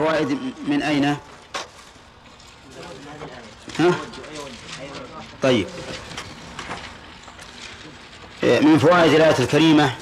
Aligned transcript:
فوائد 0.00 0.38
من 0.68 0.82
أين؟ 0.82 1.04
ها؟ 3.78 3.94
طيب 5.42 5.66
من 8.42 8.78
فوائد 8.78 9.12
الآية 9.12 9.38
الكريمة 9.38 9.94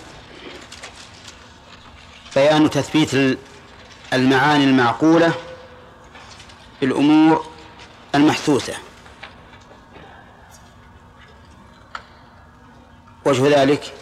بيان 2.36 2.70
تثبيت 2.70 3.38
المعاني 4.12 4.64
المعقولة 4.64 5.32
بالأمور 6.80 7.46
المحسوسة 8.14 8.74
وجه 13.24 13.62
ذلك 13.62 13.92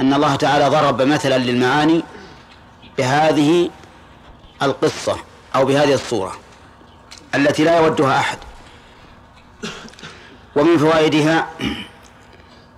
أن 0.00 0.14
الله 0.14 0.36
تعالى 0.36 0.68
ضرب 0.68 1.02
مثلا 1.02 1.38
للمعاني 1.38 2.02
بهذه 2.98 3.70
القصة 4.62 5.16
أو 5.54 5.64
بهذه 5.64 5.94
الصورة 5.94 6.36
التي 7.34 7.64
لا 7.64 7.76
يودها 7.76 8.18
أحد. 8.18 8.38
ومن 10.56 10.78
فوائدها 10.78 11.48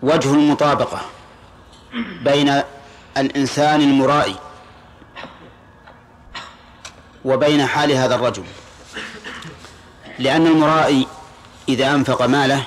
وجه 0.02 0.34
المطابقة 0.34 1.00
بين 2.24 2.62
الإنسان 3.16 3.80
المرائي 3.80 4.36
وبين 7.24 7.66
حال 7.66 7.92
هذا 7.92 8.14
الرجل. 8.14 8.44
لأن 10.19 10.46
المرائي 10.46 11.06
إذا 11.69 11.94
أنفق 11.94 12.22
ماله 12.22 12.64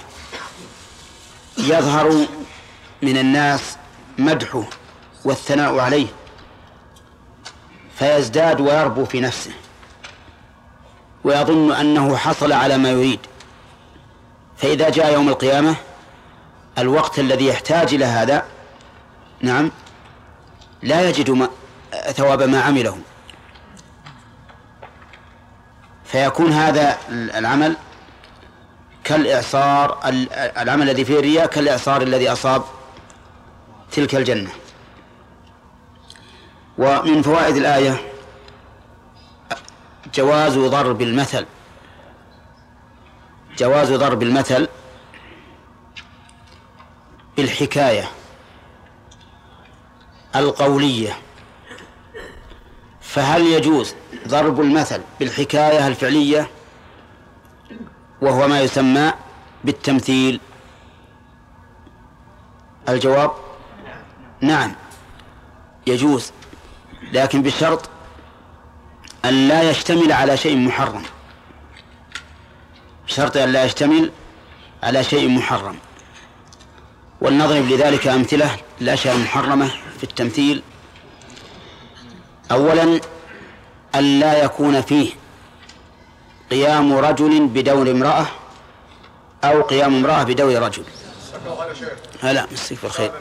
يظهر 1.57 2.25
من 3.01 3.17
الناس 3.17 3.77
مدحه 4.17 4.63
والثناء 5.25 5.79
عليه. 5.79 6.07
فيزداد 7.95 8.61
ويربو 8.61 9.05
في 9.05 9.21
نفسه. 9.21 9.51
ويظن 11.23 11.71
أنه 11.71 12.17
حصل 12.17 12.51
على 12.51 12.77
ما 12.77 12.89
يريد. 12.89 13.19
فإذا 14.57 14.89
جاء 14.89 15.13
يوم 15.13 15.29
القيامة 15.29 15.75
الوقت 16.77 17.19
الذي 17.19 17.47
يحتاج 17.47 17.93
إلى 17.93 18.05
هذا 18.05 18.45
نعم 19.41 19.71
لا 20.83 21.09
يجد 21.09 21.29
ما 21.29 21.49
ثواب 22.11 22.43
ما 22.43 22.61
عمله. 22.61 22.97
فيكون 26.05 26.51
هذا 26.51 26.97
العمل 27.09 27.75
كالإعصار 29.03 29.99
العمل 30.57 30.89
الذي 30.89 31.05
فيه 31.05 31.19
الرياء 31.19 31.45
كالإعصار 31.45 32.01
الذي 32.01 32.31
أصاب 32.31 32.63
تلك 33.91 34.15
الجنة. 34.15 34.49
ومن 36.77 37.21
فوائد 37.21 37.55
الآية 37.55 38.11
جواز 40.13 40.57
ضرب 40.57 41.01
المثل. 41.01 41.45
جواز 43.57 43.93
ضرب 43.93 44.23
المثل 44.23 44.67
بالحكاية 47.37 48.11
القولية. 50.35 51.17
فهل 53.01 53.41
يجوز 53.41 53.95
ضرب 54.27 54.61
المثل 54.61 55.01
بالحكاية 55.19 55.87
الفعلية 55.87 56.49
وهو 58.21 58.47
ما 58.47 58.61
يسمى 58.61 59.13
بالتمثيل؟ 59.63 60.39
الجواب 62.89 63.31
نعم. 64.41 64.75
يجوز. 65.87 66.31
لكن 67.13 67.41
بشرط 67.41 67.89
أن 69.25 69.47
لا 69.47 69.69
يشتمل 69.69 70.11
على 70.11 70.37
شيء 70.37 70.57
محرم. 70.57 71.03
بشرط 73.07 73.37
أن 73.37 73.51
لا 73.51 73.63
يشتمل 73.63 74.11
على 74.83 75.03
شيء 75.03 75.29
محرم. 75.29 75.75
ولنضرب 77.21 77.65
لذلك 77.65 78.07
أمثلة 78.07 78.57
الأشياء 78.81 79.15
المحرمة 79.15 79.67
في 79.97 80.03
التمثيل. 80.03 80.63
أولا 82.51 82.99
أن 83.95 84.19
لا 84.19 84.43
يكون 84.43 84.81
فيه 84.81 85.11
قيام 86.51 86.93
رجل 86.93 87.47
بدور 87.47 87.91
امرأة 87.91 88.25
أو 89.43 89.61
قيام 89.61 89.95
امرأة 89.95 90.23
بدور 90.23 90.61
رجل. 90.61 90.83
هلا 92.21 92.47
مسك 92.51 92.77
بالخير. 92.83 93.11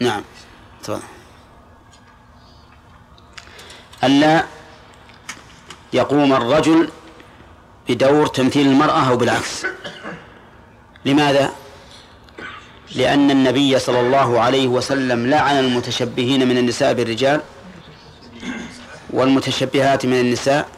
نعم. 0.00 0.22
تفضل. 0.82 1.00
ألا 4.04 4.44
يقوم 5.92 6.32
الرجل 6.32 6.88
بدور 7.88 8.26
تمثيل 8.26 8.66
المرأة 8.66 9.08
أو 9.10 9.16
بالعكس. 9.16 9.66
لماذا؟ 11.04 11.52
لأن 12.94 13.30
النبي 13.30 13.78
صلى 13.78 14.00
الله 14.00 14.40
عليه 14.40 14.68
وسلم 14.68 15.26
لعن 15.26 15.58
المتشبهين 15.58 16.48
من 16.48 16.58
النساء 16.58 16.92
بالرجال 16.92 17.40
والمتشبهات 19.10 20.06
من 20.06 20.20
النساء 20.20 20.68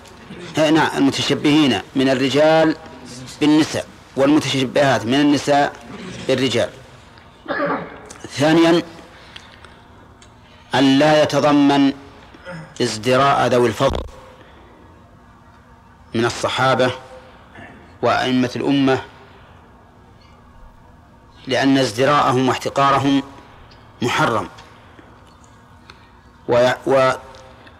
نعم 0.57 0.97
المتشبهين 0.97 1.81
من 1.97 2.09
الرجال 2.09 2.77
بالنساء 3.41 3.87
والمتشبهات 4.17 5.07
من 5.07 5.15
النساء 5.15 5.73
بالرجال. 6.29 6.71
ثانيا 8.31 8.83
أن 10.75 10.99
لا 10.99 11.23
يتضمن 11.23 11.93
ازدراء 12.83 13.47
ذوي 13.47 13.69
الفضل 13.69 13.99
من 16.15 16.25
الصحابة 16.25 16.91
وأئمة 18.03 18.51
الأمة 18.57 19.03
لأن 21.47 21.79
ازدراءهم 21.79 22.49
واحتقارهم 22.49 23.23
محرم. 24.03 24.49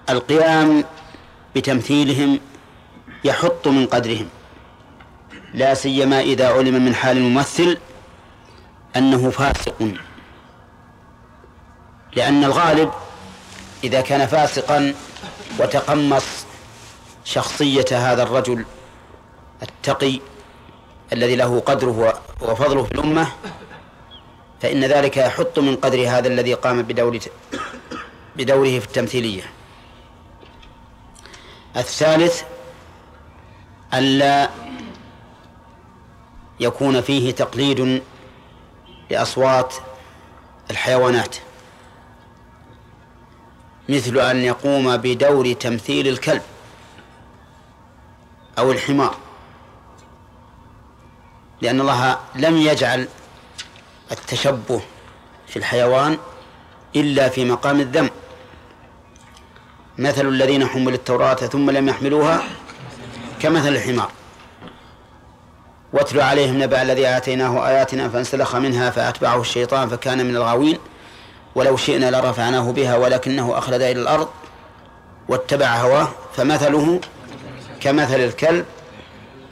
والقيام 0.09 0.85
بتمثيلهم 1.57 2.41
يحط 3.25 3.69
من 3.69 3.87
قدرهم. 3.87 4.29
لا 5.55 5.75
سيما 5.75 6.21
إذا 6.21 6.53
علم 6.53 6.85
من 6.85 6.95
حال 6.95 7.17
الممثل 7.17 7.79
أنه 8.97 9.31
فاسق. 9.31 9.93
لأن 12.19 12.45
الغالب 12.45 12.91
إذا 13.85 14.01
كان 14.01 14.27
فاسقا 14.27 14.95
وتقمص 15.59 16.25
شخصية 17.25 17.85
هذا 17.93 18.23
الرجل 18.23 18.65
التقي 19.63 20.21
الذي 21.13 21.37
له 21.37 21.61
قدره 21.61 22.23
وفضله 22.41 22.85
في 22.85 22.93
الأمة 22.93 23.29
فإن 24.61 24.85
ذلك 24.85 25.17
يحط 25.17 25.59
من 25.59 25.77
قدر 25.77 26.09
هذا 26.09 26.29
الذي 26.29 26.55
قام 26.55 26.83
بدور 26.83 27.19
بدوره 28.37 28.79
في 28.79 28.87
التمثيلية. 28.87 29.43
الثالث 31.77 32.43
ألا 33.95 34.51
يكون 36.61 37.01
فيه 37.01 37.31
تقليد 37.31 38.03
لأصوات 39.11 39.75
الحيوانات. 40.71 41.37
مثل 43.89 44.19
أن 44.19 44.37
يقوم 44.37 44.97
بدور 44.97 45.53
تمثيل 45.53 46.09
الكلب 46.09 46.43
أو 48.59 48.73
الحمار. 48.73 49.15
لأن 51.61 51.81
الله 51.81 52.19
لم 52.35 52.57
يجعل 52.57 53.09
التشبه 54.13 54.81
في 55.47 55.57
الحيوان 55.57 56.19
إلا 56.97 57.29
في 57.29 57.45
مقام 57.45 57.81
الذم. 57.81 58.11
مثل 59.99 60.29
الذين 60.29 60.67
حملوا 60.67 60.95
التوراة 60.95 61.35
ثم 61.35 61.71
لم 61.71 61.89
يحملوها 61.89 62.43
كمثل 63.41 63.69
الحمار. 63.69 64.11
واتل 65.93 66.21
عليهم 66.21 66.63
نبأ 66.63 66.83
الذي 66.83 67.07
آتيناه 67.07 67.69
آياتنا 67.69 68.09
فانسلخ 68.09 68.57
منها 68.57 68.91
فأتبعه 68.91 69.41
الشيطان 69.41 69.89
فكان 69.89 70.27
من 70.27 70.37
الغاوين. 70.37 70.79
ولو 71.55 71.77
شئنا 71.77 72.11
لرفعناه 72.11 72.73
بها 72.73 72.97
ولكنه 72.97 73.59
أخلد 73.59 73.83
إلى 73.83 74.01
الأرض 74.01 74.29
واتبع 75.29 75.77
هواه 75.77 76.09
فمثله 76.37 77.01
كمثل 77.81 78.21
الكلب 78.21 78.67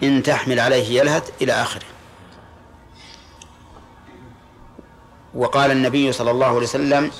إن 0.02 0.22
تحمل 0.22 0.60
عليه 0.60 1.00
يلهث 1.00 1.30
إلى 1.42 1.52
آخره. 1.52 1.86
وقال 5.34 5.70
النبي 5.70 6.12
صلى 6.12 6.30
الله 6.30 6.46
عليه 6.46 6.56
وسلم 6.56 7.10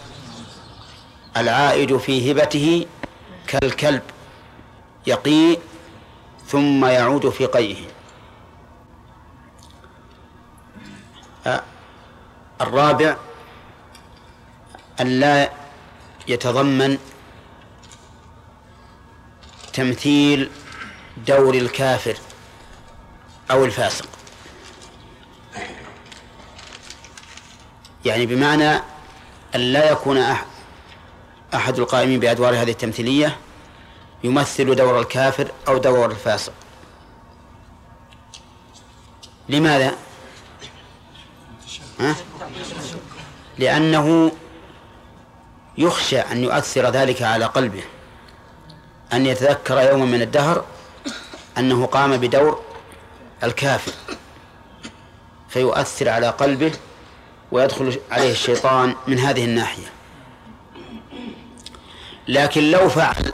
العائد 1.36 1.96
في 1.96 2.32
هبته 2.32 2.86
كالكلب 3.46 4.02
يقي 5.06 5.58
ثم 6.46 6.84
يعود 6.84 7.28
في 7.28 7.46
قيئه 7.46 7.86
الرابع 12.60 13.16
أن 15.00 15.20
لا 15.20 15.50
يتضمن 16.28 16.98
تمثيل 19.72 20.50
دور 21.26 21.54
الكافر 21.54 22.16
أو 23.50 23.64
الفاسق 23.64 24.08
يعني 28.04 28.26
بمعنى 28.26 28.70
أن 29.54 29.60
لا 29.60 29.90
يكون 29.90 30.18
أحد 31.54 31.78
القائمين 31.78 32.20
بأدوار 32.20 32.54
هذه 32.62 32.70
التمثيلية 32.70 33.36
يمثل 34.24 34.74
دور 34.74 35.00
الكافر 35.00 35.50
أو 35.68 35.78
دور 35.78 36.10
الفاسق 36.10 36.52
لماذا؟ 39.48 39.94
ها؟ 42.00 42.16
لأنه 43.58 44.32
يخشى 45.78 46.18
أن 46.20 46.44
يؤثر 46.44 46.90
ذلك 46.90 47.22
على 47.22 47.44
قلبه. 47.44 47.84
أن 49.12 49.26
يتذكر 49.26 49.80
يوما 49.80 50.04
من 50.04 50.22
الدهر 50.22 50.64
أنه 51.58 51.86
قام 51.86 52.16
بدور 52.16 52.62
الكافر. 53.44 53.92
فيؤثر 55.48 56.08
على 56.08 56.28
قلبه 56.28 56.72
ويدخل 57.52 58.00
عليه 58.10 58.30
الشيطان 58.30 58.94
من 59.06 59.18
هذه 59.18 59.44
الناحية. 59.44 59.86
لكن 62.28 62.70
لو 62.70 62.88
فعل 62.88 63.32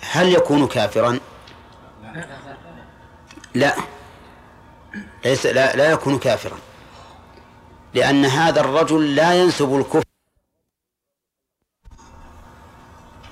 هل 0.00 0.32
يكون 0.32 0.66
كافرا؟ 0.66 1.18
لا. 3.54 3.74
ليس 5.24 5.46
لا, 5.46 5.76
لا 5.76 5.90
يكون 5.90 6.18
كافرا. 6.18 6.58
لأن 7.94 8.24
هذا 8.24 8.60
الرجل 8.60 9.14
لا 9.14 9.42
ينسب 9.42 9.76
الكفر 9.76 10.03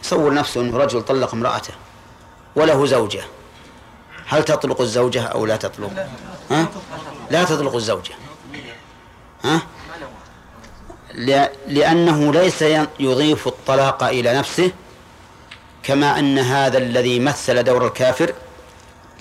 تصور 0.03 0.35
نفسه 0.35 0.61
أنه 0.61 0.79
رجل 0.79 1.03
طلق 1.03 1.35
امرأته 1.35 1.73
وله 2.57 2.87
زوجة 2.87 3.25
هل 4.27 4.45
تطلق 4.45 4.81
الزوجة 4.81 5.23
أو 5.23 5.47
لا 5.47 5.57
تطلق 5.57 6.07
ها؟ 6.51 6.69
لا 7.31 7.45
تطلق 7.45 7.75
الزوجة 7.75 8.15
ها؟ 9.45 9.63
لأنه 11.69 12.33
ليس 12.33 12.63
يضيف 13.01 13.49
الطلاق 13.49 14.05
إلى 14.05 14.39
نفسه 14.39 14.71
كما 15.83 16.19
أن 16.19 16.39
هذا 16.39 16.79
الذي 16.79 17.21
مثل 17.21 17.63
دور 17.63 17.87
الكافر 17.87 18.33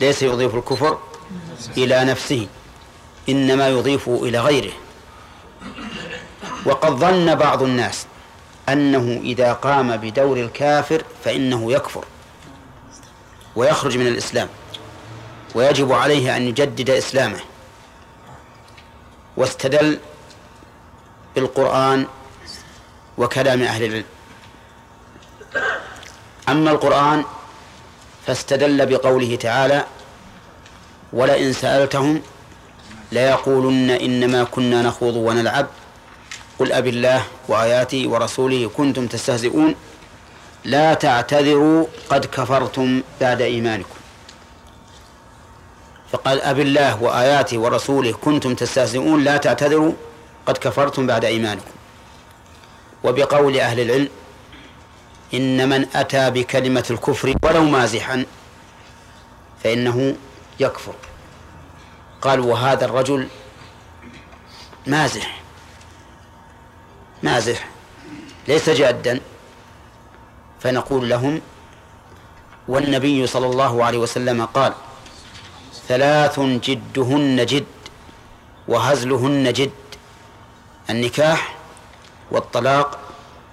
ليس 0.01 0.23
يضيف 0.23 0.55
الكفر 0.55 0.97
إلى 1.77 2.03
نفسه 2.03 2.47
إنما 3.29 3.69
يضيف 3.69 4.09
إلى 4.09 4.39
غيره 4.39 4.73
وقد 6.65 6.91
ظن 6.91 7.35
بعض 7.35 7.63
الناس 7.63 8.05
أنه 8.73 9.19
إذا 9.23 9.53
قام 9.53 9.97
بدور 9.97 10.38
الكافر 10.38 11.03
فإنه 11.23 11.71
يكفر 11.71 12.06
ويخرج 13.56 13.97
من 13.97 14.07
الإسلام 14.07 14.50
ويجب 15.56 15.91
عليه 15.91 16.38
أن 16.38 16.47
يجدد 16.47 16.89
إسلامه 16.89 17.39
واستدل 19.38 20.00
بالقرآن 21.35 22.06
وكلام 23.18 23.62
أهل 23.62 23.83
العلم. 23.83 24.06
أما 26.50 26.71
القرآن 26.71 27.24
فاستدل 28.27 28.85
بقوله 28.85 29.35
تعالى 29.35 29.85
ولئن 31.13 31.53
سألتهم 31.53 32.21
ليقولن 33.12 33.89
إنما 33.89 34.44
كنا 34.44 34.81
نخوض 34.81 35.15
ونلعب 35.15 35.67
قل 36.61 36.71
أب 36.71 36.87
الله 36.87 37.23
وآياته 37.47 38.07
ورسوله 38.07 38.69
كنتم 38.77 39.07
تستهزئون. 39.07 39.75
لا 40.65 40.93
تعتذروا 40.93 41.85
قد 42.09 42.25
كفرتم 42.25 43.01
بعد 43.21 43.41
إيمانكم. 43.41 43.95
فقال 46.11 46.41
أب 46.41 46.59
الله 46.59 47.03
وآياته 47.03 47.57
ورسوله 47.57 48.11
كنتم 48.11 48.55
تستهزئون. 48.55 49.23
لا 49.23 49.37
تعتذروا 49.37 49.93
قد 50.45 50.57
كفرتم 50.57 51.07
بعد 51.07 51.25
إيمانكم. 51.25 51.71
وبقول 53.03 53.59
أهل 53.59 53.79
العلم 53.79 54.09
إن 55.33 55.69
من 55.69 55.87
أتى 55.95 56.29
بكلمة 56.29 56.85
الكفر 56.91 57.35
ولو 57.43 57.63
مازحا 57.63 58.25
فإنه 59.63 60.15
يكفر. 60.59 60.93
قال 62.21 62.39
وهذا 62.39 62.85
الرجل 62.85 63.27
مازح. 64.87 65.40
مازح 67.23 67.68
ليس 68.47 68.69
جادا. 68.69 69.19
فنقول 70.59 71.09
لهم 71.09 71.41
والنبي 72.68 73.27
صلى 73.27 73.47
الله 73.47 73.85
عليه 73.85 73.97
وسلم 73.97 74.45
قال 74.45 74.73
ثلاث 75.88 76.39
جدهن 76.39 77.45
جد 77.45 77.65
وهزلهن 78.68 79.53
جد 79.53 79.71
النكاح 80.89 81.56
والطلاق 82.31 83.00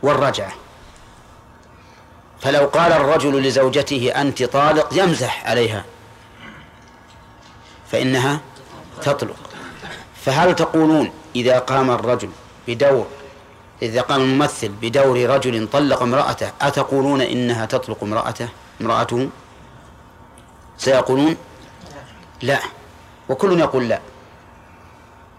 والرجعة. 0.02 0.52
فلو 2.40 2.66
قال 2.66 2.92
الرجل 2.92 3.42
لزوجته 3.42 4.12
أنت 4.16 4.42
طالق 4.42 4.88
يمزح 4.92 5.46
عليها 5.46 5.84
فإنها 7.92 8.40
تطلق. 9.02 9.36
فهل 10.24 10.54
تقولون 10.54 11.10
إذا 11.36 11.58
قام 11.58 11.90
الرجل 11.90 12.30
بدور 12.68 13.06
إذا 13.82 14.00
قام 14.00 14.20
الممثل 14.20 14.68
بدور 14.68 15.30
رجل 15.30 15.68
طلق 15.72 16.02
امرأته 16.02 16.52
أتقولون 16.60 17.20
إنها 17.20 17.66
تطلق 17.66 17.98
امرأته؟ 18.02 18.48
امرأته؟ 18.80 19.28
سيقولون 20.78 21.36
لا 22.42 22.60
وكل 23.28 23.60
يقول 23.60 23.88
لا. 23.88 24.00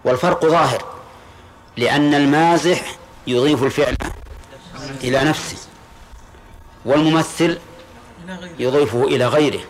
والفرق 0.04 0.46
ظاهر 0.46 0.84
لأن 1.76 2.14
المازح 2.14 2.96
يضيف 3.26 3.62
الفعل 3.62 3.96
إلى 5.04 5.24
نفسه 5.24 5.56
والممثل 6.84 7.58
يضيفه 8.58 9.04
إلى 9.04 9.26
غيره. 9.26 9.60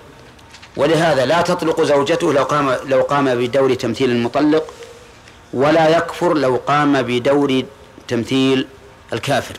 ولهذا 0.76 1.26
لا 1.26 1.42
تطلق 1.42 1.82
زوجته 1.82 2.32
لو 2.32 2.42
قام 2.44 2.76
لو 2.84 3.02
قام 3.02 3.34
بدور 3.34 3.74
تمثيل 3.74 4.10
المطلق 4.10 4.64
ولا 5.54 5.88
يكفر 5.88 6.34
لو 6.34 6.60
قام 6.66 7.02
بدور 7.02 7.62
تمثيل 8.10 8.66
الكافر. 9.12 9.56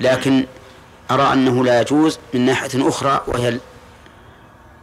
لكن 0.00 0.46
أرى 1.10 1.32
أنه 1.32 1.64
لا 1.64 1.80
يجوز 1.80 2.18
من 2.34 2.40
ناحية 2.40 2.88
أخرى 2.88 3.24
وهي 3.26 3.58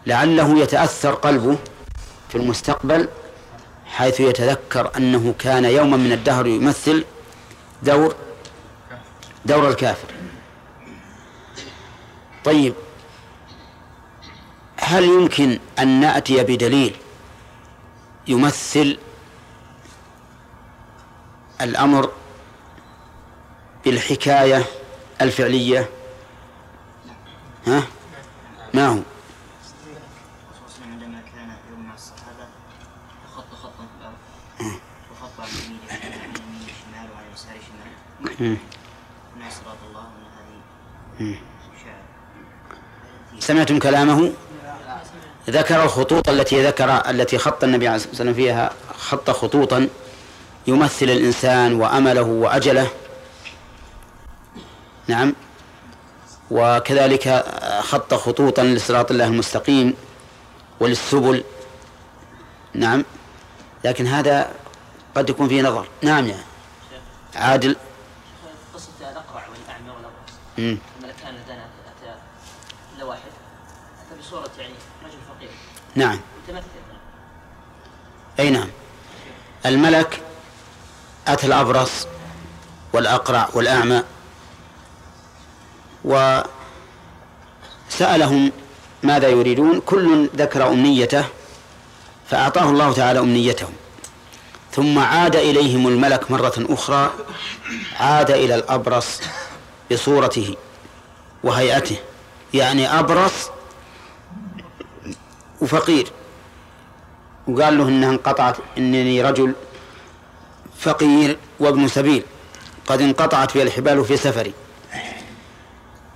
لعله 0.08 0.60
يتأثر 0.60 1.13
قلبه 1.13 1.58
في 2.29 2.36
المستقبل 2.36 3.08
حيث 3.86 4.20
يتذكر 4.20 4.91
أنه 4.98 5.34
كان 5.39 5.65
يوما 5.65 5.98
من 5.98 6.12
الدهر 6.12 6.48
يمثل 6.48 7.05
دور 7.84 8.15
دور 9.46 9.70
الكافر. 9.70 10.08
طيب 12.44 12.74
هل 14.77 15.03
يمكن 15.03 15.60
أن 15.79 15.88
نأتي 15.88 16.44
بدليل 16.44 16.96
يمثل 18.27 18.98
الأمر 21.62 22.10
بالحكاية 23.85 24.63
الفعلية. 25.21 25.89
ها؟ 27.67 27.83
ما 28.73 28.88
هو؟ 28.88 28.97
سمعتم 43.39 43.79
كلامه؟ 43.79 44.33
ذكر 45.50 45.83
الخطوط 45.83 46.29
التي 46.29 46.65
ذكر 46.65 47.09
التي 47.09 47.38
خط 47.38 47.63
النبي 47.63 47.88
عليه 47.88 47.95
الصلاة 47.95 48.09
والسلام 48.09 48.33
فيها 48.33 48.73
خط 48.97 49.29
خطوطا 49.29 49.89
يمثل 50.67 51.05
الإنسان 51.05 51.73
وأمله 51.73 52.21
وأجله. 52.21 52.88
نعم. 55.08 55.36
وكذلك 56.51 57.46
خط 57.81 58.13
خطوطا 58.13 58.63
لصراط 58.63 59.12
الله 59.12 59.25
المستقيم 59.25 59.93
وللسبل. 60.79 61.43
نعم. 62.74 63.05
لكن 63.84 64.08
هذا 64.08 64.51
قد 65.15 65.29
يكون 65.29 65.48
فيه 65.48 65.62
نظر. 65.62 65.88
نعم 66.01 66.27
يا 66.27 66.38
عادل. 67.36 67.75
قصة 68.74 68.88
الأقرع 69.00 69.43
والأعمى 69.48 69.89
والأبرص 69.89 70.34
الملكان 70.58 71.36
اللذان 71.36 71.60
أتى 71.60 72.15
لواحد. 73.00 73.31
أتى 74.12 74.20
بصورة 74.20 74.50
يعني 74.58 74.74
رجل 75.03 75.17
فقير. 75.38 75.50
نعم. 75.96 76.20
متمثل. 76.43 76.65
أي 78.39 78.50
نعم. 78.50 78.67
الملك 79.65 80.22
أتى 81.27 81.48
الأبرص 81.48 82.08
والأقرع 82.93 83.50
والأعمى 83.53 84.03
وسألهم 87.89 88.51
ماذا 89.03 89.27
يريدون 89.27 89.79
كل 89.79 90.29
ذكر 90.36 90.67
أمنيته 90.67 91.25
فأعطاه 92.29 92.70
الله 92.70 92.93
تعالى 92.93 93.20
أمنيتهم. 93.20 93.74
ثم 94.72 95.00
عاد 95.00 95.36
إليهم 95.36 95.88
الملك 95.88 96.31
مرة 96.31 96.53
أخرى 96.58 97.12
عاد 98.00 98.31
إلى 98.31 98.55
الأبرص 98.55 99.22
بصورته 99.91 100.55
وهيئته 101.43 101.98
يعني 102.53 103.00
أبرص 103.00 103.50
وفقير. 105.62 106.08
وقال 107.48 107.77
له 107.77 107.88
إنها 107.88 108.10
انقطعت 108.10 108.58
إنني 108.77 109.22
رجل 109.22 109.53
فقير 110.79 111.38
وابن 111.60 111.88
سبيل 111.88 112.24
قد 112.88 113.01
انقطعت 113.01 113.51
في 113.51 113.62
الحبال 113.62 114.05
في 114.05 114.17
سفري. 114.17 114.53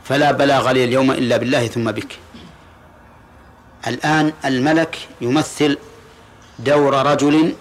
فلا 0.06 0.32
بلاغ 0.32 0.72
لي 0.72 0.84
اليوم 0.84 1.12
إلا 1.12 1.38
بالله 1.38 1.68
ثم 1.68 1.92
بك. 1.92 2.20
الآن 3.88 4.34
الملك 4.46 4.98
يمثل 5.22 5.78
دور 6.60 6.94
رجل 7.06 7.56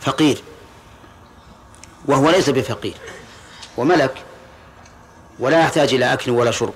فقير 0.00 0.42
وهو 2.06 2.30
ليس 2.30 2.50
بفقير 2.50 2.94
وملك 3.76 4.14
ولا 5.38 5.60
يحتاج 5.60 5.94
إلى 5.94 6.12
أكل 6.12 6.30
ولا 6.30 6.50
شرب 6.50 6.74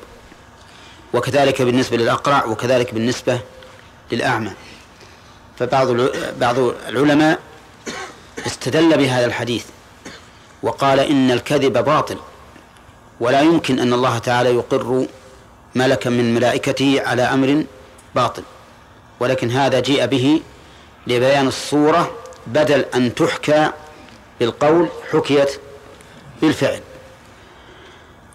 وكذلك 1.14 1.62
بالنسبة 1.62 1.96
للأقرع 1.96 2.44
وكذلك 2.44 2.94
بالنسبة 2.94 3.40
للأعمى. 4.12 4.52
فبعض 5.58 5.88
بعض 6.40 6.58
العلماء 6.88 7.38
استدل 8.46 8.98
بهذا 8.98 9.26
الحديث 9.26 9.64
وقال 10.62 11.00
إن 11.00 11.30
الكذب 11.30 11.84
باطل. 11.84 12.16
ولا 13.22 13.40
يمكن 13.40 13.78
أن 13.78 13.92
الله 13.92 14.18
تعالى 14.18 14.54
يقر 14.54 15.06
ملكا 15.74 16.10
من 16.10 16.34
ملائكته 16.34 17.02
على 17.06 17.22
أمر 17.22 17.64
باطل. 18.14 18.42
ولكن 19.20 19.50
هذا 19.50 19.80
جيء 19.80 20.06
به 20.06 20.40
لبيان 21.06 21.46
الصورة 21.46 22.10
بدل 22.46 22.84
أن 22.94 23.14
تحكى 23.14 23.70
بالقول 24.40 24.88
حكيت 25.12 25.50
بالفعل. 26.42 26.80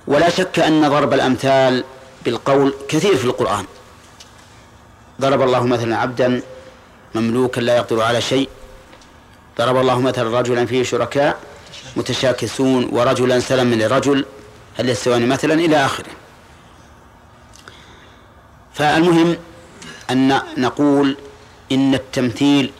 ولا 0.08 0.30
شك 0.30 0.60
أن 0.60 0.90
ضرب 0.90 1.14
الأمثال 1.14 1.84
بالقول 2.26 2.74
كثير 2.90 3.16
في 3.16 3.26
القرآن. 3.26 3.66
ضرب 5.22 5.42
الله 5.42 5.64
مثلا 5.64 5.98
عبدا 5.98 6.42
مملوكا 7.16 7.62
لا 7.62 7.78
يقدر 7.78 8.02
على 8.02 8.22
شيء. 8.22 8.50
ضرب 9.58 9.78
الله 9.78 10.00
مثلا 10.00 10.40
رجلا 10.40 10.66
فيه 10.66 10.84
شركاء 10.84 11.40
متشاكسون 11.96 12.90
ورجلا 12.92 13.40
سلما 13.40 13.76
لرجل. 13.76 14.26
هل 14.78 14.90
يستوان 14.90 15.28
مثلا 15.28 15.54
إلى 15.54 15.86
آخره. 15.86 16.10
فالمهم 18.74 19.38
أن 20.10 20.42
نقول 20.58 21.18
إن 21.72 21.94
التمثيل 21.94 22.72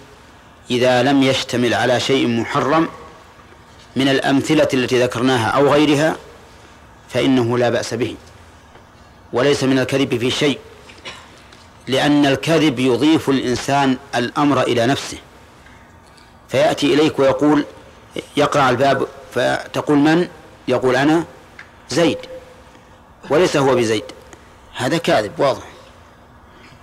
إذا 0.72 1.04
لم 1.04 1.24
يشتمل 1.24 1.74
على 1.74 2.00
شيء 2.00 2.28
محرم 2.28 2.90
من 3.96 4.08
الأمثلة 4.08 4.68
التي 4.74 5.04
ذكرناها 5.04 5.48
أو 5.48 5.74
غيرها 5.74 6.16
فإنه 7.10 7.58
لا 7.58 7.70
بأس 7.70 7.94
به. 7.94 8.16
وليس 9.34 9.64
من 9.64 9.80
الكذب 9.80 10.18
في 10.18 10.32
شيء 10.32 10.60
لأن 11.88 12.26
الكذب 12.26 12.80
يضيف 12.80 13.30
الإنسان 13.30 13.98
الأمر 14.16 14.62
إلى 14.62 14.86
نفسه. 14.86 15.18
فيأتي 16.50 16.94
إليك 16.94 17.20
ويقول 17.20 17.66
يقرع 18.38 18.70
الباب 18.70 19.08
فتقول 19.34 19.98
من؟ 19.98 20.28
يقول 20.68 20.96
أنا. 20.96 21.24
زيد. 21.90 22.18
وليس 23.30 23.58
هو 23.58 23.76
بزيد. 23.76 24.04
هذا 24.76 24.98
كاذب 24.98 25.32
واضح. 25.38 25.64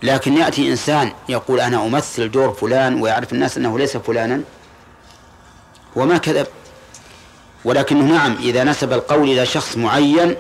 لكن 0.03 0.37
يأتي 0.37 0.71
إنسان 0.71 1.13
يقول 1.29 1.61
أنا 1.61 1.87
أمثل 1.87 2.31
دور 2.31 2.53
فلان 2.53 3.03
ويعرف 3.03 3.33
الناس 3.33 3.57
أنه 3.57 3.79
ليس 3.79 3.97
فلانا. 3.97 4.41
وما 5.97 6.19
كذب. 6.19 6.47
ولكنه 7.65 8.05
نعم 8.05 8.37
إذا 8.37 8.65
نسب 8.65 8.93
القول 8.93 9.31
إلى 9.31 9.47
شخص 9.47 9.77
معين 9.77 10.37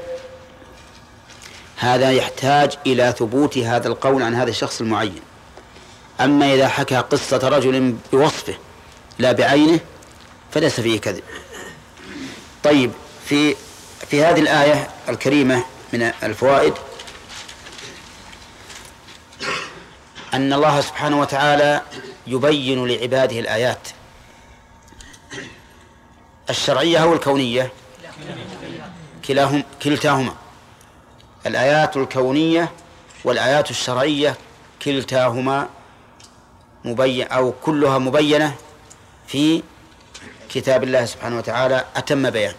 هذا 1.76 2.12
يحتاج 2.12 2.78
إلى 2.86 3.14
ثبوت 3.18 3.58
هذا 3.58 3.88
القول 3.88 4.22
عن 4.22 4.34
هذا 4.34 4.50
الشخص 4.50 4.80
المعين. 4.80 5.20
أما 6.20 6.54
إذا 6.54 6.68
حكى 6.68 6.96
قصة 6.96 7.48
رجل 7.48 7.94
بوصفه 8.12 8.54
لا 9.18 9.32
بعينه 9.32 9.80
فليس 10.50 10.80
فيه 10.80 11.00
كذب. 11.00 11.22
طيب 12.64 12.92
في 13.26 13.56
في 14.10 14.24
هذه 14.24 14.40
الآية 14.40 14.90
الكريمة 15.08 15.64
من 15.92 16.02
الفوائد 16.22 16.74
أن 20.34 20.52
الله 20.52 20.80
سبحانه 20.80 21.20
وتعالى 21.20 21.82
يبين 22.26 22.86
لعباده 22.86 23.38
الآيات. 23.38 23.88
الشرعية 26.50 26.98
أو 26.98 27.12
الكونية؟ 27.12 27.72
كلاهم 29.24 29.64
كلتاهما. 29.82 30.34
الآيات 31.46 31.96
الكونية 31.96 32.72
والآيات 33.24 33.70
الشرعية 33.70 34.36
كلتاهما 34.82 35.68
مبين 36.84 37.28
أو 37.28 37.52
كلها 37.62 37.98
مبينة 37.98 38.54
في 39.26 39.62
كتاب 40.48 40.84
الله 40.84 41.04
سبحانه 41.04 41.38
وتعالى 41.38 41.84
أتم 41.96 42.30
بيان. 42.30 42.54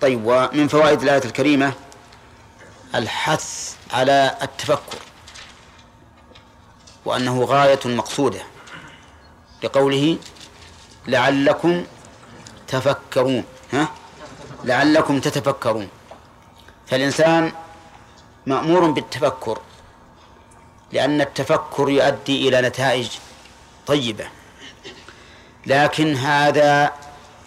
طيب 0.00 0.20
ومن 0.24 0.68
فوائد 0.68 1.02
الآية 1.02 1.24
الكريمة 1.24 1.72
الحث 2.94 3.74
على 3.92 4.36
التفكر 4.42 4.98
وأنه 7.04 7.44
غاية 7.44 7.80
مقصودة 7.84 8.40
لقوله 9.64 10.18
لعلكم 11.06 11.84
تفكرون 12.68 13.44
ها؟ 13.72 13.88
لعلكم 14.64 15.20
تتفكرون. 15.20 15.88
فالإنسان 16.86 17.52
مأمور 18.46 18.90
بالتفكر 18.90 19.58
لأن 20.92 21.20
التفكر 21.20 21.88
يؤدي 21.88 22.48
إلى 22.48 22.68
نتائج 22.68 23.08
طيبة. 23.86 24.28
لكن 25.66 26.16
هذا 26.16 26.92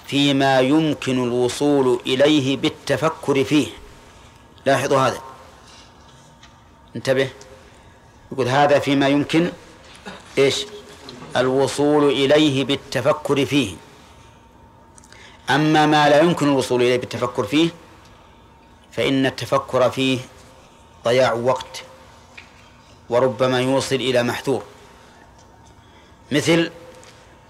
فيما 0.05 0.59
يمكن 0.59 1.23
الوصول 1.23 1.99
إليه 2.07 2.57
بالتفكر 2.57 3.43
فيه. 3.43 3.67
لاحظوا 4.65 4.99
هذا. 4.99 5.21
انتبه. 6.95 7.29
يقول 8.31 8.47
هذا 8.47 8.79
فيما 8.79 9.07
يمكن 9.07 9.51
إيش؟ 10.37 10.65
الوصول 11.37 12.03
إليه 12.11 12.63
بالتفكر 12.63 13.45
فيه. 13.45 13.75
أما 15.49 15.85
ما 15.85 16.09
لا 16.09 16.21
يمكن 16.21 16.47
الوصول 16.47 16.81
إليه 16.81 16.97
بالتفكر 16.97 17.43
فيه 17.43 17.69
فإن 18.91 19.25
التفكر 19.25 19.89
فيه 19.89 20.19
ضياع 21.05 21.33
وقت 21.33 21.83
وربما 23.09 23.61
يوصل 23.61 23.95
إلى 23.95 24.23
محذور. 24.23 24.63
مثل 26.31 26.71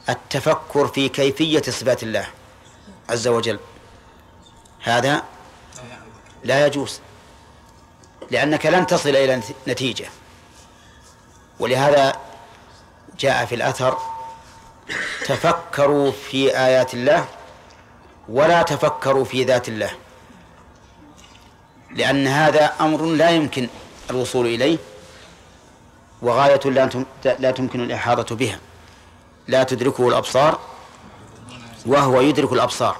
التفكر 0.09 0.87
في 0.87 1.09
كيفية 1.09 1.61
صفات 1.61 2.03
الله. 2.03 2.27
عز 3.09 3.27
وجل. 3.27 3.59
هذا 4.83 5.23
لا 6.43 6.65
يجوز 6.67 6.99
لأنك 8.31 8.65
لن 8.65 8.87
تصل 8.87 9.09
إلى 9.09 9.41
نتيجة. 9.67 10.05
ولهذا 11.59 12.15
جاء 13.19 13.45
في 13.45 13.55
الأثر 13.55 13.97
تفكروا 15.25 16.11
في 16.11 16.57
آيات 16.57 16.93
الله 16.93 17.25
ولا 18.29 18.61
تفكروا 18.61 19.25
في 19.25 19.43
ذات 19.43 19.67
الله 19.67 19.91
لأن 21.91 22.27
هذا 22.27 22.73
أمر 22.79 23.05
لا 23.05 23.29
يمكن 23.29 23.67
الوصول 24.09 24.45
إليه 24.45 24.77
وغاية 26.21 26.59
لا 27.23 27.51
تمكن 27.51 27.83
الإحاطة 27.83 28.35
بها. 28.35 28.59
لا 29.47 29.63
تدركه 29.63 30.07
الأبصار 30.07 30.59
وهو 31.85 32.21
يدرك 32.21 32.53
الأبصار. 32.53 32.97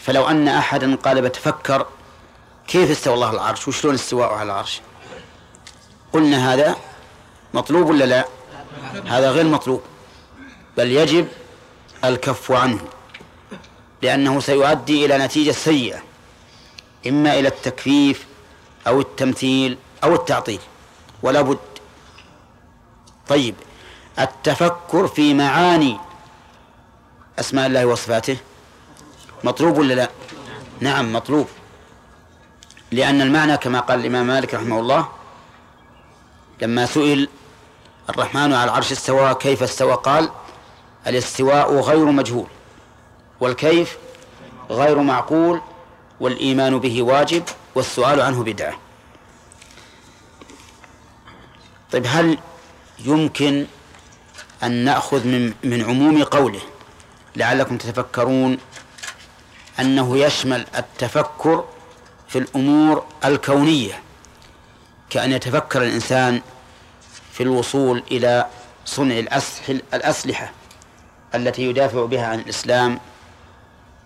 فلو 0.00 0.28
أن 0.28 0.48
أحدا 0.48 0.96
قال 0.96 1.22
بتفكر 1.22 1.86
كيف 2.68 2.90
استوى 2.90 3.14
الله 3.14 3.30
العرش؟ 3.30 3.68
وشلون 3.68 3.94
استواءه 3.94 4.34
على 4.34 4.42
العرش؟ 4.42 4.80
قلنا 6.12 6.54
هذا 6.54 6.76
مطلوب 7.54 7.88
ولا 7.90 8.04
لا؟ 8.04 8.26
هذا 9.06 9.30
غير 9.30 9.44
مطلوب. 9.44 9.82
بل 10.76 10.92
يجب 10.92 11.28
الكف 12.04 12.52
عنه 12.52 12.80
لأنه 14.02 14.40
سيؤدي 14.40 15.06
إلى 15.06 15.18
نتيجة 15.18 15.50
سيئة 15.50 16.02
إما 17.06 17.38
إلى 17.38 17.48
التكفيف 17.48 18.26
أو 18.86 19.00
التمثيل 19.00 19.78
أو 20.04 20.14
التعطيل 20.14 20.60
ولا 21.22 21.40
بد. 21.40 21.58
طيب 23.28 23.54
التفكر 24.18 25.06
في 25.06 25.34
معاني 25.34 25.98
أسماء 27.40 27.66
الله 27.66 27.86
وصفاته؟ 27.86 28.36
مطلوب 29.44 29.78
ولا 29.78 29.94
لا؟ 29.94 30.10
نعم 30.80 31.12
مطلوب. 31.12 31.48
لأن 32.92 33.20
المعنى 33.20 33.56
كما 33.56 33.80
قال 33.80 34.00
الإمام 34.00 34.26
مالك 34.26 34.54
رحمه 34.54 34.80
الله 34.80 35.08
لما 36.62 36.86
سئل 36.86 37.28
الرحمن 38.10 38.52
على 38.52 38.64
العرش 38.64 38.92
استوى 38.92 39.34
كيف 39.34 39.62
استوى؟ 39.62 39.94
قال 39.94 40.30
الاستواء 41.06 41.74
غير 41.80 42.04
مجهول 42.04 42.46
والكيف 43.40 43.96
غير 44.70 44.98
معقول 44.98 45.60
والإيمان 46.20 46.78
به 46.78 47.02
واجب 47.02 47.42
والسؤال 47.74 48.20
عنه 48.20 48.44
بدعة. 48.44 48.78
طيب 51.92 52.06
هل 52.08 52.38
يمكن 52.98 53.66
أن 54.62 54.72
نأخذ 54.84 55.26
من 55.26 55.54
من 55.64 55.84
عموم 55.84 56.22
قوله 56.24 56.60
لعلكم 57.36 57.78
تتفكرون 57.78 58.58
أنه 59.80 60.18
يشمل 60.18 60.66
التفكر 60.76 61.64
في 62.28 62.38
الأمور 62.38 63.04
الكونية 63.24 64.02
كأن 65.10 65.32
يتفكر 65.32 65.82
الإنسان 65.82 66.40
في 67.32 67.42
الوصول 67.42 68.02
إلى 68.10 68.46
صنع 68.84 69.18
الأسلحة 69.92 70.52
التي 71.34 71.62
يدافع 71.62 72.04
بها 72.04 72.26
عن 72.26 72.38
الإسلام 72.38 73.00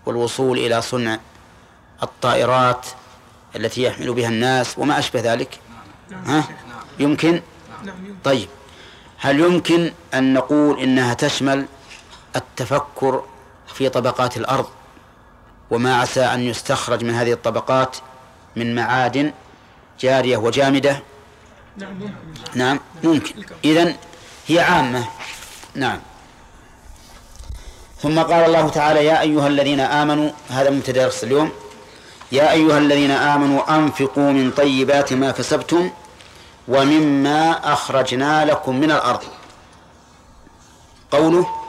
والوصول 0.05 0.57
إلى 0.57 0.81
صنع 0.81 1.19
الطائرات 2.03 2.87
التي 3.55 3.83
يحمل 3.83 4.13
بها 4.13 4.29
الناس 4.29 4.77
وما 4.77 4.99
أشبه 4.99 5.33
ذلك. 5.33 5.59
ها؟ 6.25 6.43
يمكن؟ 6.99 7.41
طيب. 8.23 8.47
هل 9.17 9.39
يمكن 9.39 9.91
أن 10.13 10.33
نقول 10.33 10.79
إنها 10.79 11.13
تشمل 11.13 11.65
التفكر 12.35 13.23
في 13.73 13.89
طبقات 13.89 14.37
الأرض 14.37 14.65
وما 15.71 15.95
عسى 15.95 16.25
أن 16.25 16.41
يستخرج 16.41 17.03
من 17.03 17.13
هذه 17.13 17.33
الطبقات 17.33 17.97
من 18.55 18.75
معادن 18.75 19.33
جارية 19.99 20.37
وجامدة. 20.37 20.99
نعم 22.53 22.79
ممكن. 23.03 23.33
إذن 23.65 23.95
هي 24.47 24.59
عامة. 24.59 25.05
نعم. 25.75 25.99
ثم 28.01 28.19
قال 28.19 28.45
الله 28.45 28.69
تعالى 28.69 29.05
يا 29.05 29.21
أيها 29.21 29.47
الذين 29.47 29.79
آمنوا 29.79 30.31
هذا 30.49 30.69
مبتدأ 30.69 31.03
درس 31.03 31.23
اليوم. 31.23 31.51
يا 32.31 32.51
أيها 32.51 32.77
الذين 32.77 33.11
آمنوا 33.11 33.75
أنفقوا 33.75 34.31
من 34.31 34.51
طيبات 34.51 35.13
ما 35.13 35.31
كسبتم 35.31 35.91
ومما 36.67 37.73
أخرجنا 37.73 38.45
لكم 38.45 38.75
من 38.75 38.91
الأرض. 38.91 39.23
قوله 41.11 41.64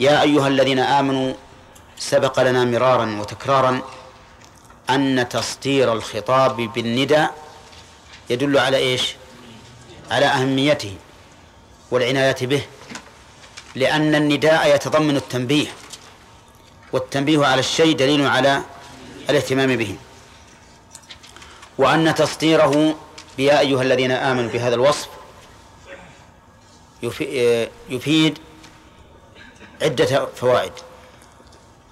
يا 0.00 0.22
أيها 0.22 0.48
الذين 0.48 0.78
آمنوا 0.78 1.34
سبق 1.98 2.40
لنا 2.42 2.64
مرارا 2.64 3.20
وتكرارا 3.20 3.82
أن 4.90 5.28
تسطير 5.28 5.92
الخطاب 5.92 6.56
بالندى 6.56 7.26
يدل 8.30 8.58
على 8.58 8.76
إيش؟ 8.76 9.14
على 10.10 10.26
أهميته 10.26 10.94
والعناية 11.90 12.36
به 12.42 12.62
لأن 13.74 14.14
النداء 14.14 14.74
يتضمن 14.74 15.16
التنبيه 15.16 15.66
والتنبيه 16.92 17.46
على 17.46 17.60
الشيء 17.60 17.96
دليل 17.96 18.26
على 18.26 18.62
الاهتمام 19.30 19.76
به. 19.76 19.96
وأن 21.78 22.14
تسطيره 22.14 22.94
بيا 23.36 23.60
أيها 23.60 23.82
الذين 23.82 24.10
آمنوا 24.10 24.50
بهذا 24.50 24.74
الوصف 24.74 25.08
يفيد 27.88 28.38
عدة 29.82 30.26
فوائد. 30.36 30.72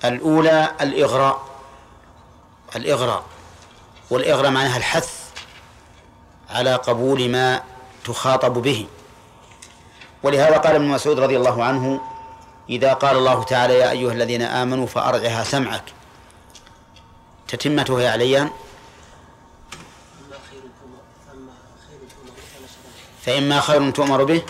الأولى 0.05 0.73
الإغراء. 0.81 1.45
الإغراء. 2.77 3.25
والإغراء 4.11 4.51
معناها 4.51 4.77
الحث 4.77 5.21
على 6.51 6.75
قبول 6.75 7.29
ما 7.29 7.63
تخاطب 8.05 8.53
به. 8.53 8.87
ولهذا 10.23 10.59
قال 10.59 10.75
ابن 10.75 10.89
مسعود 10.89 11.19
رضي 11.19 11.37
الله 11.37 11.65
عنه 11.65 12.01
إذا 12.71 12.93
قال 12.93 13.17
الله 13.17 13.43
تعالى 13.43 13.75
يا 13.79 13.91
أيها 13.91 14.13
الذين 14.13 14.43
آمنوا 14.43 14.87
فأرعها 14.87 15.45
سمعك. 15.45 15.85
تتمته 17.49 18.01
يا 18.01 18.11
عليان 18.11 18.51
فإما 23.23 23.61
خير 23.61 23.91
تؤمر 23.91 24.25
به 24.25 24.43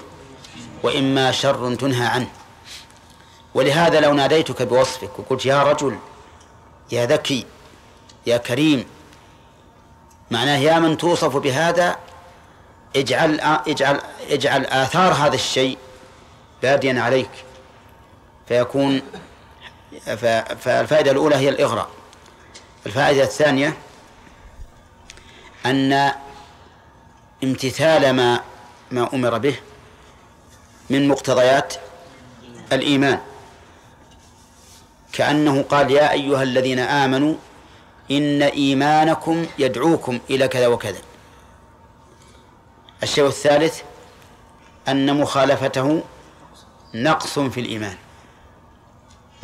وإما 0.83 1.33
شر 1.33 1.75
تنهى 1.75 2.07
عنه. 2.07 2.29
ولهذا 3.55 4.01
لو 4.01 4.15
ناديتك 4.15 4.63
بوصفك 4.63 5.19
وقلت 5.19 5.47
يا 5.47 5.63
رجل 5.63 5.99
يا 6.93 7.07
ذكي 7.07 7.47
يا 8.27 8.37
كريم 8.37 8.85
معناه 10.31 10.57
يا 10.57 10.79
من 10.79 10.97
توصف 10.97 11.37
بهذا 11.37 11.97
اجعل 12.97 13.41
اجعل 13.69 14.01
اجعل 14.31 14.65
آثار 14.67 15.13
هذا 15.13 15.35
الشيء 15.35 15.79
باديا 16.63 17.01
عليك 17.03 17.31
فيكون 18.49 19.03
فالفائدة 20.61 21.11
الأولى 21.11 21.37
هي 21.37 21.49
الإغراء. 21.49 21.89
الفائدة 22.87 23.23
الثانية 23.23 23.77
أن 25.67 26.13
امتثال 27.45 28.11
ما 28.11 28.41
ما 28.91 29.15
أمر 29.15 29.39
به 29.39 29.57
من 30.91 31.09
مقتضيات 31.09 31.75
الإيمان. 32.73 33.21
كأنه 35.15 35.63
قال 35.63 35.91
يا 35.91 36.13
أيها 36.13 36.43
الذين 36.43 36.79
آمنوا 36.79 37.35
إن 38.11 38.43
إيمانكم 38.43 39.47
يدعوكم 39.59 40.19
إلى 40.31 40.49
كذا 40.49 40.67
وكذا. 40.67 40.99
الشيء 43.03 43.27
الثالث 43.27 43.81
أن 44.89 45.21
مخالفته 45.21 46.03
نقص 46.95 47.39
في 47.39 47.61
الإيمان. 47.61 47.97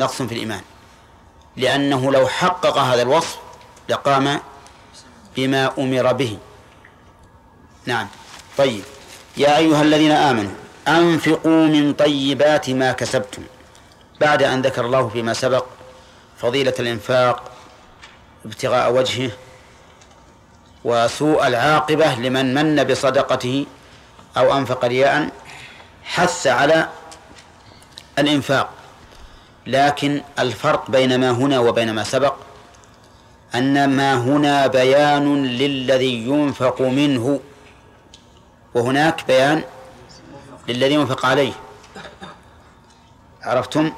نقص 0.01 0.23
في 0.23 0.35
الإيمان. 0.35 0.61
لأنه 1.57 2.13
لو 2.13 2.29
حقق 2.29 2.79
هذا 2.79 3.03
الوصف 3.03 3.39
لقام 3.89 4.41
بما 5.37 5.73
أمر 5.79 6.13
به. 6.13 6.39
نعم. 7.87 8.09
طيب. 8.59 8.83
يا 9.37 9.57
أيها 9.57 9.83
الذين 9.83 10.11
آمنوا 10.11 10.53
أنفقوا 10.89 11.67
من 11.67 11.93
طيبات 11.93 12.71
ما 12.71 12.93
كسبتم. 12.93 13.43
بعد 14.21 14.43
أن 14.43 14.63
ذكر 14.63 14.87
الله 14.87 15.09
فيما 15.09 15.33
سبق 15.33 15.65
فضيلة 16.39 16.75
الإنفاق 16.79 17.51
ابتغاء 18.45 18.93
وجهه 18.93 19.31
وسوء 20.85 21.47
العاقبة 21.47 22.15
لمن 22.15 22.55
من 22.55 22.85
بصدقته 22.85 23.67
أو 24.37 24.59
أنفق 24.59 24.85
رياء 24.85 25.29
حث 26.05 26.47
على 26.47 26.89
الإنفاق. 28.19 28.71
لكن 29.67 30.23
الفرق 30.39 30.91
بين 30.91 31.21
ما 31.21 31.31
هنا 31.31 31.59
وبين 31.59 31.95
ما 31.95 32.05
سبق 32.05 32.35
أن 33.55 33.97
ما 33.97 34.15
هنا 34.15 34.67
بيان 34.67 35.47
للذي 35.47 36.15
ينفق 36.27 36.83
منه 36.83 37.41
وهناك 38.75 39.27
بيان 39.27 39.63
للذي 40.69 40.95
ينفق 40.95 41.27
عليه. 41.27 41.53
عرفتم؟ 43.43 43.93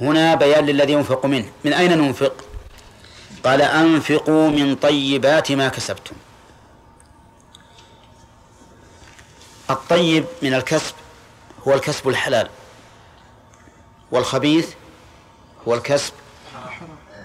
هنا 0.00 0.34
بيان 0.34 0.66
للذي 0.66 0.92
ينفق 0.92 1.26
منه. 1.26 1.52
من 1.64 1.72
أين 1.72 1.98
ننفق؟ 1.98 2.34
قال 3.44 3.62
أنفقوا 3.62 4.48
من 4.50 4.76
طيبات 4.76 5.52
ما 5.52 5.68
كسبتم. 5.68 6.16
الطيب 9.70 10.24
من 10.42 10.54
الكسب 10.54 10.94
هو 11.68 11.74
الكسب 11.74 12.08
الحلال 12.08 12.48
والخبيث 14.10 14.74
هو 15.68 15.74
الكسب 15.74 16.12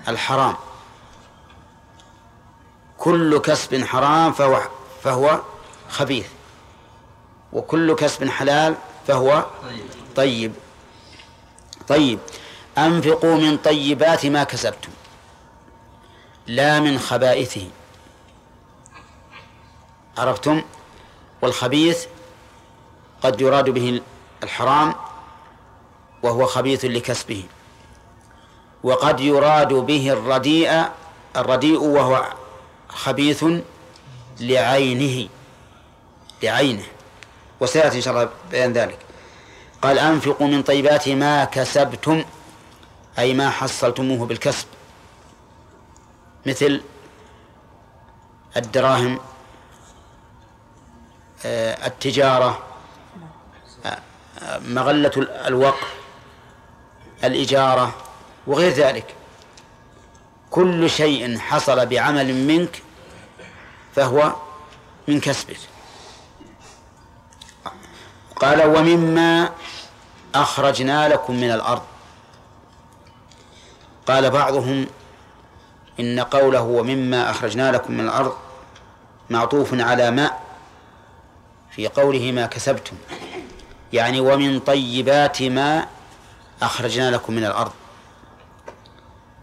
الحرام. 0.08 0.56
كل 2.98 3.38
كسب 3.38 3.84
حرام 3.84 4.34
فهو 4.34 4.62
فهو 5.04 5.42
خبيث 5.90 6.28
وكل 7.54 7.96
كسب 7.96 8.30
حلال 8.30 8.76
فهو 9.08 9.46
طيب. 10.16 10.54
طيب. 11.88 12.20
أنفقوا 12.78 13.36
من 13.36 13.58
طيبات 13.58 14.26
ما 14.26 14.44
كسبتم 14.44 14.92
لا 16.48 16.80
من 16.80 17.00
خبائثه 17.00 17.68
عرفتم؟ 20.18 20.62
والخبيث 21.42 22.06
قد 23.24 23.42
يراد 23.42 23.70
به 23.70 24.02
الحرام 24.44 24.96
وهو 26.24 26.46
خبيث 26.46 26.86
لكسبه. 26.86 27.44
وقد 28.84 29.20
يراد 29.20 29.74
به 29.74 30.14
الرديء 30.14 30.84
الرديء 31.36 31.80
وهو 31.80 32.26
خبيث 32.90 33.46
لعينه 34.40 35.30
لعينه. 36.44 36.84
وسيأتي 37.60 37.98
إن 37.98 38.02
شاء 38.02 38.14
الله 38.14 38.30
بيان 38.52 38.74
ذلك. 38.74 39.00
قال 39.82 40.00
أنفقوا 40.00 40.48
من 40.48 40.64
طيبات 40.64 41.10
ما 41.10 41.46
كسبتم. 41.46 42.24
أي 43.20 43.34
ما 43.34 43.50
حصلتموه 43.50 44.26
بالكسب. 44.26 44.68
مثل 46.46 46.82
الدراهم 48.58 49.20
آه، 51.46 51.88
التجارة 51.88 52.64
آه، 53.86 54.60
مغلة 54.60 55.12
الوقف 55.48 55.94
الإجارة 57.24 57.96
وغير 58.48 58.72
ذلك. 58.72 59.16
كل 60.52 60.90
شيء 60.90 61.38
حصل 61.40 61.86
بعمل 61.86 62.34
منك 62.34 62.82
فهو 63.96 64.36
من 65.08 65.20
كسبك. 65.20 65.58
قال 68.36 68.78
ومما 68.78 69.50
أخرجنا 70.36 71.10
لكم 71.10 71.36
من 71.36 71.52
الأرض. 71.52 71.97
قال 74.08 74.30
بعضهم 74.30 74.88
إن 76.00 76.20
قوله 76.20 76.62
ومما 76.62 77.30
أخرجنا 77.30 77.72
لكم 77.72 77.94
من 77.94 78.00
الأرض 78.00 78.34
معطوف 79.30 79.74
على 79.74 80.12
ما 80.12 80.32
في 81.72 81.88
قوله 81.88 82.32
ما 82.32 82.46
كسبتم. 82.46 82.96
يعني 83.94 84.20
ومن 84.20 84.60
طيبات 84.60 85.42
ما 85.42 85.88
أخرجنا 86.62 87.12
لكم 87.12 87.34
من 87.34 87.46
الأرض. 87.46 87.72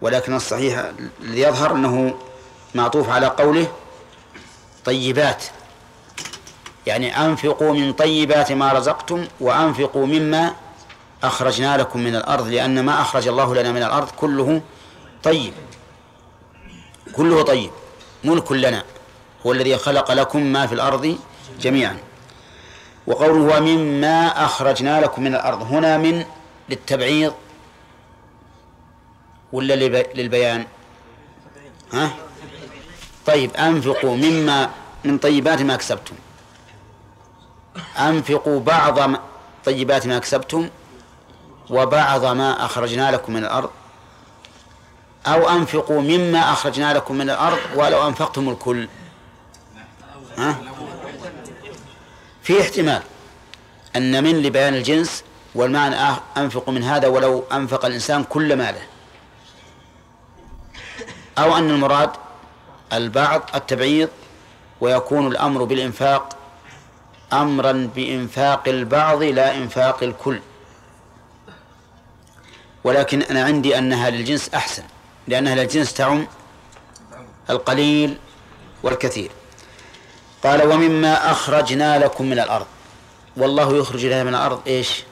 ولكن 0.01 0.37
الصحيح 0.37 0.85
الذي 1.21 1.41
يظهر 1.41 1.73
أنه 1.73 2.15
معطوف 2.75 3.11
على 3.11 3.27
قوله 3.27 3.69
طيبات. 4.85 5.45
يعني 6.87 7.25
أنفقوا 7.25 7.73
من 7.73 7.93
طيبات 7.93 8.53
ما 8.53 8.73
رزقتم 8.73 9.27
وأنفقوا 9.41 10.07
مما 10.07 10.55
أخرجنا 11.27 11.77
لكم 11.77 12.01
من 12.01 12.17
الأرض 12.17 12.49
لأن 12.49 12.85
ما 12.85 13.01
أخرج 13.01 13.29
الله 13.29 13.55
لنا 13.55 13.73
من 13.73 13.83
الأرض 13.83 14.11
كله 14.11 14.63
طيب. 15.23 15.53
كله 17.13 17.43
طيب. 17.43 17.71
ملك 18.25 18.53
لنا. 18.53 18.85
هو 19.47 19.53
الذي 19.53 19.77
خلق 19.77 20.13
لكم 20.13 20.43
ما 20.43 20.67
في 20.67 20.75
الأرض 20.75 21.19
جميعا. 21.61 21.99
وقوله 23.07 23.57
ومما 23.59 24.45
أخرجنا 24.45 25.01
لكم 25.01 25.23
من 25.23 25.35
الأرض. 25.35 25.63
هنا 25.63 25.99
من 25.99 26.25
للتبعيض 26.69 27.35
ولا 29.53 29.75
للبيان؟ 30.15 30.67
ها؟ 31.93 32.11
طيب 33.27 33.57
أنفقوا 33.57 34.17
مما 34.17 34.71
من 35.05 35.19
طيبات 35.19 35.63
ما 35.63 35.77
كسبتم. 35.77 36.15
أنفقوا 37.99 38.61
بعض 38.61 38.99
طيبات 39.65 40.07
ما 40.07 40.19
كسبتم. 40.19 40.69
وبعض 41.71 42.25
ما 42.25 42.65
أخرجنا 42.65 43.11
لكم 43.11 43.33
من 43.33 43.45
الأرض 43.45 43.71
أو 45.27 45.49
أنفقوا 45.49 46.01
مما 46.01 46.53
أخرجنا 46.53 46.95
لكم 46.95 47.15
من 47.15 47.31
الأرض 47.31 47.59
ولو 47.75 48.09
أنفقتم 48.09 48.49
الكل. 48.49 48.89
ها؟ 50.39 50.57
في 52.43 52.61
احتمال 52.61 53.03
أن 53.97 54.25
من 54.25 54.43
لبيان 54.43 54.75
الجنس 54.75 55.25
والمعنى 55.55 55.97
أنفق 56.37 56.69
من 56.69 56.83
هذا 56.83 57.09
ولو 57.09 57.45
أنفق 57.53 57.85
الإنسان 57.85 58.25
كل 58.25 58.57
ماله. 58.57 58.83
أو 61.39 61.57
أن 61.57 61.71
المراد 61.71 62.11
البعض 62.93 63.43
التبعيض 63.55 64.09
ويكون 64.81 65.27
الأمر 65.27 65.65
بالإنفاق 65.65 66.37
أمرا 67.33 67.91
بإنفاق 67.97 68.69
البعض 68.69 69.23
لا 69.23 69.57
إنفاق 69.57 70.03
الكل. 70.03 70.41
ولكن 72.85 73.23
أنا 73.23 73.45
عندي 73.45 73.79
أنها 73.79 74.11
للجنس 74.11 74.49
أحسن 74.55 74.83
لأنها 75.29 75.55
للجنس 75.55 75.95
تعم 75.95 76.27
القليل 77.51 78.19
والكثير. 78.83 79.31
قال 80.45 80.69
ومما 80.69 81.31
أخرجنا 81.31 81.99
لكم 81.99 82.25
من 82.25 82.39
الأرض. 82.39 82.67
والله 83.37 83.77
يخرج 83.77 84.07
لنا 84.07 84.25
من 84.25 84.35
الأرض 84.35 84.61
إيش؟ 84.67 85.05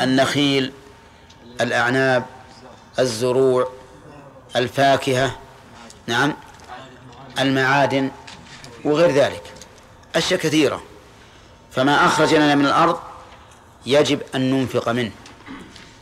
النخيل 0.00 0.72
الأعناب 1.60 2.24
الزروع 2.98 3.72
الفاكهة 4.56 5.38
نعم 6.06 6.34
المعادن 7.38 8.10
وغير 8.84 9.10
ذلك. 9.10 9.42
أشياء 10.16 10.40
كثيرة. 10.40 10.82
فما 11.72 12.06
أخرج 12.06 12.34
لنا 12.34 12.54
من 12.54 12.66
الأرض 12.66 12.98
يجب 13.86 14.20
أن 14.34 14.50
ننفق 14.50 14.88
منه. 14.88 15.10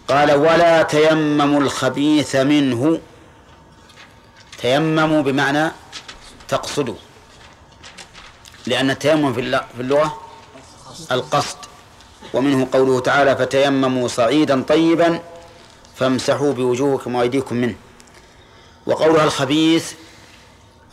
قال 0.09 0.33
ولا 0.33 0.83
تيمموا 0.83 1.61
الخبيث 1.61 2.37
منه. 2.37 3.01
تيمموا 4.59 5.23
بمعنى 5.23 5.71
تقصدوا. 6.49 6.95
لأن 8.67 8.91
التيمم 8.91 9.33
في 9.33 9.41
اللغة 9.81 10.21
القصد. 11.13 11.57
ومنه 12.35 12.69
قوله 12.73 13.01
تعالى 13.01 13.37
فتيمموا 13.37 14.09
صعيدا 14.09 14.63
طيبا 14.63 15.21
فامسحوا 15.97 16.53
بوجوهكم 16.53 17.15
وأيديكم 17.15 17.57
منه. 17.57 17.75
وقولها 18.87 19.25
الخبيث 19.25 19.93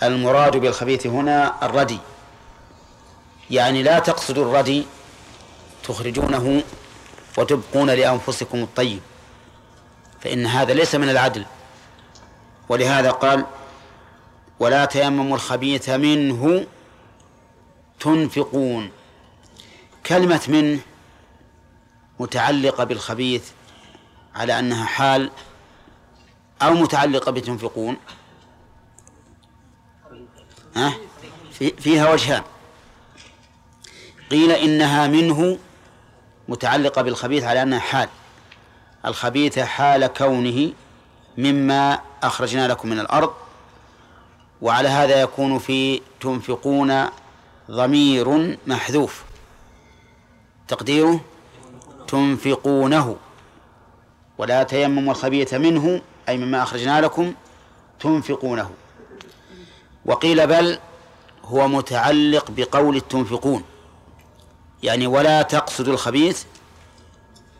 المراد 0.03 0.57
بالخبيث 0.57 1.07
هنا 1.07 1.65
الردي. 1.65 1.99
يعني 3.49 3.83
لا 3.83 3.99
تقصدوا 3.99 4.45
الردي 4.45 4.85
تخرجونه 5.87 6.63
وتبقون 7.37 7.89
لأنفسكم 7.89 8.57
الطيب. 8.57 8.99
فإن 10.21 10.45
هذا 10.45 10.73
ليس 10.73 10.95
من 10.95 11.09
العدل. 11.09 11.45
ولهذا 12.69 13.11
قال 13.11 13.45
ولا 14.59 14.85
تيمموا 14.85 15.35
الخبيث 15.35 15.89
منه 15.89 16.67
تنفقون. 17.99 18.91
كلمة 20.05 20.41
منه 20.47 20.79
متعلقة 22.19 22.83
بالخبيث 22.83 23.43
على 24.35 24.59
أنها 24.59 24.85
حال 24.85 25.31
أو 26.61 26.73
متعلقة 26.73 27.31
بتنفقون. 27.31 27.97
ها؟ 30.75 30.93
فيها 31.77 32.13
وجهان. 32.13 32.43
قيل 34.31 34.51
إنها 34.51 35.07
منه 35.07 35.57
متعلقة 36.47 37.01
بالخبيث 37.01 37.43
على 37.43 37.61
أنها 37.61 37.79
حال. 37.79 38.09
الخبيث 39.05 39.59
حال 39.59 40.07
كونه 40.07 40.73
مما 41.37 41.99
أخرجنا 42.23 42.67
لكم 42.67 42.89
من 42.89 42.99
الأرض 42.99 43.33
وعلى 44.61 44.89
هذا 44.89 45.21
يكون 45.21 45.59
في 45.59 46.01
تنفقون 46.19 47.05
ضمير 47.71 48.57
محذوف. 48.67 49.23
تقديره 50.67 51.19
تنفقونه 52.07 53.15
ولا 54.37 54.63
تيمموا 54.63 55.13
الخبيث 55.13 55.53
منه 55.53 56.01
أي 56.29 56.37
مما 56.37 56.63
أخرجنا 56.63 57.01
لكم 57.01 57.33
تنفقونه. 57.99 58.71
وقيل 60.05 60.47
بل 60.47 60.79
هو 61.43 61.67
متعلق 61.67 62.51
بقول 62.51 63.01
تنفقون 63.01 63.63
يعني 64.83 65.07
ولا 65.07 65.41
تقصد 65.41 65.87
الخبيث 65.87 66.43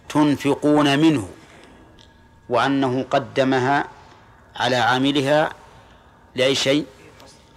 تنفقون 0.10 0.99
منه 0.99 1.30
وأنه 2.49 3.06
قدمها 3.12 3.88
على 4.56 4.75
عاملها 4.75 5.49
لأي 6.36 6.56
شيء؟ 6.56 6.86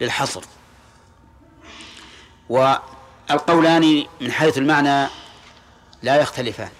للحصر. 0.01 0.43
والقولان 2.49 4.05
من 4.21 4.33
حيث 4.33 4.59
المعنى 4.59 5.09
لا 6.03 6.21
يختلفان. 6.21 6.71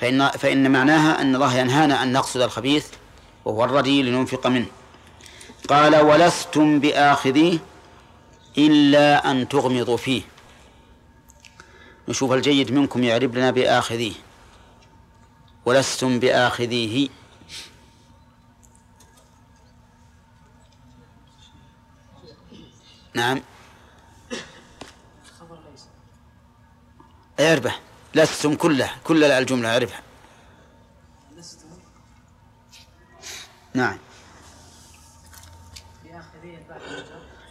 فإن, 0.00 0.28
فإن 0.28 0.70
معناها 0.70 1.20
أن 1.20 1.34
الله 1.34 1.54
ينهانا 1.54 2.02
أن 2.02 2.12
نقصد 2.12 2.40
الخبيث 2.40 2.86
وهو 3.44 3.64
الردي 3.64 4.02
لننفق 4.02 4.46
منه. 4.46 4.66
قال 5.68 5.96
ولستم 5.96 6.80
بآخذيه 6.80 7.58
إلا 8.58 9.30
أن 9.30 9.48
تغمضوا 9.48 9.96
فيه. 9.96 10.31
نشوف 12.08 12.32
الجيد 12.32 12.72
منكم 12.72 13.04
يعرب 13.04 13.34
لنا 13.34 13.50
بآخذيه. 13.50 14.14
ولستم 15.64 16.18
بآخذيه. 16.18 17.08
نعم. 23.14 23.42
أعربه. 27.40 27.74
لستم 28.14 28.54
كله 28.54 28.90
كل 29.04 29.24
الجملة 29.24 29.68
أعربها. 29.68 30.02
نعم. 33.74 33.98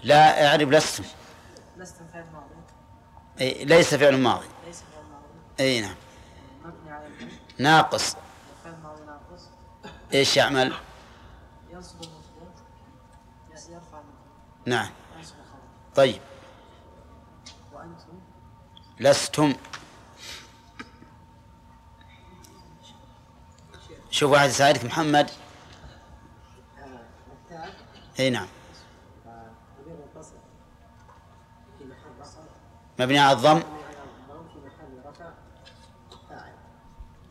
لا 0.04 0.48
أعرب 0.48 0.72
لستم. 0.72 1.04
ماضي 3.42 3.66
ليس 3.66 3.96
فعل 3.96 4.18
ماضي. 4.18 4.48
ليس 4.66 4.82
فعل 4.82 5.04
ماضي. 5.04 5.26
إي 5.60 5.82
نعم. 5.82 5.96
مبني 6.66 6.92
على 6.92 7.08
ناقص. 7.60 8.16
فعل 8.64 8.76
ماضي 8.84 9.02
ناقص. 9.06 9.50
إيش 10.14 10.38
يعمل؟ 10.38 10.74
ينصب 11.72 12.04
المفعول. 12.04 12.22
نعم. 14.66 14.90
طيب. 15.96 16.22
لستم. 19.00 19.54
شوف 24.12 24.32
واحد 24.32 24.50
يساعدك 24.50 24.86
محمد. 24.86 25.32
إي 28.20 28.30
نعم. 28.30 28.48
مبني 33.00 33.20
على 33.20 33.38
الضم. 33.38 33.62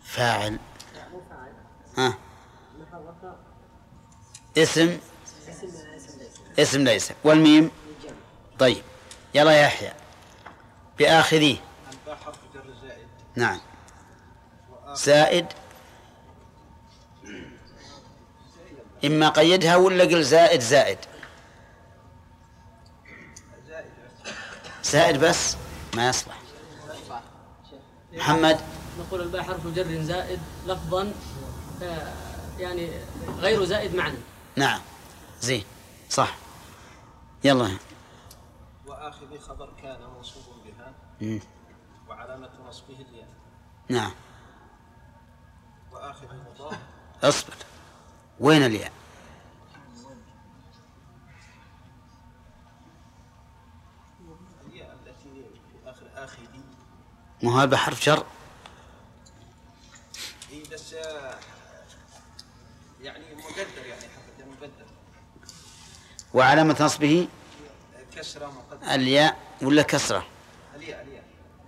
فاعل. 0.05 0.59
ها. 1.99 2.15
اسم. 4.59 4.99
اسم 6.59 6.85
ليس. 6.85 7.13
والميم. 7.25 7.71
طيب. 8.59 8.83
يلا 9.35 9.53
يا 9.53 9.63
يحيى. 9.63 9.93
بآخذيه 10.99 11.57
نعم. 13.37 13.61
زائد. 14.93 15.47
إما 19.05 19.29
قيدها 19.29 19.77
ولا 19.77 20.05
قل 20.05 20.23
زائد؟ 20.23 20.61
زائد. 20.61 20.99
زائد 24.91 25.25
بس 25.25 25.57
ما 25.97 26.09
يصلح. 26.09 26.39
محمد. 28.13 28.61
نقول 28.99 29.21
الباء 29.23 29.43
حرف 29.43 29.67
جر 29.67 30.03
زائد 30.03 30.41
لفظا 30.67 31.13
آه، 31.83 32.13
يعني 32.59 32.91
غير 33.39 33.65
زائد 33.65 33.95
معنى. 33.95 34.19
نعم. 34.57 34.81
زين. 35.41 35.65
صح. 36.11 36.37
يلا. 37.45 37.71
وآخذ 38.87 39.39
خبر 39.39 39.73
كان 39.83 39.99
منصوب 40.17 40.43
بها 40.65 40.93
مم. 41.21 41.41
وعلامة 42.09 42.51
نصبه 42.69 42.95
الياء. 43.11 43.29
نعم. 43.89 44.13
وآخذ 45.93 46.27
مضاف. 46.55 46.79
أصبر. 47.23 47.55
وين 48.41 48.63
الياء؟ 48.67 48.93
الياء 54.67 54.95
التي 55.07 55.45
في 55.73 55.91
آخر 55.91 56.07
آخذي 56.15 56.61
مو 57.43 57.59
هذا 57.59 57.65
بحرف 57.65 58.07
جر 58.07 58.25
هي 60.51 60.63
بس 60.73 60.95
آه، 60.95 61.35
يعني 63.03 63.25
مقدر 63.35 63.87
يعني 63.87 64.05
مقدر. 64.51 64.87
وعلامة 66.35 66.77
نصبه؟ 66.81 67.29
كسرة 68.17 68.47
مقدر 68.47 68.95
الياء 68.95 69.37
ولا 69.63 69.83
كسرة؟ 69.83 70.27
الياء 70.77 71.03
الياء. 71.03 71.25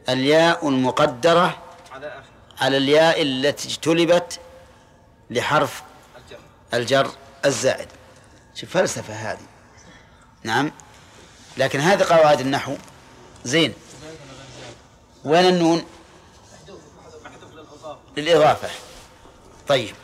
الياء 0.08 0.68
المقدرة 0.68 1.62
على 1.92 2.06
آخر. 2.06 2.30
على 2.60 2.76
الياء 2.76 3.22
التي 3.22 3.68
اجتلبت 3.68 4.40
لحرف 5.30 5.82
الجر. 6.16 6.38
الجر 6.74 7.10
الزائد. 7.44 7.88
شوف 8.54 8.70
فلسفة 8.70 9.14
هذه. 9.14 9.46
نعم. 10.42 10.72
لكن 11.56 11.80
هذه 11.80 12.02
قواعد 12.02 12.40
النحو. 12.40 12.76
زين. 13.44 13.74
وين 15.24 15.44
النون؟ 15.44 15.84
للإضافة. 18.16 18.68
طيب؟ 19.68 19.94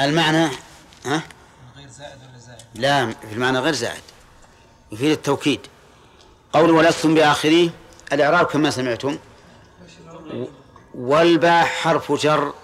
المعنى 0.00 0.48
ها؟ 1.04 1.22
غير 1.76 1.88
زائد 1.88 2.18
ولا 2.30 2.38
زائد؟ 2.38 2.60
لا 2.74 3.06
في 3.06 3.32
المعنى 3.32 3.58
غير 3.58 3.74
زائد. 3.74 4.02
يفيد 4.92 5.10
التوكيد. 5.10 5.60
قول 6.52 6.70
ولستم 6.70 7.14
بآخره 7.14 7.70
الإعراب 8.12 8.46
كما 8.46 8.70
سمعتم. 8.70 9.18
والباء 10.94 11.64
حرف 11.64 12.12
جر 12.12 12.54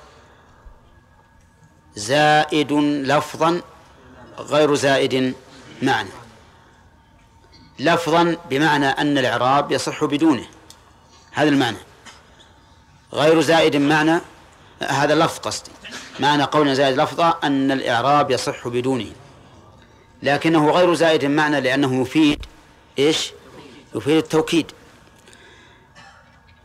زائد 1.96 2.72
لفظا 2.72 3.62
غير 4.38 4.74
زائد 4.74 5.34
معنى. 5.82 6.08
لفظا 7.78 8.36
بمعنى 8.50 8.86
أن 8.86 9.18
الإعراب 9.18 9.72
يصح 9.72 10.04
بدونه. 10.04 10.46
هذا 11.32 11.48
المعنى. 11.48 11.76
غير 13.12 13.40
زائد 13.40 13.76
معنى 13.76 14.20
هذا 14.82 15.14
اللفظ 15.14 15.38
قصدي. 15.38 15.70
معنى 16.20 16.42
قولنا 16.42 16.74
زائد 16.74 17.00
لفظا 17.00 17.38
أن 17.44 17.70
الإعراب 17.70 18.30
يصح 18.30 18.68
بدونه. 18.68 19.12
لكنه 20.22 20.70
غير 20.70 20.94
زائد 20.94 21.24
معنى 21.24 21.60
لأنه 21.60 22.02
يفيد 22.02 22.46
إيش؟ 22.98 23.32
يفيد 23.94 24.16
التوكيد. 24.16 24.72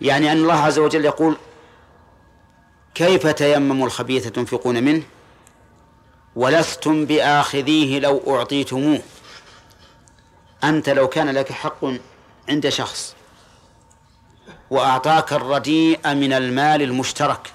يعني 0.01 0.31
أن 0.31 0.37
الله 0.37 0.59
عز 0.59 0.79
وجل 0.79 1.05
يقول 1.05 1.37
كيف 2.95 3.27
تيمموا 3.27 3.85
الخبيث 3.85 4.27
تنفقون 4.27 4.83
منه؟ 4.83 5.03
ولستم 6.35 7.05
بآخذيه 7.05 7.99
لو 7.99 8.35
أعطيتموه. 8.35 9.01
أنت 10.63 10.89
لو 10.89 11.07
كان 11.07 11.29
لك 11.29 11.51
حق 11.51 11.85
عند 12.49 12.69
شخص 12.69 13.15
وأعطاك 14.69 15.33
الرديء 15.33 16.13
من 16.13 16.33
المال 16.33 16.81
المشترك 16.81 17.53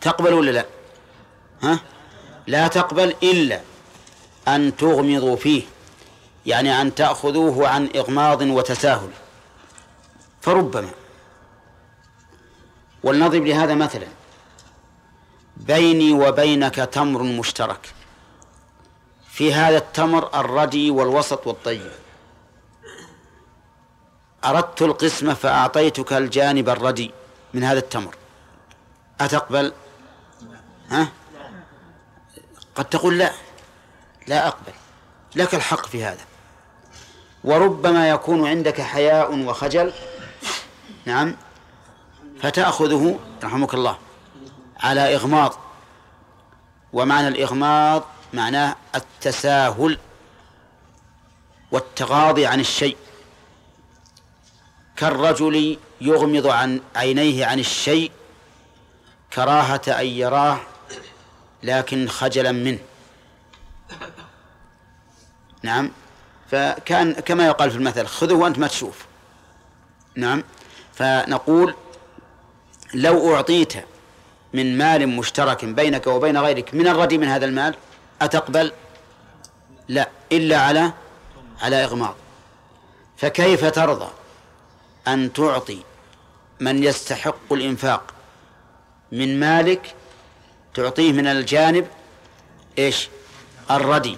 تقبل 0.00 0.34
ولا 0.34 0.50
لا؟ 0.50 0.66
ها؟ 1.62 1.80
لا 2.46 2.68
تقبل 2.68 3.14
إلا 3.22 3.60
أن 4.48 4.76
تغمضوا 4.76 5.36
فيه 5.36 5.62
يعني 6.46 6.80
أن 6.80 6.94
تأخذوه 6.94 7.68
عن 7.68 7.88
إغماض 7.96 8.42
وتساهل. 8.42 9.10
فربما. 10.40 10.90
ولنضرب 13.02 13.46
لهذا 13.46 13.74
مثلا. 13.74 14.06
بيني 15.56 16.12
وبينك 16.12 16.74
تمر 16.74 17.22
مشترك. 17.22 17.94
في 19.40 19.54
هذا 19.54 19.78
التمر 19.78 20.40
الردي 20.40 20.90
والوسط 20.90 21.46
والطيب. 21.46 21.90
أردت 24.44 24.82
القسمة 24.82 25.34
فأعطيتك 25.34 26.12
الجانب 26.12 26.68
الردي 26.68 27.10
من 27.54 27.64
هذا 27.64 27.78
التمر. 27.78 28.14
أتقبل؟ 29.20 29.72
ها؟ 30.90 31.08
قد 32.74 32.84
تقول 32.84 33.18
لا. 33.18 33.32
لا 34.26 34.48
أقبل. 34.48 34.72
لك 35.34 35.54
الحق 35.54 35.86
في 35.86 36.04
هذا. 36.04 36.24
وربما 37.44 38.10
يكون 38.10 38.48
عندك 38.48 38.80
حياء 38.80 39.38
وخجل. 39.38 39.92
نعم. 41.04 41.36
فتأخذه 42.42 43.18
رحمك 43.44 43.74
الله 43.74 43.98
على 44.80 45.14
إغماض. 45.16 45.54
ومعنى 46.92 47.28
الإغماض 47.28 48.02
معناه 48.32 48.76
التساهل 48.94 49.98
والتغاضي 51.72 52.46
عن 52.46 52.60
الشيء. 52.60 52.96
كالرجل 54.96 55.78
يغمض 56.00 56.46
عن 56.46 56.80
عينيه 56.96 57.46
عن 57.46 57.58
الشيء 57.58 58.10
كراهة 59.32 59.82
أن 59.88 60.06
يراه 60.06 60.60
لكن 61.62 62.08
خجلا 62.08 62.52
منه. 62.52 62.78
نعم. 65.62 65.90
فكان 66.50 67.12
كما 67.12 67.46
يقال 67.46 67.70
في 67.70 67.76
المثل 67.76 68.06
خذه 68.06 68.34
وأنت 68.34 68.58
ما 68.58 68.66
تشوف. 68.66 69.06
نعم. 70.14 70.44
فنقول 70.94 71.74
لو 72.94 73.34
أعطيت 73.34 73.72
من 74.54 74.78
مال 74.78 75.08
مشترك 75.08 75.64
بينك 75.64 76.06
وبين 76.06 76.38
غيرك 76.38 76.74
من 76.74 76.88
الردي 76.88 77.18
من 77.18 77.28
هذا 77.28 77.46
المال 77.46 77.74
أتقبل؟ 78.20 78.72
لا 79.88 80.08
إلا 80.32 80.60
على 80.60 80.92
على 81.60 81.84
إغماض. 81.84 82.14
فكيف 83.16 83.64
ترضى 83.64 84.10
أن 85.08 85.32
تعطي 85.32 85.82
من 86.60 86.84
يستحق 86.84 87.52
الإنفاق 87.52 88.14
من 89.12 89.40
مالك 89.40 89.94
تعطيه 90.74 91.12
من 91.12 91.26
الجانب 91.26 91.86
إيش؟ 92.78 93.08
الردي. 93.70 94.16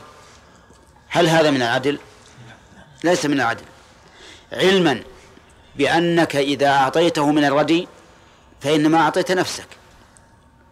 هل 1.08 1.28
هذا 1.28 1.50
من 1.50 1.62
العدل؟ 1.62 1.98
ليس 3.04 3.26
من 3.26 3.32
العدل. 3.40 3.64
علما 4.52 5.02
بأنك 5.76 6.36
إذا 6.36 6.68
أعطيته 6.68 7.32
من 7.32 7.44
الردي 7.44 7.88
فإنما 8.60 8.98
أعطيت 8.98 9.32
نفسك 9.32 9.66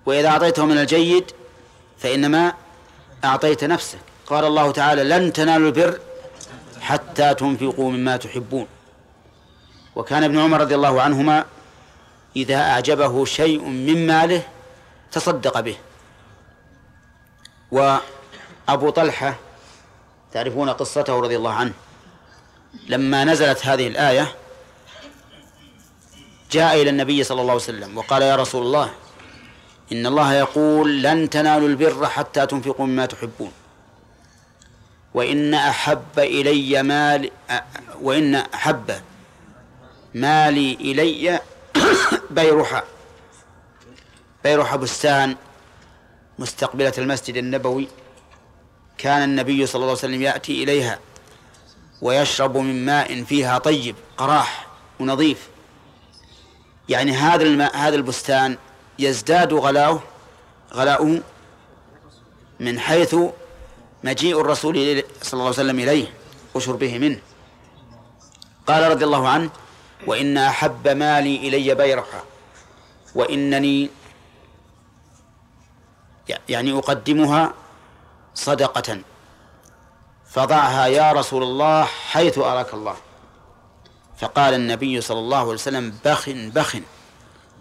وإذا 0.07 0.29
أعطيته 0.29 0.66
من 0.66 0.79
الجيد 0.79 1.33
فإنما 1.99 2.55
أعطيت 3.24 3.64
نفسك. 3.64 3.98
قال 4.26 4.44
الله 4.44 4.72
تعالى 4.72 5.04
لن 5.04 5.33
تنالوا 5.33 5.66
البر 5.66 6.00
حتى 6.80 7.35
تنفقوا 7.35 7.90
مما 7.90 8.16
تحبون. 8.16 8.66
وكان 9.96 10.24
ابن 10.24 10.38
عمر 10.38 10.61
رضي 10.61 10.74
الله 10.74 11.02
عنهما 11.02 11.44
إذا 12.37 12.56
أعجبه 12.56 13.24
شيء 13.24 13.64
من 13.64 14.06
ماله 14.06 14.42
تصدق 15.12 15.61
به. 15.61 15.76
أبو 18.68 18.90
طلحة 18.90 19.37
تعرفون 20.33 20.70
قصته 20.70 21.20
رضي 21.20 21.37
الله 21.37 21.52
عنه 21.52 21.72
لما 22.88 23.24
نزلت 23.24 23.66
هذه 23.66 23.87
الآية 23.87 24.35
جاء 26.50 26.83
إلى 26.83 26.90
النبي 26.90 27.24
صلى 27.24 27.40
الله 27.40 27.52
عليه 27.52 27.62
وسلم 27.62 27.98
وقال 27.98 28.22
يا 28.22 28.37
رسول 28.37 28.62
الله 28.62 28.90
إن 29.92 30.07
الله 30.07 30.35
يقول 30.35 31.03
لن 31.03 31.31
تنالوا 31.31 31.68
البر 31.68 32.07
حتى 32.07 32.46
تنفقوا 32.46 32.87
مما 32.87 33.07
تحبون. 33.07 33.53
وإن 35.14 35.55
أحب 35.55 36.18
إلي 36.18 36.83
مال 36.83 37.31
وإن 38.03 38.35
أحب 38.35 38.90
مالي 40.14 40.74
إلي 40.74 41.40
بيرحى 42.31 42.83
بيرحى 44.44 44.79
بستان 44.79 45.37
مستقبلة 46.38 46.92
المسجد 46.98 47.37
النبوي. 47.37 47.88
كان 48.98 49.22
النبي 49.22 49.66
صلى 49.66 49.74
الله 49.74 49.88
عليه 49.88 49.98
وسلم 49.98 50.22
يأتي 50.22 50.62
إليها 50.64 50.98
ويشرب 52.03 52.57
من 52.57 52.85
ماء 52.85 53.24
فيها 53.24 53.59
طيب 53.59 53.94
قراح 54.16 54.66
ونظيف. 55.00 55.48
يعني 56.88 57.12
هذا 57.12 57.42
الماء 57.42 57.76
هذا 57.76 57.96
البستان 57.96 58.57
يزداد 59.00 59.52
غلاؤه 59.52 60.02
غلاؤه 60.74 61.20
من 62.60 62.80
حيث 62.80 63.16
مجيء 64.04 64.40
الرسول 64.40 64.74
صلى 65.22 65.32
الله 65.32 65.44
عليه 65.44 65.62
وسلم 65.62 65.78
إليه 65.78 66.12
وشربه 66.54 66.98
منه. 66.98 67.20
قال 68.66 68.90
رضي 68.90 69.04
الله 69.04 69.28
عنه 69.28 69.50
وإن 70.06 70.38
أحب 70.38 70.88
مالي 70.88 71.36
إلي 71.36 71.74
بيرحة 71.74 72.24
وإنني 73.14 73.90
يعني 76.48 76.78
أقدمها 76.78 77.54
صدقة 78.34 79.00
فضعها 80.30 80.86
يا 80.86 81.12
رسول 81.12 81.42
الله 81.42 81.84
حيث 81.84 82.38
أراك 82.38 82.74
الله. 82.74 82.96
فقال 84.18 84.54
النبي 84.54 85.00
صلى 85.00 85.18
الله 85.18 85.38
عليه 85.38 85.52
وسلم 85.52 85.98
بخ 86.04 86.28
بخ 86.30 86.76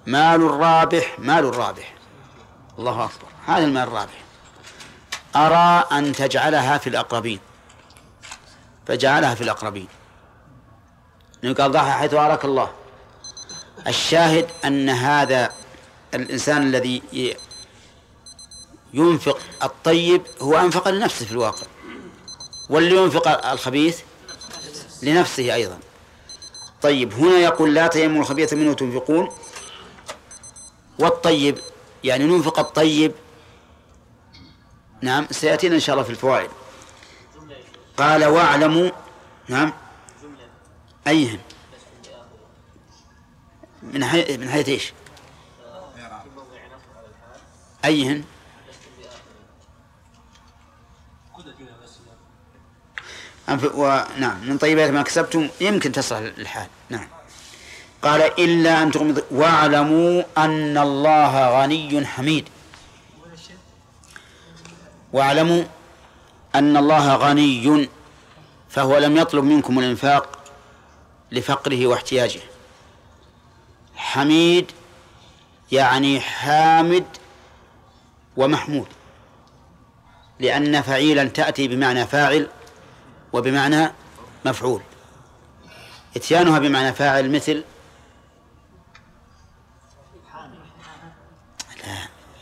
مال 0.05 0.41
الرابح 0.41 1.19
مال 1.19 1.45
الرابح. 1.45 1.93
الله 2.79 3.05
أكبر. 3.05 3.27
هذا 3.45 3.65
المال 3.65 3.87
الرابح. 3.87 4.23
أرى 5.35 5.99
أن 5.99 6.13
تجعلها 6.13 6.77
في 6.77 6.87
الأقربين. 6.87 7.39
فجعلها 8.87 9.35
في 9.35 9.41
الأقربين. 9.41 9.87
قال 11.43 11.71
ضعها 11.71 11.91
حيث 11.91 12.13
أراك 12.13 12.45
الله. 12.45 12.71
الشاهد 13.87 14.47
أن 14.65 14.89
هذا 14.89 15.51
الإنسان 16.13 16.61
الذي 16.61 17.01
ينفق 18.93 19.39
الطيب 19.63 20.21
هو 20.41 20.57
أنفق 20.57 20.87
لنفسه 20.87 21.25
في 21.25 21.31
الواقع. 21.31 21.67
واللي 22.69 22.95
ينفق 22.95 23.47
الخبيث 23.47 24.01
لنفسه 25.03 25.53
أيضا. 25.53 25.79
طيب 26.81 27.13
هنا 27.13 27.37
يقول 27.37 27.73
لا 27.73 27.87
تيموا 27.87 28.21
الخبيث 28.21 28.53
منه 28.53 28.73
تنفقون 28.73 29.29
والطيب 30.99 31.57
يعني 32.03 32.23
ننفق 32.23 32.59
الطيب. 32.59 33.11
نعم 35.01 35.27
سيأتينا 35.31 35.75
إن 35.75 35.79
شاء 35.79 35.93
الله 35.93 36.03
في 36.03 36.09
الفوائد. 36.09 36.49
قال 37.97 38.25
واعلموا 38.25 38.89
نعم 39.47 39.73
أيهن. 41.07 41.39
من 43.83 44.05
حيث 44.05 44.39
من 44.39 44.49
حيث 44.49 44.69
إيش؟ 44.69 44.93
أيهن؟ 47.85 48.23
ونعم 53.73 54.49
من 54.49 54.57
طيبات 54.57 54.89
ما 54.89 55.01
كسبتم 55.01 55.49
يمكن 55.61 55.91
تصلح 55.91 56.19
الحال. 56.37 56.67
نعم. 56.89 57.07
قال 58.01 58.21
إلا 58.21 58.83
أن 58.83 58.91
تغمض 58.91 59.23
واعلموا 59.31 60.23
أن 60.37 60.77
الله 60.77 61.61
غني 61.61 62.05
حميد. 62.05 62.49
واعلموا 65.13 65.63
أن 66.55 66.77
الله 66.77 67.15
غني 67.15 67.89
فهو 68.69 68.97
لم 68.97 69.17
يطلب 69.17 69.43
منكم 69.43 69.79
الإنفاق 69.79 70.39
لفقره 71.31 71.87
واحتياجه. 71.87 72.41
حميد 73.95 74.71
يعني 75.71 76.19
حامد 76.19 77.05
ومحمود 78.37 78.87
لأن 80.39 80.81
فعيلا 80.81 81.23
تأتي 81.23 81.67
بمعنى 81.67 82.07
فاعل 82.07 82.47
وبمعنى 83.33 83.91
مفعول. 84.45 84.81
اتيانها 86.15 86.59
بمعنى 86.59 86.93
فاعل 86.93 87.31
مثل 87.31 87.63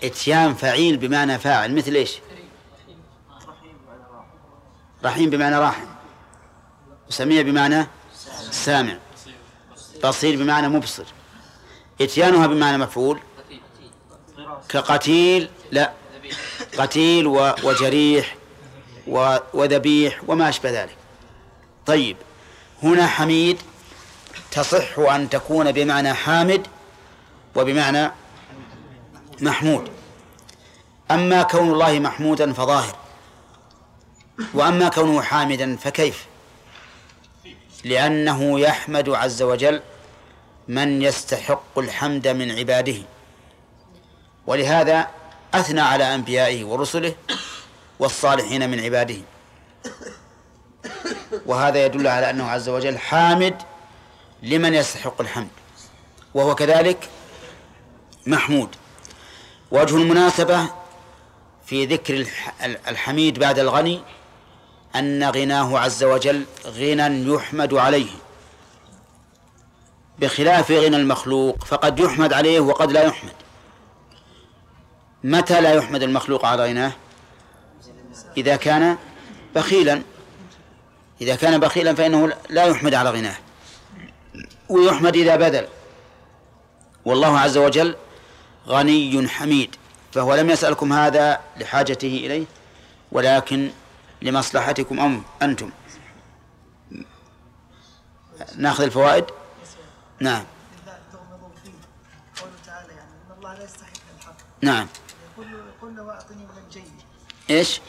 لا 0.02 0.08
إتيان 0.08 0.54
فعيل 0.54 0.98
بمعنى 0.98 1.40
فاعل. 1.40 1.76
مثل 1.76 1.96
إيش؟ 1.96 2.20
رحيم 5.04 5.30
بمعنى 5.30 5.58
راحم. 5.58 5.86
وسميع 7.10 7.42
بمعنى 7.42 7.88
سامع. 8.52 8.98
بصير 10.04 10.44
بمعنى 10.44 10.68
مبصر. 10.68 11.04
إتيانها 12.02 12.48
بمعنى 12.48 12.78
مفعول. 12.78 13.20
كقتيل 14.70 15.50
لا. 15.72 15.94
قتيل 16.78 17.28
وجريح 17.64 18.36
وذبيح 19.54 20.22
وما 20.28 20.50
أشبه 20.50 20.84
ذلك. 20.84 20.98
طيب. 21.86 22.18
هنا 22.84 23.08
حميد 23.08 23.58
تصح 24.52 25.00
أن 25.00 25.30
تكون 25.30 25.72
بمعنى 25.72 26.14
حامد 26.14 26.68
وبمعنى 27.56 28.12
محمود. 29.42 29.92
أما 31.12 31.44
كون 31.44 31.72
الله 31.72 32.00
محمودا 32.00 32.54
فظاهر 32.54 32.96
وأما 34.54 34.90
كونه 34.90 35.22
حامدا 35.22 35.78
فكيف؟ 35.78 36.26
لأنه 37.84 38.60
يحمد 38.60 39.10
عز 39.10 39.42
وجل 39.42 39.82
من 40.68 41.02
يستحق 41.02 41.80
الحمد 41.80 42.28
من 42.28 42.52
عباده. 42.52 42.98
ولهذا 44.48 45.08
أثنى 45.54 45.82
على 45.82 46.16
أنبيائه 46.16 46.64
ورسله 46.66 47.16
والصالحين 48.00 48.70
من 48.70 48.80
عباده. 48.80 49.18
وهذا 51.46 51.86
يدل 51.86 52.08
على 52.08 52.30
أنه 52.30 52.50
عز 52.50 52.70
وجل 52.70 52.98
حامد 52.98 53.56
لمن 54.44 54.74
يستحق 54.74 55.22
الحمد. 55.22 55.48
وهو 56.34 56.56
كذلك 56.56 57.10
محمود. 58.28 58.76
وجه 59.72 59.98
المناسبة 59.98 60.70
في 61.66 61.86
ذكر 61.86 62.26
الحميد 62.88 63.40
بعد 63.40 63.60
الغني 63.60 64.02
أن 64.96 65.24
غناه 65.24 65.80
عز 65.80 66.04
وجل 66.04 66.46
غنى 66.66 67.34
يحمد 67.34 67.74
عليه. 67.74 68.10
بخلاف 70.20 70.72
غنى 70.72 70.98
المخلوق 70.98 71.64
فقد 71.64 72.00
يحمد 72.00 72.34
عليه 72.34 72.60
وقد 72.60 72.92
لا 72.92 73.04
يحمد. 73.04 73.34
متى 75.24 75.62
لا 75.62 75.74
يحمد 75.74 76.04
المخلوق 76.04 76.46
على 76.46 76.66
غناه؟ 76.66 76.92
إذا 78.38 78.56
كان 78.56 78.98
بخيلا. 79.56 80.02
إذا 81.22 81.36
كان 81.36 81.60
بخيلا 81.60 81.96
فإنه 81.96 82.34
لا 82.50 82.66
يحمد 82.66 82.94
على 82.94 83.10
غناه. 83.10 83.36
ويحمد 84.70 85.16
إذا 85.16 85.36
بذل. 85.36 85.68
والله 87.06 87.40
عز 87.40 87.58
وجل 87.58 87.96
غني 88.68 89.28
حميد 89.28 89.76
فهو 90.14 90.36
لم 90.36 90.50
يسألكم 90.50 90.94
هذا 90.94 91.40
لحاجته 91.58 92.08
إليه 92.08 92.46
ولكن 93.12 93.70
لمصلحتكم 94.22 95.00
أم 95.00 95.24
أنتم. 95.42 95.70
ناخذ 98.56 98.84
الفوائد؟ 98.84 99.26
نعم. 100.20 100.44
نعم. 104.62 104.88
يقول 105.38 105.48
يقول 105.78 105.96
له 105.96 106.12
اعطني 106.12 106.44
من 106.44 106.64
الجيد 106.68 106.94
إيش؟ 107.50 107.82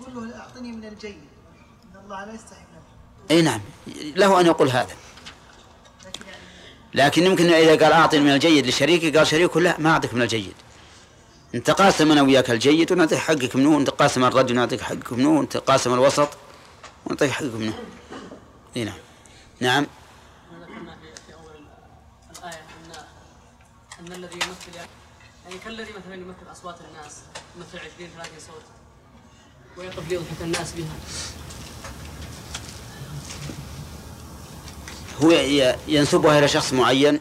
يقول 0.00 0.30
له 0.30 0.36
أعطني 0.38 0.72
من 0.72 0.84
الجيد. 0.84 1.20
إن 1.94 2.00
الله 2.04 2.24
لا 2.24 2.34
يستحي 2.34 2.60
من 2.60 2.78
الحق 2.78 3.30
إي 3.30 3.42
نعم. 3.42 3.60
له 4.16 4.40
أن 4.40 4.46
يقول 4.46 4.68
هذا. 4.68 4.96
لكن 6.96 7.26
يمكن 7.26 7.50
إذا 7.50 7.84
قال 7.84 7.92
أعطني 7.92 8.20
من 8.20 8.30
الجيد 8.30 8.66
لشريكي 8.66 9.10
قال 9.10 9.26
شريكه 9.26 9.60
لا 9.60 9.80
ما 9.80 9.90
أعطيك 9.90 10.14
من 10.14 10.22
الجيد. 10.22 10.54
أنت 11.54 11.70
قاسم 11.70 12.12
أنا 12.12 12.22
وياك 12.22 12.50
الجيد 12.50 12.92
ونعطيك 12.92 13.18
حقك 13.18 13.56
منه 13.56 13.78
أنت 13.78 13.90
قاسم 13.90 14.24
الرجل 14.24 14.52
ونعطيك 14.52 14.80
حقك 14.80 15.12
منه 15.12 15.40
أنت 15.40 15.56
قاسم 15.56 15.94
الوسط 15.94 16.28
ونعطيك 17.06 17.30
حقك 17.30 17.54
منه. 17.54 17.78
إي 18.76 18.84
نعم. 18.84 18.98
نعم. 19.60 19.86
أن 24.00 24.12
الذي 24.12 24.34
يمثل 24.34 24.88
يعني 25.44 25.58
كالذي 25.64 25.92
مثلا 25.92 26.14
يمثل 26.14 26.52
أصوات 26.52 26.76
الناس 26.80 27.14
يمثل 27.56 27.78
20 27.78 28.10
30 28.16 28.32
صوت 28.46 28.62
ويقف 29.76 30.08
ليضحك 30.08 30.40
الناس 30.40 30.72
بها. 30.72 30.96
هو 35.24 35.30
ينسبها 35.88 36.38
إلى 36.38 36.48
شخص 36.48 36.72
معين؟ 36.72 37.20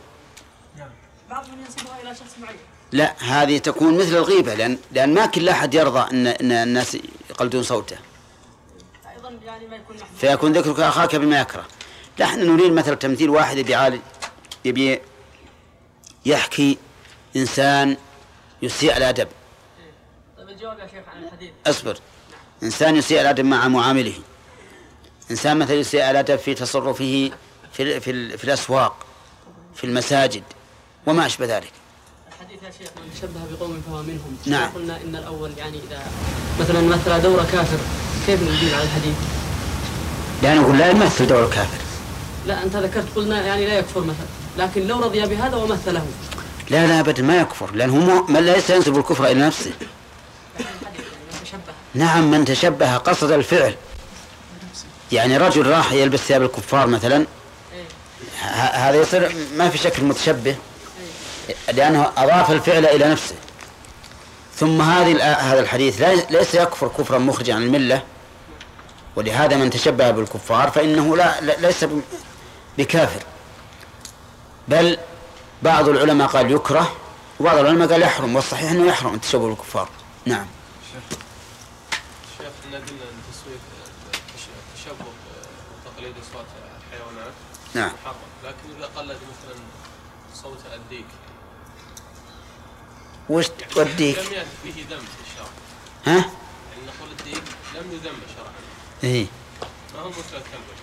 بعضهم 1.29 1.59
ينسبها 1.59 2.01
إلى 2.01 2.15
شخص 2.15 2.39
معين. 2.41 2.57
لا 2.91 3.15
هذه 3.19 3.57
تكون 3.57 3.97
مثل 3.97 4.15
الغيبة 4.15 4.53
لأن 4.53 4.77
لأن 4.91 5.13
ما 5.13 5.25
كل 5.25 5.49
أحد 5.49 5.73
يرضى 5.73 6.11
أن, 6.11 6.27
أن 6.27 6.51
الناس 6.51 6.97
يقلدون 7.29 7.63
صوته. 7.63 7.97
أيضا 9.15 9.39
يعني 9.45 9.67
ما 9.67 9.75
يكون 9.75 9.97
فيكون 10.17 10.53
ذكرك 10.53 10.79
أخاك 10.79 11.15
بما 11.15 11.39
يكره. 11.39 11.65
لا 12.17 12.25
إحنا 12.25 12.43
نريد 12.43 12.71
مثلا 12.71 12.95
تمثيل 12.95 13.29
واحد 13.29 13.57
يبي 13.57 14.01
يبي 14.65 15.01
يحكي 16.25 16.77
إنسان 17.35 17.97
يسيء 18.61 18.97
الأدب 18.97 19.27
طيب 20.37 20.49
الجواب 20.49 20.79
يا 20.79 20.87
شيخ 20.87 21.03
عن 21.15 21.23
الحديث. 21.23 21.49
اصبر. 21.67 21.97
إنسان 22.63 22.95
يسيء 22.95 23.21
الأدب 23.21 23.45
مع 23.45 23.67
معامله. 23.67 24.13
إنسان 25.31 25.57
مثلا 25.59 25.75
يسيء 25.75 26.11
الأدب 26.11 26.35
في 26.35 26.53
تصرفه 26.53 27.31
في, 27.77 27.99
في, 27.99 28.37
في 28.37 28.43
الأسواق 28.43 28.95
في 29.75 29.83
المساجد 29.83 30.43
وما 31.05 31.25
أشبه 31.25 31.45
ذلك. 31.45 31.71
الحديث 32.27 32.63
يا 32.63 32.71
شيخ 32.71 32.89
من 32.97 33.13
تشبه 33.13 33.57
بقوم 33.57 33.81
فهو 33.87 34.03
منهم 34.03 34.37
نعم. 34.45 34.69
قلنا 34.69 34.97
إن 35.01 35.15
الأول 35.15 35.51
يعني 35.57 35.79
إذا 35.87 36.03
مثلا 36.59 36.81
مثل 36.81 37.21
دور 37.21 37.43
كافر 37.51 37.77
كيف 38.25 38.41
نجيب 38.41 38.73
على 38.73 38.83
الحديث؟ 38.83 39.15
لأنه 40.43 40.61
يقول 40.61 40.77
لا 40.77 40.89
يمثل 40.89 41.27
دور 41.27 41.45
الكافر. 41.45 41.77
لا 42.47 42.63
أنت 42.63 42.75
ذكرت 42.75 43.15
قلنا 43.15 43.45
يعني 43.45 43.65
لا 43.65 43.79
يكفر 43.79 44.01
مثلا 44.01 44.27
لكن 44.57 44.87
لو 44.87 44.99
رضي 44.99 45.21
بهذا 45.21 45.55
ومثله. 45.55 46.05
لا 46.69 46.87
لا 46.87 46.99
أبدا 46.99 47.23
ما 47.23 47.37
يكفر 47.37 47.71
لأنه 47.71 48.25
من 48.29 48.39
ليس 48.39 48.69
ينسب 48.69 48.97
الكفر 48.97 49.25
إلى 49.25 49.39
نفسه. 49.39 49.71
نعم 51.93 52.31
من 52.31 52.45
تشبه 52.45 52.97
قصد 52.97 53.31
الفعل. 53.31 53.75
يعني 55.11 55.37
رجل 55.37 55.67
راح 55.67 55.91
يلبس 55.91 56.19
ثياب 56.19 56.41
الكفار 56.41 56.87
مثلا 56.87 57.25
هذا 58.73 58.95
يصير 59.01 59.35
ما 59.55 59.69
في 59.69 59.77
شك 59.77 59.99
متشبه 59.99 60.55
لأنه 61.73 62.11
أضاف 62.17 62.51
الفعل 62.51 62.85
إلى 62.85 63.07
نفسه. 63.09 63.35
ثم 64.55 64.81
هذه 64.81 65.33
هذا 65.33 65.59
الحديث 65.59 66.01
ليس 66.29 66.55
يكفر 66.55 66.87
كفرا 66.87 67.17
مخرجا 67.17 67.55
عن 67.55 67.63
الملة 67.63 68.01
ولهذا 69.15 69.55
من 69.57 69.69
تشبه 69.69 70.11
بالكفار 70.11 70.71
فإنه 70.71 71.17
لا 71.17 71.41
ليس 71.41 71.85
بكافر. 72.77 73.21
بل 74.67 74.97
بعض 75.61 75.89
العلماء 75.89 76.27
قال 76.27 76.51
يكره 76.51 76.95
وبعض 77.39 77.57
العلماء 77.57 77.87
قال 77.87 78.01
يحرم 78.01 78.35
والصحيح 78.35 78.71
أنه 78.71 78.85
يحرم 78.87 79.13
التشبه 79.13 79.47
بالكفار. 79.47 79.89
نعم 80.25 80.45
شيخ 80.93 81.17
إحنا 82.39 82.77
قلنا 82.77 82.77
ان 82.77 83.21
تسويه 83.31 83.55
التش- 83.55 84.49
التشبه 84.79 85.05
وتقليد 85.85 86.13
أصوات 86.17 86.45
الحيوانات. 86.91 87.33
نعم. 87.73 87.91
محرم 88.03 88.15
لكن 88.43 88.77
إذا 88.77 88.89
قلد 88.95 89.17
مثلا 89.17 89.55
صوت 90.33 90.59
الديك. 90.73 91.05
وش 93.29 93.47
توديك 93.47 94.17
لم 94.19 94.33
يأتي 94.33 94.47
فيه 94.63 94.71
ذم 94.71 94.99
في 94.99 95.31
الشرع 95.31 95.47
ها؟ 96.05 96.13
يعني 96.15 96.85
نقول 96.87 97.11
الديك 97.19 97.43
لم 97.75 97.91
يذم 97.91 98.15
شرعا. 98.35 98.51
إيه. 99.03 99.25
ما 99.95 100.01
هو 100.01 100.09
مثل 100.09 100.19
الكلب. 100.19 100.75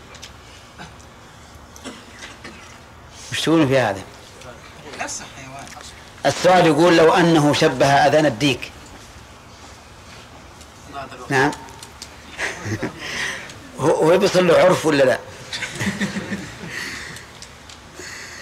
وش 3.32 3.40
تقولون 3.40 3.68
في 3.68 3.78
هذا؟ 3.78 4.03
نفس 5.00 5.22
الحيوان. 5.22 5.64
السؤال 6.26 6.66
يقول 6.66 6.96
لو 6.96 7.12
أنه 7.12 7.53
شبه 7.53 7.86
أذان 7.86 8.26
الديك. 8.26 8.72
نعم. 11.28 11.50
هو 13.83 13.91
هو 13.91 14.18
بيصل 14.18 14.47
له 14.47 14.59
عرف 14.59 14.87
ولا 14.87 15.05
لا؟ 15.05 15.18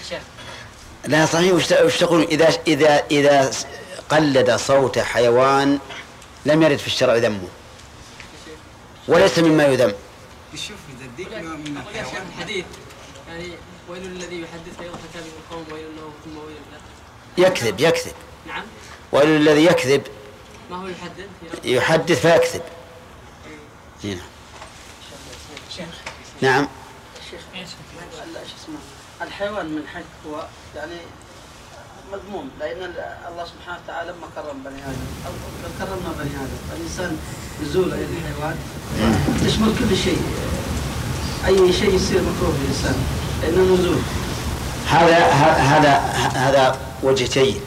شيخ 0.09 0.21
لا 1.05 1.25
صحيح. 1.25 1.53
وش 1.53 1.71
وش 1.71 1.99
تقولون 1.99 2.23
إذا 2.23 2.49
إذا 2.67 3.03
إذا 3.11 3.51
قلد 4.09 4.55
صوت 4.55 4.99
حيوان 4.99 5.79
لم 6.45 6.63
يرد 6.63 6.77
في 6.77 6.87
الشرع 6.87 7.15
ذمه. 7.15 7.47
وليس 9.07 9.39
مما 9.39 9.65
يذم. 9.65 9.93
يشوف 10.53 10.77
إذا 10.97 11.05
الديك 11.05 11.27
من 11.33 11.77
الحيوان. 11.77 12.27
الحديث 12.37 12.65
يعني 13.29 13.51
ويل 13.89 14.05
الذي 14.05 14.41
يحدث 14.41 14.77
فيضحك 14.79 15.13
به 15.15 15.31
القوم 15.39 15.65
ويل 15.73 15.95
له 15.95 16.11
ثم 16.25 16.37
ويل 16.37 16.61
له. 16.71 17.47
يكذب 17.47 17.79
يكذب. 17.79 18.13
نعم. 18.47 18.63
ويل 19.11 19.27
الذي 19.27 19.65
يكذب 19.65 20.01
ما 20.71 20.77
هو 20.77 20.87
يحدث؟ 20.87 21.65
يحدث 21.65 22.21
فيكذب. 22.21 22.61
هنا. 24.03 24.21
نعم. 26.41 26.63
ال- 26.63 26.67
شو 27.29 28.55
اسمه 28.63 28.75
الحيوان 29.21 29.65
من 29.65 29.87
حق 29.87 30.01
هو 30.27 30.45
يعني 30.75 30.97
مذموم 32.13 32.49
لأن 32.59 32.83
ال- 32.83 33.15
الله 33.31 33.45
سبحانه 33.45 33.79
وتعالى 33.85 34.09
لما 34.11 34.27
كرم 34.35 34.63
بني 34.65 34.81
آدم. 34.83 35.05
أو 35.25 35.31
كرمنا 35.79 36.11
بني 36.19 36.35
آدم. 36.35 36.57
الإنسان 36.75 37.17
نزول 37.63 37.93
إلى 37.93 38.05
الحيوان 38.05 38.55
تشمل 39.45 39.75
كل 39.79 39.97
شيء. 39.97 40.21
أي 41.47 41.73
شيء 41.73 41.95
يصير 41.95 42.21
مكروه 42.21 42.53
للانسان 42.61 42.95
لأنه 43.41 43.73
نزول. 43.73 44.01
هذا 44.87 45.17
هذا 45.61 45.97
هذا 46.35 46.79
وجه 47.03 47.29
جيد. 47.33 47.61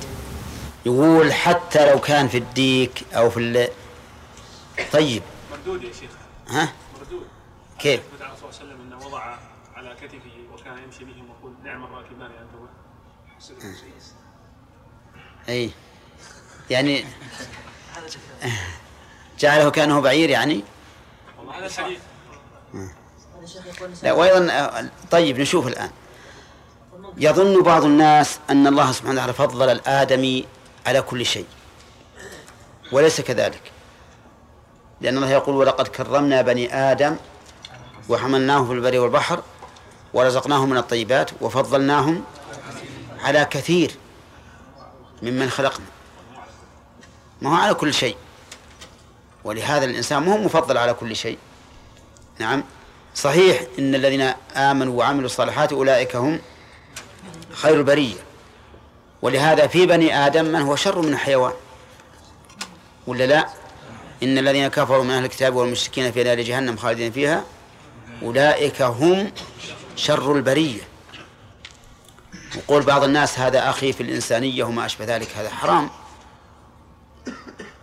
يقول 0.87 1.33
حتى 1.33 1.91
لو 1.91 2.01
كان 2.01 2.29
في 2.29 2.39
الديك 2.39 3.03
أو 3.15 3.31
في 3.31 3.41
ال... 3.41 3.69
طيب. 4.93 5.23
مردود 5.53 5.83
يا 5.83 5.93
شيخ. 6.01 6.11
ها؟ 6.51 6.73
كيف؟ 7.85 8.01
الرسول 8.21 8.55
صلى 8.55 8.63
الله 8.63 8.75
عليه 8.75 8.75
وسلم 8.75 8.81
انه 8.81 9.07
وضع 9.07 9.37
على 9.75 9.95
كتفه 10.03 10.31
وكان 10.55 10.79
يمشي 10.85 11.05
بهم 11.05 11.31
ويقول 11.31 11.53
نعم 11.65 11.85
الراكبان 11.85 12.31
انتما 12.31 12.69
أي. 15.49 15.71
يعني 16.71 17.05
جعله 19.39 19.71
كأنه 19.71 20.01
بعير 20.01 20.31
يعني؟ 20.31 20.65
والله 21.39 21.67
الحديث 21.67 21.99
لا 24.03 24.13
وأيضا 24.13 24.53
آه، 24.53 24.89
طيب 25.11 25.41
نشوف 25.41 25.67
الآن. 25.67 25.91
يظن 27.17 27.63
بعض 27.63 27.85
الناس 27.85 28.39
أن 28.51 28.67
الله 28.67 28.93
سبحانه 28.93 29.13
وتعالى 29.15 29.33
فضل 29.33 29.69
الادمي 29.71 30.47
على 30.87 31.03
كل 31.03 31.27
شيء 31.27 31.47
وليس 32.93 33.21
كذلك؟ 33.21 33.63
لأن 35.01 35.17
الله 35.17 35.31
يقول 35.31 35.55
ولقد 35.57 35.89
كرمنا 35.89 36.43
بني 36.43 36.75
آدم 36.75 37.17
وحملناهم 38.09 38.67
في 38.67 38.73
البر 38.73 38.99
والبحر 38.99 39.43
ورزقناهم 40.15 40.71
من 40.71 40.77
الطيبات 40.77 41.31
وفضلناهم 41.41 42.25
على 43.21 43.45
كثير 43.45 43.91
ممن 45.23 45.51
خلقنا. 45.51 45.87
ما 47.43 47.51
هو 47.51 47.55
على 47.55 47.75
كل 47.75 47.95
شيء. 47.95 48.17
ولهذا 49.45 49.85
الإنسان 49.85 50.23
ما 50.23 50.33
هو 50.33 50.39
مفضل 50.39 50.79
على 50.79 50.95
كل 50.95 51.17
شيء. 51.17 51.39
نعم. 52.39 52.65
صحيح 53.15 53.63
إن 53.79 53.95
الذين 53.95 54.33
آمنوا 54.57 54.99
وعملوا 54.99 55.27
الصالحات 55.27 55.73
أولئك 55.73 56.17
هم 56.17 56.41
خير 57.53 57.75
البرية. 57.75 58.17
ولهذا 59.23 59.67
في 59.67 59.87
بني 59.87 60.27
آدم 60.27 60.45
من 60.45 60.61
هو 60.61 60.77
شر 60.77 61.03
من 61.03 61.13
الحيوان؟ 61.13 61.53
ولا 63.07 63.27
لا؟ 63.27 63.49
إن 64.23 64.39
الذين 64.39 64.69
كفروا 64.69 65.05
من 65.05 65.11
أهل 65.11 65.25
الكتاب 65.25 65.55
والمشركين 65.55 66.13
في 66.13 66.25
نار 66.25 66.41
جهنم 66.41 66.77
خالدين 66.77 67.13
فيها 67.13 67.45
أولئك 68.23 68.83
هم 68.83 69.33
شر 69.97 70.37
البرية. 70.37 70.83
وقول 72.57 72.83
بعض 72.83 73.05
الناس 73.05 73.39
هذا 73.39 73.71
أخي 73.71 73.93
في 73.93 74.03
الإنسانية 74.03 74.65
وما 74.65 74.87
أشبه 74.87 75.05
ذلك 75.05 75.37
هذا 75.37 75.51
حرام. 75.51 75.91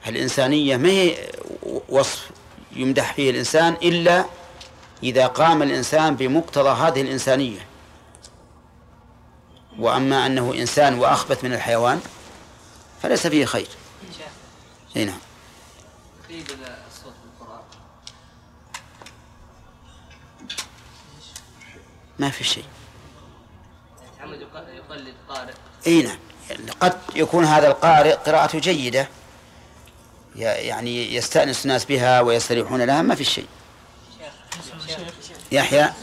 الإنسانية 0.07 0.77
ما 0.77 0.89
هي 0.89 1.29
وصف 1.89 2.29
يمدح 2.71 3.13
فيه 3.13 3.31
الإنسان 3.31 3.73
إلا 3.73 4.25
إذا 5.03 5.27
قام 5.27 5.63
الإنسان 5.63 6.15
بمقتضى 6.15 6.69
هذه 6.69 7.01
الإنسانية. 7.01 7.67
وأما 9.79 10.25
أنه 10.25 10.53
إنسان 10.53 10.99
وأخبث 10.99 11.43
من 11.43 11.53
الحيوان 11.53 12.01
فليس 13.01 13.27
فيه 13.27 13.45
خير. 13.45 13.67
أي 14.97 15.05
نعم 15.05 15.19
تقييد 16.23 16.51
الصوت 16.51 17.13
بالقرآن 17.23 17.61
ما 22.21 22.29
في 22.29 22.43
شيء. 22.43 22.63
يقلد 24.19 25.15
قارئ 25.29 25.53
إي 25.87 26.01
نعم. 26.03 26.17
قد 26.79 26.97
يكون 27.15 27.45
هذا 27.45 27.67
القارئ 27.67 28.13
قراءته 28.13 28.59
جيدة 28.59 29.07
يعني 30.35 31.15
يستأنس 31.15 31.65
الناس 31.65 31.85
بها 31.85 32.21
ويستريحون 32.21 32.81
لها 32.81 33.01
ما 33.01 33.15
في 33.15 33.23
شيء. 33.23 33.47
يحيى؟ 35.51 35.93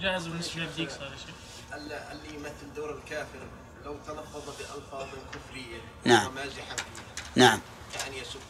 جاهز 0.00 0.26
بالنسبة 0.26 0.60
للديك 0.60 0.90
صار 0.90 1.02
يا 1.02 1.16
شيخ. 1.16 1.34
ال- 1.74 1.92
اللي 1.92 2.34
يمثل 2.34 2.74
دور 2.76 2.94
الكافر 2.98 3.38
لو 3.84 3.96
تلفظ 4.06 4.42
بألفاظ 4.58 5.06
كفرية 5.32 5.78
نعم. 6.04 6.26
ومازحا 6.26 6.76
فيها 6.76 7.04
نعم. 7.36 7.60
يعني 8.00 8.18
يسب 8.18 8.40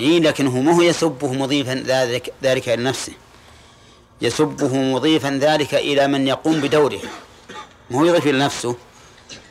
إيه 0.00 0.20
لكن 0.20 0.46
هو 0.46 0.60
ما 0.60 0.76
هو 0.76 0.82
يسبه 0.82 1.32
مضيفا 1.32 1.74
ذلك 1.86 2.32
ذلك 2.42 2.68
إلى 2.68 2.82
نفسه. 2.82 3.12
يسبه 4.22 4.76
مضيفا 4.76 5.38
ذلك 5.42 5.74
إلى 5.74 6.06
من 6.06 6.26
يقوم 6.26 6.60
بدوره. 6.60 7.00
ما 7.90 7.98
هو 7.98 8.04
يضيف 8.04 8.26
إلى 8.26 8.38
نفسه؟ 8.38 8.76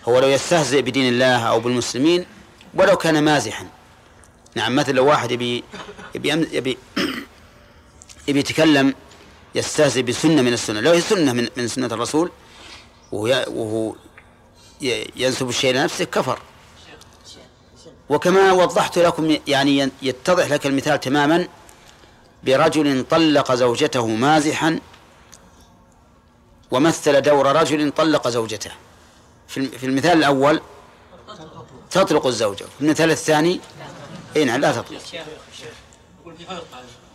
هو 0.08 0.20
لو 0.20 0.28
يستهزئ 0.28 0.82
بدين 0.82 1.14
الله 1.14 1.38
أو 1.38 1.60
بالمسلمين 1.60 2.26
ولو 2.74 2.98
كان 2.98 3.24
مازحا. 3.24 3.68
نعم 4.56 4.76
مثل 4.76 4.96
لو 4.96 5.06
واحد 5.06 5.32
يبي 5.32 5.64
يبي 6.16 6.30
يبي, 6.30 6.78
يبي 8.28 8.40
يتكلم 8.40 8.94
يستهزئ 9.56 10.02
بسنة 10.02 10.42
من 10.42 10.54
السنة. 10.54 10.80
لو 10.80 10.92
هي 10.92 11.02
سنة 11.02 11.34
من, 11.34 11.48
من 11.58 11.68
سنة 11.68 11.88
الرسول 11.88 12.32
وهو 13.12 13.96
ينسب 15.16 15.50
الشيء 15.50 15.74
لنفسه 15.74 16.06
كفر. 16.06 16.40
وكما 18.10 18.52
وضحت 18.52 18.98
لكم 18.98 19.38
يعني 19.48 19.90
يتضح 20.02 20.48
لك 20.52 20.66
المثال 20.66 21.00
تماما 21.00 21.48
برجل 22.44 23.06
طلق 23.10 23.54
زوجته 23.56 24.08
مازحا 24.08 24.80
ومثل 26.72 27.22
دور 27.22 27.56
رجل 27.56 27.92
طلق 27.92 28.28
زوجته. 28.28 28.72
في 29.48 29.58
الم- 29.58 29.70
في 29.72 29.86
المثال 29.86 30.18
الأول 30.18 30.62
تطلق 31.92 32.28
الزوجة 32.28 32.64
في 32.64 32.82
المثال 32.82 33.12
الثاني 33.12 33.60
إي 34.36 34.46
نعم 34.46 34.62
لا 34.62 34.72
تطلق. 34.72 35.02
هذا 36.50 36.62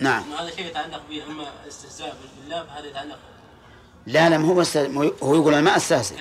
نعم. 0.01 0.25
هذا 0.39 0.51
شيء 0.57 0.67
يتعلق 0.67 1.03
به 1.11 1.23
اما 1.27 1.45
استهزاء 1.69 2.17
بالله 2.43 2.65
فهذا 2.65 2.87
يتعلق 2.87 3.19
لا 4.07 4.29
لا 4.31 4.37
هو 4.37 4.65
هو 5.23 5.35
يقول 5.35 5.55
أنا 5.55 5.63
ما 5.63 5.77
أستهزئ. 5.77 6.15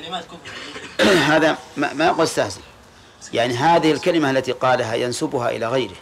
هذا 1.31 1.57
ما, 1.77 1.93
ما 1.93 2.05
يقول 2.05 2.23
أستهزئ. 2.23 2.61
يعني 3.33 3.53
هذه 3.53 3.91
الكلمة 3.91 4.31
التي 4.31 4.51
قالها 4.51 4.95
ينسبها 4.95 5.49
إلى 5.49 5.67
غيره. 5.67 5.95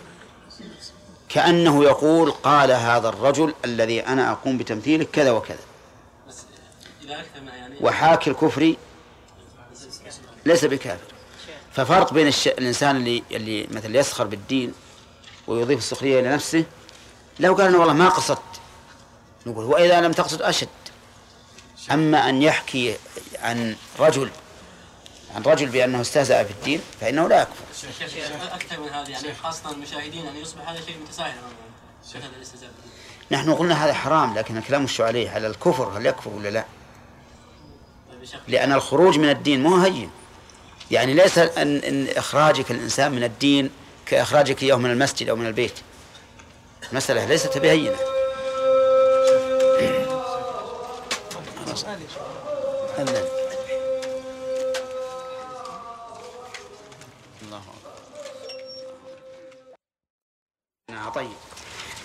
كأنه 1.29 1.83
يقول 1.83 2.31
قال 2.31 2.71
هذا 2.71 3.09
الرجل 3.09 3.53
الذي 3.65 3.99
أنا 3.99 4.31
أقوم 4.31 4.57
بتمثيله 4.57 5.05
كذا 5.13 5.31
وكذا. 5.31 5.57
وحاكي 7.81 8.29
الكفر 8.29 8.75
ليس 10.45 10.65
بكافر. 10.65 11.13
ففرق 11.73 12.13
بين 12.13 12.27
الش... 12.27 12.47
الإنسان 12.47 12.95
اللي 12.95 13.23
اللي 13.31 13.67
مثل 13.71 13.95
يسخر 13.95 14.23
بالدين 14.23 14.73
ويضيف 15.47 15.79
السخرية 15.79 16.19
إلى 16.19 16.29
نفسه 16.29 16.63
لو 17.39 17.55
قال 17.55 17.67
أنا 17.67 17.77
والله 17.77 17.93
ما 17.93 18.09
قصدت 18.09 18.41
نقول 19.45 19.65
وإذا 19.65 20.01
لم 20.01 20.11
تقصد 20.11 20.41
أشد. 20.41 20.67
أما 21.91 22.29
أن 22.29 22.41
يحكي 22.41 22.95
عن 23.39 23.75
رجل 23.99 24.29
عن 25.37 25.43
رجل 25.43 25.69
بأنه 25.69 26.01
استهزأ 26.01 26.43
في 26.43 26.51
الدين 26.51 26.81
فإنه 27.01 27.27
لا 27.27 27.41
يكفر. 27.41 27.89
شيخ 28.07 28.53
أكثر 28.53 28.79
من 28.79 28.89
هذا 28.89 29.09
يعني 29.09 29.33
خاصة 29.43 29.71
المشاهدين 29.71 30.27
ان 30.27 30.35
يصبح 30.35 30.69
هذا 30.69 30.81
شيء 30.85 30.97
متساهل 31.03 31.33
بالدين. 32.13 32.69
نحن 33.31 33.53
قلنا 33.53 33.85
هذا 33.85 33.93
حرام 33.93 34.37
لكن 34.37 34.57
الكلام 34.57 34.83
مش 34.83 35.01
عليه 35.01 35.29
على 35.29 35.47
الكفر 35.47 35.97
هل 35.97 36.05
يكفر 36.05 36.29
ولا 36.29 36.49
لا؟ 36.49 36.65
طيب 38.11 38.39
لأن 38.47 38.71
الخروج 38.71 39.19
من 39.19 39.29
الدين 39.29 39.63
مو 39.63 39.75
هين. 39.75 40.09
يعني 40.91 41.13
ليس 41.13 41.37
أن, 41.37 41.77
أن 41.77 42.07
إخراجك 42.17 42.71
الإنسان 42.71 43.11
من 43.11 43.23
الدين 43.23 43.69
كإخراجك 44.05 44.63
إياه 44.63 44.75
من 44.75 44.91
المسجد 44.91 45.29
أو 45.29 45.35
من 45.35 45.47
البيت. 45.47 45.73
المسألة 46.91 47.25
ليست 47.25 47.57
بهينة. 47.57 47.97
طيب. 61.17 61.29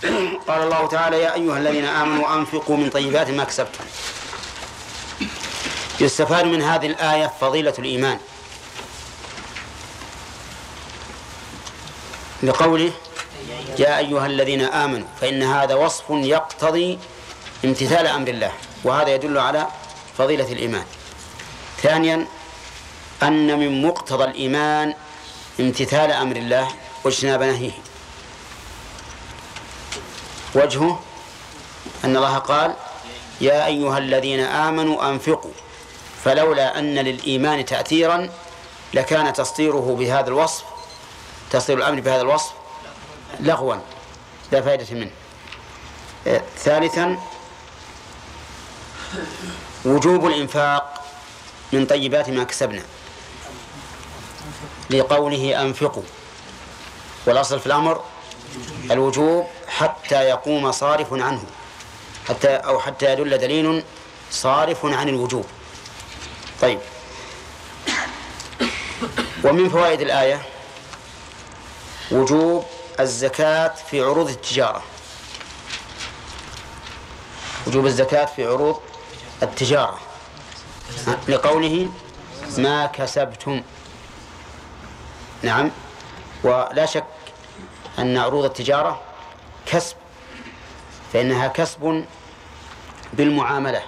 قال 0.48 0.62
الله 0.62 0.86
تعالى 0.88 1.20
يا 1.20 1.34
أيها 1.34 1.58
الذين 1.58 1.84
آمنوا 1.84 2.34
أنفقوا 2.34 2.76
من 2.76 2.90
طيبات 2.90 3.30
ما 3.30 3.44
كسبتم. 3.44 3.84
يستفاد 6.00 6.44
من 6.44 6.62
هذه 6.62 6.86
الآية 6.86 7.32
فضيلة 7.40 7.74
الإيمان. 7.78 8.18
لقوله 12.42 12.92
يا 13.78 13.98
أيها 13.98 14.26
الذين 14.26 14.60
آمنوا 14.60 15.06
فإن 15.20 15.42
هذا 15.42 15.74
وصف 15.74 16.04
يقتضي 16.10 16.98
امتثال 17.64 18.06
أمر 18.06 18.28
الله 18.28 18.52
وهذا 18.84 19.14
يدل 19.14 19.38
على 19.38 19.66
فضيلة 20.18 20.52
الإيمان. 20.52 20.84
ثانيا 21.82 22.26
أن 23.22 23.58
من 23.58 23.82
مقتضى 23.82 24.24
الإيمان 24.24 24.94
امتثال 25.60 26.10
أمر 26.12 26.36
الله 26.36 26.68
واجتناب 27.04 27.42
نهيه. 27.42 27.91
وجهه 30.54 31.00
أن 32.04 32.16
الله 32.16 32.38
قال 32.38 32.74
يا 33.40 33.66
أيها 33.66 33.98
الذين 33.98 34.40
آمنوا 34.40 35.08
أنفقوا 35.10 35.50
فلولا 36.24 36.78
أن 36.78 36.94
للإيمان 36.94 37.64
تأثيرا 37.64 38.30
لكان 38.94 39.32
تصديره 39.32 39.96
بهذا 39.98 40.28
الوصف 40.28 40.64
تصدير 41.50 41.78
الأمر 41.78 42.00
بهذا 42.00 42.20
الوصف 42.20 42.52
لغوا 43.40 43.74
لا 44.52 44.60
فائدة 44.62 44.86
منه. 44.94 45.10
آه، 46.26 46.42
ثالثا 46.58 47.18
وجوب 49.84 50.26
الإنفاق 50.26 51.04
من 51.72 51.86
طيبات 51.86 52.30
ما 52.30 52.44
كسبنا. 52.44 52.82
لقوله 54.90 55.62
أنفقوا 55.62 56.02
والأصل 57.26 57.60
في 57.60 57.66
الأمر 57.66 58.00
الوجوب 58.90 59.46
حتى 59.78 60.14
يقوم 60.14 60.72
صارف 60.72 61.12
عنه. 61.12 61.44
حتى 62.28 62.48
أو 62.48 62.80
حتى 62.80 63.12
يدل 63.12 63.38
دليل 63.38 63.84
صارف 64.30 64.86
عن 64.86 65.08
الوجوب. 65.08 65.46
طيب. 66.60 66.80
ومن 69.44 69.68
فوائد 69.68 70.00
الآية 70.00 70.42
وجوب 72.10 72.64
الزكاة 73.00 73.74
في 73.90 74.00
عروض 74.00 74.28
التجارة. 74.28 74.82
وجوب 77.66 77.86
الزكاة 77.86 78.24
في 78.24 78.46
عروض 78.46 78.80
التجارة. 79.42 79.98
لقوله 81.28 81.88
ما 82.58 82.86
كسبتم. 82.86 83.62
نعم. 85.42 85.70
ولا 86.44 86.86
شك 86.86 87.04
أن 87.98 88.18
عروض 88.18 88.44
التجارة 88.44 89.00
كسب 89.66 89.96
فإنها 91.12 91.48
كسب 91.48 92.04
بالمعاملة 93.12 93.82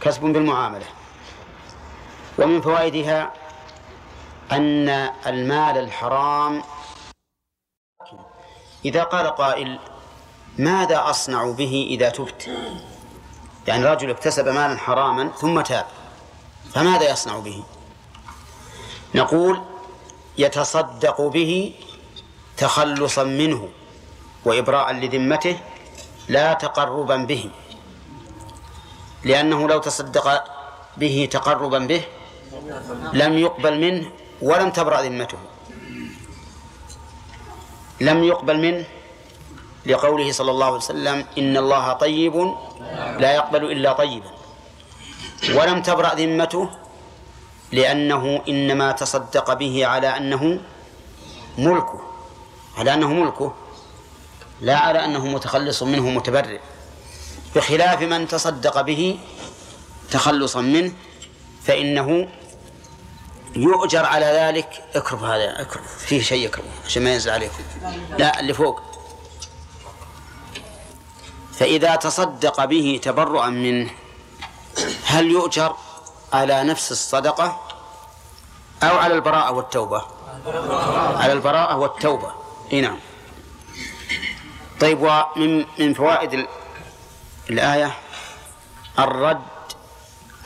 كسب 0.00 0.20
بالمعاملة. 0.22 0.86
ومن 2.38 2.60
فوائدها 2.60 3.32
أن 4.52 4.88
المال 5.26 5.78
الحرام 5.78 6.62
إذا 8.84 9.02
قال 9.02 9.26
قائل 9.26 9.78
ماذا 10.58 11.10
أصنع 11.10 11.50
به 11.50 11.86
إذا 11.90 12.08
تبت؟ 12.10 12.50
يعني 13.66 13.84
رجل 13.84 14.10
اكتسب 14.10 14.48
مالا 14.48 14.76
حراما 14.76 15.28
ثم 15.28 15.60
تاب 15.60 15.86
فماذا 16.74 17.10
يصنع 17.10 17.38
به؟ 17.38 17.62
نقول 19.14 19.62
يتصدق 20.38 21.20
به 21.20 21.74
تخلصا 22.56 23.24
منه. 23.24 23.68
وإبراء 24.48 24.86
لذمته 24.92 25.56
لا 26.28 26.52
تقربا 26.64 27.16
به. 27.28 27.44
لأنه 29.28 29.60
لو 29.68 29.78
تصدق 29.78 30.26
به 30.96 31.16
تقربا 31.30 31.78
به 31.78 32.02
لم 33.12 33.32
يقبل 33.38 33.74
منه 33.84 34.04
ولم 34.42 34.68
تبرأ 34.70 34.98
ذمته. 35.04 35.38
لم 38.00 38.18
يقبل 38.24 38.56
منه 38.58 38.84
لقوله 39.86 40.28
صلى 40.32 40.50
الله 40.50 40.66
عليه 40.66 40.76
وسلم 40.76 41.18
إن 41.38 41.54
الله 41.56 41.92
طيب 41.92 42.34
لا 43.18 43.30
يقبل 43.38 43.62
إلا 43.72 43.90
طيبا 43.92 44.30
ولم 45.54 45.78
تبرأ 45.82 46.14
ذمته 46.14 46.62
لأنه 47.72 48.42
إنما 48.48 48.92
تصدق 48.92 49.46
به 49.52 49.74
على 49.86 50.08
أنه 50.16 50.42
ملكه 51.58 52.00
على 52.78 52.94
أنه 52.94 53.10
ملكه. 53.12 53.50
لا 54.60 54.78
على 54.78 55.04
أنه 55.04 55.26
متخلص 55.26 55.82
منه 55.82 56.10
متبرئ 56.10 56.60
بخلاف 57.56 58.02
من 58.02 58.28
تصدق 58.28 58.80
به 58.80 59.18
تخلصا 60.10 60.60
منه 60.60 60.92
فإنه 61.64 62.28
يؤجر 63.56 64.04
على 64.04 64.26
ذلك. 64.26 64.84
اكرف 64.94 65.22
هذا 65.22 65.60
اكرف 65.60 65.98
فيه 65.98 66.22
شيء 66.22 66.48
اكرف 66.48 66.64
عشان 66.86 67.04
ما 67.04 67.12
ينزل 67.12 67.30
عليكم. 67.30 67.62
لا 68.18 68.40
اللي 68.40 68.54
فوق. 68.54 68.80
فإذا 71.52 71.96
تصدق 71.96 72.64
به 72.64 73.00
تبرؤا 73.02 73.48
منه 73.48 73.90
هل 75.04 75.30
يؤجر 75.30 75.76
على 76.32 76.64
نفس 76.64 76.92
الصدقة 76.92 77.60
أو 78.82 78.96
على 78.96 79.14
البراءة 79.14 79.52
والتوبة؟ 79.52 80.02
على 81.16 81.32
البراءة 81.32 81.76
والتوبة. 81.76 82.32
إي 82.72 82.80
نعم. 82.80 82.98
طيب 84.80 84.98
ومن 85.02 85.64
من 85.78 85.94
فوائد 85.94 86.32
ال- 86.34 86.48
الآية 87.50 87.94
الرد 88.98 89.40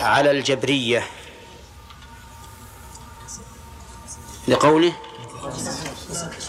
على 0.01 0.31
الجبرية. 0.31 1.07
لقوله 4.49 4.93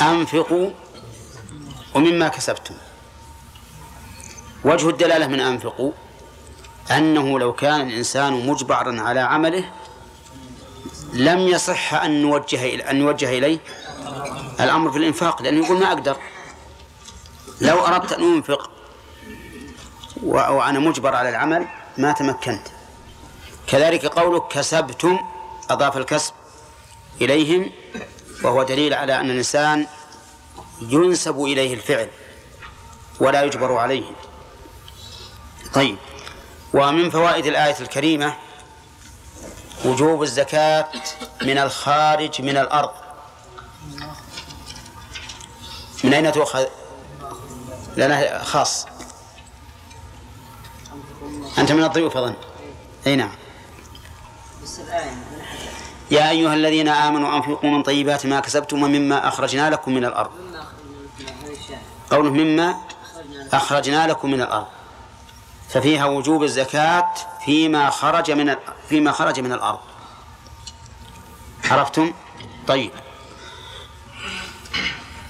أنفقوا 0.02 0.70
ومما 1.96 2.28
كسبتم. 2.28 2.76
وجه 4.66 4.90
الدلالة 4.90 5.28
من 5.28 5.40
أنفقوا 5.40 5.92
أنه 6.92 7.40
لو 7.40 7.54
كان 7.54 7.88
الإنسان 7.90 8.48
مجبرا 8.48 9.02
على 9.02 9.20
عمله 9.20 9.72
لم 11.14 11.40
يصح 11.40 11.94
أن 11.94 12.22
نوجه 12.22 12.90
أن 12.92 12.96
نوجه 13.00 13.30
إليه 13.38 13.60
الأمر 14.60 14.92
في 14.92 14.98
الإنفاق 14.98 15.42
لأنه 15.42 15.66
يقول 15.66 15.80
ما 15.80 15.88
أقدر. 15.92 16.18
لو 17.64 17.86
أردت 17.86 18.12
أن 18.12 18.24
أنفق 18.24 18.70
وأنا 20.24 20.80
مجبر 20.80 21.16
على 21.16 21.30
العمل 21.30 21.68
ما 21.98 22.12
تمكنت. 22.12 22.68
كذلك 23.68 24.06
قولك 24.06 24.48
كسبتم 24.48 25.20
أضاف 25.70 25.98
الكسب 25.98 26.34
إليهم 27.22 27.72
وهو 28.44 28.64
دليل 28.64 28.94
على 28.94 29.20
أن 29.20 29.30
الإنسان 29.30 29.88
ينسب 30.82 31.44
إليه 31.44 31.74
الفعل 31.74 32.10
ولا 33.20 33.44
يجبر 33.44 33.78
عليه. 33.78 34.12
طيب. 35.74 35.98
ومن 36.74 37.10
فوائد 37.10 37.46
الآية 37.46 37.80
الكريمة 37.80 38.36
وجوب 39.86 40.24
الزكاة 40.24 40.88
من 41.42 41.58
الخارج 41.58 42.42
من 42.42 42.58
الأرض. 42.58 42.92
من 46.04 46.14
أين 46.14 46.32
تؤخذ؟ 46.32 46.66
لنا 47.98 48.44
خاص. 48.44 48.86
أنت 51.58 51.72
من 51.72 51.84
الضيوف 51.84 52.18
أظن. 52.18 52.34
أي 53.08 53.16
نعم. 53.16 53.32
يا 56.12 56.30
أيها 56.30 56.54
الذين 56.54 56.88
آمنوا 56.88 57.38
أنفقوا 57.38 57.70
من 57.70 57.84
طيبات 57.84 58.26
ما 58.26 58.40
كسبتم 58.40 58.84
ومما 58.84 59.28
أخرجنا 59.28 59.70
لكم 59.70 59.94
من 59.94 60.06
الأرض. 60.06 60.32
قوله 62.12 62.30
مما 62.30 62.78
أخرجنا 63.54 64.08
لكم 64.08 64.32
من 64.32 64.42
الأرض. 64.42 64.68
ففيها 65.70 66.06
وجوب 66.06 66.44
الزكاة 66.44 67.14
فيما 67.46 67.90
خرج 67.90 68.32
من 68.32 68.56
فيما 68.90 69.12
خرج 69.12 69.40
من 69.40 69.54
الأرض. 69.54 69.80
عرفتم؟ 71.72 72.14
طيب. 72.68 72.92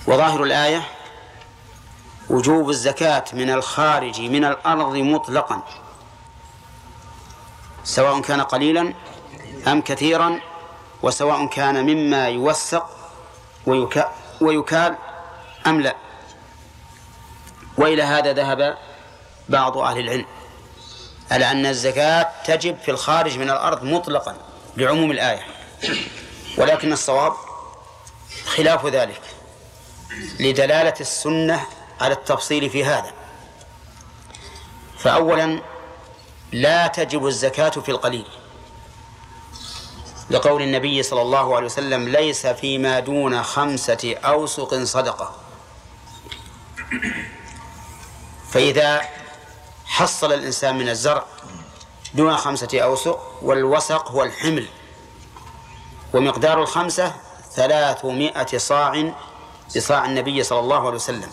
وظاهر 0.08 0.44
الآية 0.44 0.88
وجوب 2.30 2.70
الزكاة 2.70 3.24
من 3.34 3.50
الخارج 3.50 4.22
من 4.22 4.46
الأرض 4.46 4.96
مطلقا. 4.96 5.64
سواء 7.84 8.22
كان 8.22 8.42
قليلا 8.42 8.94
أم 9.68 9.82
كثيرا 9.82 10.40
وسواء 11.02 11.46
كان 11.46 11.86
مما 11.86 12.28
يوثق 12.28 12.90
ويكا 13.66 14.12
ويكال 14.42 14.96
أم 15.68 15.82
لا. 15.82 15.96
وإلى 17.78 18.04
هذا 18.04 18.34
ذهب 18.34 18.78
بعض 19.50 19.78
أهل 19.78 20.00
العلم 20.00 20.26
على 21.32 21.52
أن 21.52 21.66
الزكاة 21.66 22.30
تجب 22.46 22.78
في 22.78 22.92
الخارج 22.92 23.38
من 23.38 23.50
الأرض 23.50 23.84
مطلقا 23.84 24.38
لعموم 24.78 25.12
الآية. 25.12 25.42
ولكن 26.58 26.94
الصواب 26.94 27.34
خلاف 28.46 28.86
ذلك 28.86 29.22
لدلالة 30.40 30.94
السنة 31.00 31.66
على 32.04 32.14
التفصيل 32.14 32.70
في 32.70 32.86
هذا. 32.86 33.12
فأولا 34.98 35.62
لا 36.52 36.88
تجب 36.88 37.28
الزكاة 37.28 37.70
في 37.70 37.90
القليل. 37.90 38.28
لقول 40.30 40.62
النبي 40.62 41.04
صلى 41.04 41.22
الله 41.22 41.56
عليه 41.56 41.66
وسلم 41.66 42.10
ليس 42.10 42.48
فيما 42.48 43.00
دون 43.00 43.44
خمسة 43.44 44.16
أوسق 44.24 44.84
صدقة. 44.84 45.36
فإذا 48.50 49.02
حصل 49.86 50.34
الإنسان 50.34 50.78
من 50.78 50.90
الزرع 50.90 51.26
دون 52.14 52.38
خمسة 52.38 52.80
أوسق 52.80 53.40
والوسق 53.42 54.12
هو 54.12 54.24
الحمل. 54.24 54.68
ومقدار 56.14 56.62
الخمسة 56.62 57.14
ثلاثمائة 57.52 58.58
صاع 58.58 59.14
بصاع 59.76 60.06
النبي 60.06 60.44
صلى 60.44 60.60
الله 60.60 60.80
عليه 60.80 60.96
وسلم. 60.96 61.32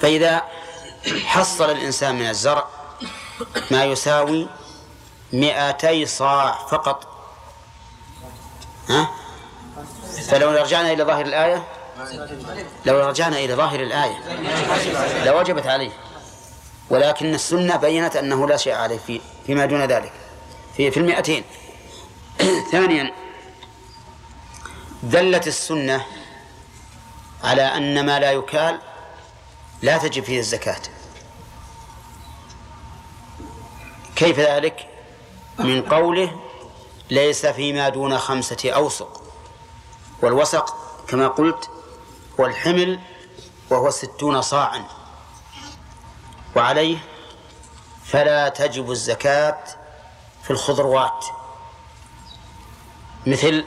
فإذا 0.00 0.42
حصل 1.24 1.70
الإنسان 1.70 2.14
من 2.14 2.28
الزرع 2.28 2.66
ما 3.70 3.84
يساوي 3.84 4.46
مئتي 5.32 6.06
صاع 6.06 6.66
فقط. 6.70 7.06
ها؟ 8.88 9.10
فلو 10.28 10.50
رجعنا 10.50 10.92
إلى 10.92 11.04
ظاهر 11.04 11.26
الآية 11.26 11.64
لو 12.86 13.08
رجعنا 13.08 13.38
إلى 13.38 13.54
ظاهر 13.54 13.80
الآية 13.80 14.18
لوجبت 15.24 15.66
عليه. 15.66 15.90
ولكن 16.90 17.34
السنة 17.34 17.76
بينت 17.76 18.16
أنه 18.16 18.48
لا 18.48 18.56
شيء 18.56 18.74
عليه 18.74 18.98
في 19.06 19.20
فيما 19.46 19.66
دون 19.66 19.84
ذلك 19.84 20.12
في 20.76 20.90
في 20.90 21.00
المئتين. 21.00 21.44
ثانيا 22.72 23.12
دلت 25.02 25.46
السنة 25.46 26.04
على 27.44 27.62
أن 27.62 28.06
ما 28.06 28.20
لا 28.20 28.32
يكال 28.32 28.78
لا 29.82 29.98
تجب 29.98 30.24
فيه 30.24 30.38
الزكاة. 30.38 30.80
كيف 34.16 34.38
ذلك؟ 34.38 34.88
من 35.58 35.82
قوله 35.82 36.40
ليس 37.10 37.46
فيما 37.46 37.88
دون 37.88 38.18
خمسة 38.18 38.70
أوسق. 38.70 39.22
والوسق 40.22 40.76
كما 41.08 41.28
قلت 41.28 41.70
هو 42.40 42.46
الحمل 42.46 43.00
وهو 43.70 43.90
ستون 43.90 44.42
صاعا. 44.42 44.84
وعليه 46.56 46.98
فلا 48.04 48.48
تجب 48.48 48.90
الزكاة 48.90 49.64
في 50.42 50.50
الخضروات. 50.50 51.26
مثل 53.26 53.64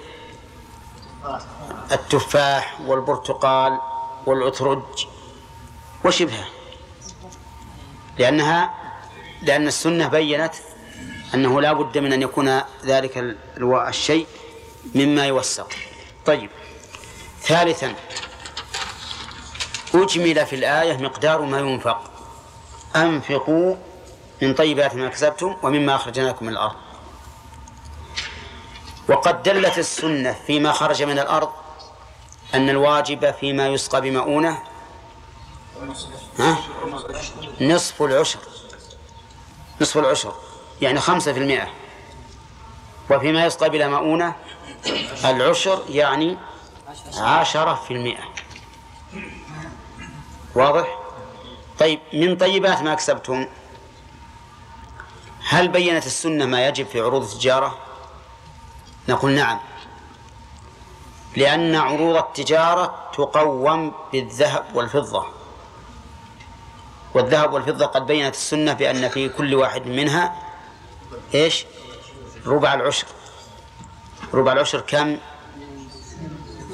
التفاح 1.92 2.82
والبرتقال 2.82 3.80
والأترج 4.26 5.08
وشبهه 6.08 6.46
لأنها 8.20 8.74
لأن 9.42 9.68
السنة 9.68 10.08
بينت 10.08 10.54
أنه 11.34 11.62
لا 11.62 11.74
بد 11.74 11.98
من 11.98 12.14
أن 12.14 12.22
يكون 12.22 12.62
ذلك 12.86 13.36
الشيء 13.62 14.28
مما 14.96 15.26
يوثق. 15.26 15.70
طيب. 16.26 16.50
ثالثا. 17.42 17.96
أجمل 19.94 20.46
في 20.46 20.56
الآية 20.56 20.98
مقدار 20.98 21.42
ما 21.42 21.60
ينفق. 21.60 22.12
أنفقوا 22.96 23.76
من 24.42 24.54
طيبات 24.54 24.96
ما 24.96 25.10
كسبتم 25.10 25.56
ومما 25.64 25.96
أخرجنا 25.96 26.30
لكم 26.30 26.46
من 26.46 26.52
الأرض. 26.52 26.76
وقد 29.10 29.44
دلت 29.44 29.78
السنة 29.78 30.36
فيما 30.48 30.72
خرج 30.72 31.04
من 31.04 31.20
الأرض 31.20 31.50
أن 32.54 32.70
الواجب 32.70 33.32
فيما 33.32 33.68
يسقى 33.68 34.02
بمؤونة 34.02 34.64
ها؟ 36.40 36.58
نصف 37.62 38.02
العشر. 38.02 38.40
نصف 39.82 39.98
العشر. 39.98 40.34
يعني 40.82 41.00
خمسة 41.00 41.34
في 41.34 41.40
المئة. 41.40 41.68
وفيما 43.10 43.46
يسقى 43.46 43.70
بلا 43.70 43.88
مؤونة 43.88 44.36
العشر 45.26 45.84
يعني 45.90 46.38
عشرة 47.18 47.74
في 47.74 47.94
المئة. 47.94 48.24
واضح؟ 50.56 51.00
طيب 51.80 52.00
من 52.14 52.38
طيبات 52.38 52.82
ما 52.82 52.96
كسبتم؟ 52.96 53.48
هل 55.50 55.68
بينت 55.68 56.06
السنة 56.06 56.46
ما 56.46 56.68
يجب 56.68 56.88
في 56.88 57.02
عروض 57.02 57.24
التجارة؟ 57.24 57.78
نقول 59.10 59.32
نعم. 59.32 59.60
لأن 61.36 61.76
عروض 61.76 62.16
التجارة 62.16 63.10
تقوم 63.14 63.92
بالذهب 64.12 64.66
والفضة. 64.74 65.37
والذهب 67.14 67.54
والفضة 67.54 67.86
قد 67.86 68.06
بينت 68.06 68.36
السنة 68.36 68.74
بأن 68.74 69.10
في 69.10 69.30
كل 69.30 69.56
واحد 69.56 69.88
منها 69.88 70.36
إيش؟ 71.34 71.66
ربع 72.46 72.74
العشر. 72.74 73.08
ربع 74.34 74.52
العشر 74.52 74.80
كم؟ 74.82 75.18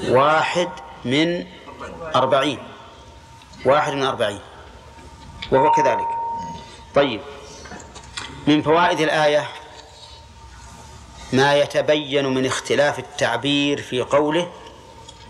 واحد 0.08 0.68
من 1.04 1.46
أربعين. 2.16 2.58
واحد 3.64 3.92
من 3.92 4.02
أربعين. 4.02 4.40
وهو 5.52 5.70
كذلك. 5.70 6.08
طيب. 6.94 7.20
من 8.46 8.62
فوائد 8.62 9.00
الآية 9.00 9.48
ما 11.32 11.54
يتبين 11.54 12.26
من 12.26 12.46
اختلاف 12.46 12.98
التعبير 12.98 13.82
في 13.82 14.00
قوله 14.00 14.52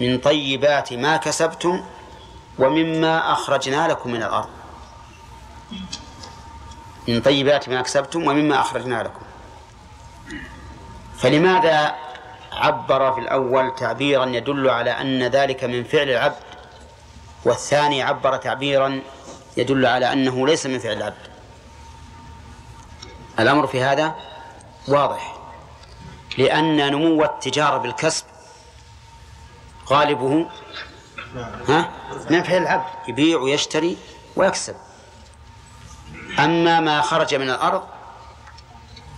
من 0.00 0.18
طيبات 0.18 0.92
ما 0.92 1.16
كسبتم 1.16 1.84
ومما 2.58 3.32
أخرجنا 3.32 3.88
لكم 3.88 4.10
من 4.10 4.22
الأرض. 4.22 4.48
من 7.08 7.20
طيبات 7.20 7.68
ما 7.68 7.82
كسبتم 7.82 8.26
ومما 8.26 8.60
أخرجنا 8.60 9.02
لكم. 9.02 9.22
فلماذا 11.18 11.94
عبر 12.52 13.12
في 13.12 13.20
الأول 13.20 13.74
تعبيرا 13.74 14.26
يدل 14.26 14.70
على 14.70 14.90
أن 14.90 15.22
ذلك 15.22 15.64
من 15.64 15.84
فعل 15.84 16.10
العبد 16.10 16.44
والثاني 17.44 18.02
عبر 18.02 18.36
تعبيرا 18.36 19.00
يدل 19.56 19.86
على 19.86 20.12
أنه 20.12 20.46
ليس 20.46 20.66
من 20.66 20.78
فعل 20.78 20.96
العبد؟ 20.96 21.34
الأمر 23.38 23.66
في 23.66 23.82
هذا 23.82 24.14
واضح 24.88 25.36
لأن 26.38 26.92
نمو 26.92 27.24
التجارة 27.24 27.76
بالكسب 27.78 28.24
غالبه 29.88 30.46
ها؟ 31.68 31.90
من 32.30 32.42
فعل 32.42 32.62
العبد 32.62 33.08
يبيع 33.08 33.38
ويشتري 33.38 33.96
ويكسب. 34.36 34.74
أما 36.38 36.80
ما 36.80 37.00
خرج 37.00 37.34
من 37.34 37.50
الأرض 37.50 37.82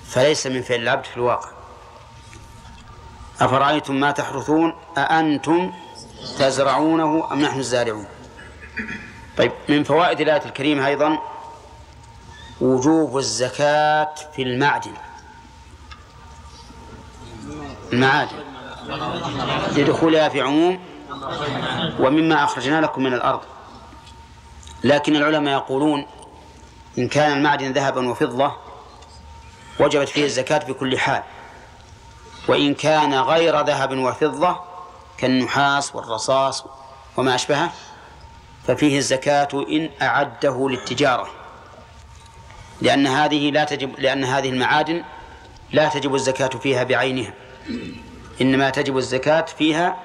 فليس 0.07 0.47
من 0.47 0.63
فعل 0.63 0.81
العبد 0.81 1.05
في 1.05 1.17
الواقع. 1.17 1.49
أفرأيتم 3.41 3.95
ما 4.01 4.11
تحرثون؟ 4.11 4.75
أأنتم 4.99 5.73
تزرعونه 6.39 7.33
أم 7.33 7.41
نحن 7.41 7.59
الزارعون؟ 7.59 8.07
طيب 9.37 9.53
من 9.69 9.85
فوائد 9.85 10.21
الآية 10.21 10.45
الكريمة 10.45 10.87
أيضا 10.87 11.19
وجوب 12.61 13.19
الزكاة 13.19 14.15
في 14.37 14.43
المعدن. 14.43 14.93
المعادن. 17.93 18.37
لدخولها 19.77 20.29
في 20.29 20.41
عموم 20.41 20.79
ومما 22.01 22.45
أخرجنا 22.45 22.81
لكم 22.81 23.03
من 23.03 23.15
الأرض. 23.15 23.41
لكن 24.85 25.17
العلماء 25.17 25.55
يقولون 25.55 26.07
إن 26.99 27.09
كان 27.09 27.39
المعدن 27.39 27.73
ذهبا 27.73 28.09
وفضة 28.09 28.53
وجبت 29.81 30.09
فيه 30.09 30.25
الزكاة 30.25 30.59
في 30.59 30.73
كل 30.73 30.99
حال. 30.99 31.23
وإن 32.49 32.75
كان 32.75 33.15
غير 33.15 33.61
ذهب 33.61 33.99
وفضة 33.99 34.57
كالنحاس 35.19 35.95
والرصاص 35.95 36.65
وما 37.17 37.35
أشبهه 37.35 37.73
ففيه 38.67 38.99
الزكاة 38.99 39.49
إن 39.55 39.91
أعده 40.03 40.69
للتجارة. 40.71 41.29
لأن 42.81 43.07
هذه 43.07 43.51
لا 43.51 43.65
تجب 43.65 44.01
لأن 44.01 44.25
هذه 44.25 44.49
المعادن 44.49 45.05
لا 45.73 45.89
تجب 45.89 46.15
الزكاة 46.15 46.49
فيها 46.49 46.85
بعينها. 46.85 47.33
إنما 48.41 48.71
تجب 48.71 48.97
الزكاة 48.97 49.45
فيها 49.59 49.97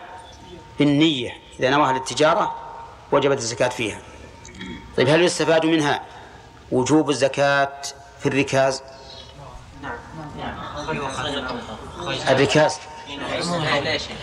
بالنية. 0.79 1.31
إذا 1.59 1.69
نواها 1.69 1.93
للتجارة 1.93 2.55
وجبت 3.11 3.37
الزكاة 3.37 3.67
فيها. 3.69 4.01
طيب 4.97 5.09
هل 5.09 5.21
يستفاد 5.21 5.65
منها 5.65 6.01
وجوب 6.71 7.09
الزكاة 7.09 7.81
في 8.19 8.25
الركاز. 8.25 8.83
الركاز. 12.29 12.77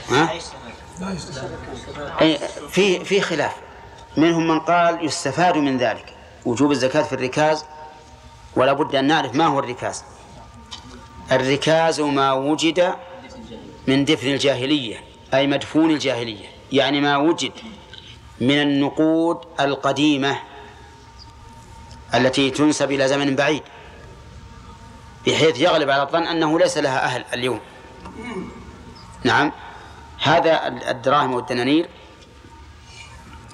ها؟ 0.08 0.30
أي 2.20 2.38
في 2.70 3.04
في 3.04 3.20
خلاف. 3.20 3.52
منهم 4.16 4.48
من 4.48 4.60
قال 4.60 5.04
يستفاد 5.04 5.56
من 5.56 5.78
ذلك. 5.78 6.14
وجوب 6.44 6.70
الزكاة 6.70 7.02
في 7.02 7.12
الركاز 7.12 7.64
ولا 8.56 8.72
بد 8.72 8.94
أن 8.94 9.06
نعرف 9.06 9.34
ما 9.34 9.46
هو 9.46 9.58
الركاز. 9.58 10.04
الركاز 11.32 12.00
ما 12.00 12.32
وجد 12.32 12.94
من 13.86 14.04
دفن 14.04 14.28
الجاهلية 14.28 15.00
أي 15.34 15.46
مدفون 15.46 15.90
الجاهلية. 15.90 16.46
يعني 16.72 17.00
ما 17.00 17.16
وجد 17.16 17.52
من 18.40 18.62
النقود 18.62 19.38
القديمة. 19.60 20.38
التي 22.14 22.50
تنسب 22.50 22.92
إلى 22.92 23.08
زمن 23.08 23.36
بعيد 23.36 23.62
بحيث 25.26 25.60
يغلب 25.60 25.90
على 25.90 26.02
الظن 26.02 26.26
أنه 26.26 26.58
ليس 26.58 26.78
لها 26.78 27.04
أهل 27.04 27.24
اليوم. 27.34 27.60
نعم. 29.24 29.52
هذا 30.22 30.66
الدراهم 30.66 31.34
والدنانير 31.34 31.88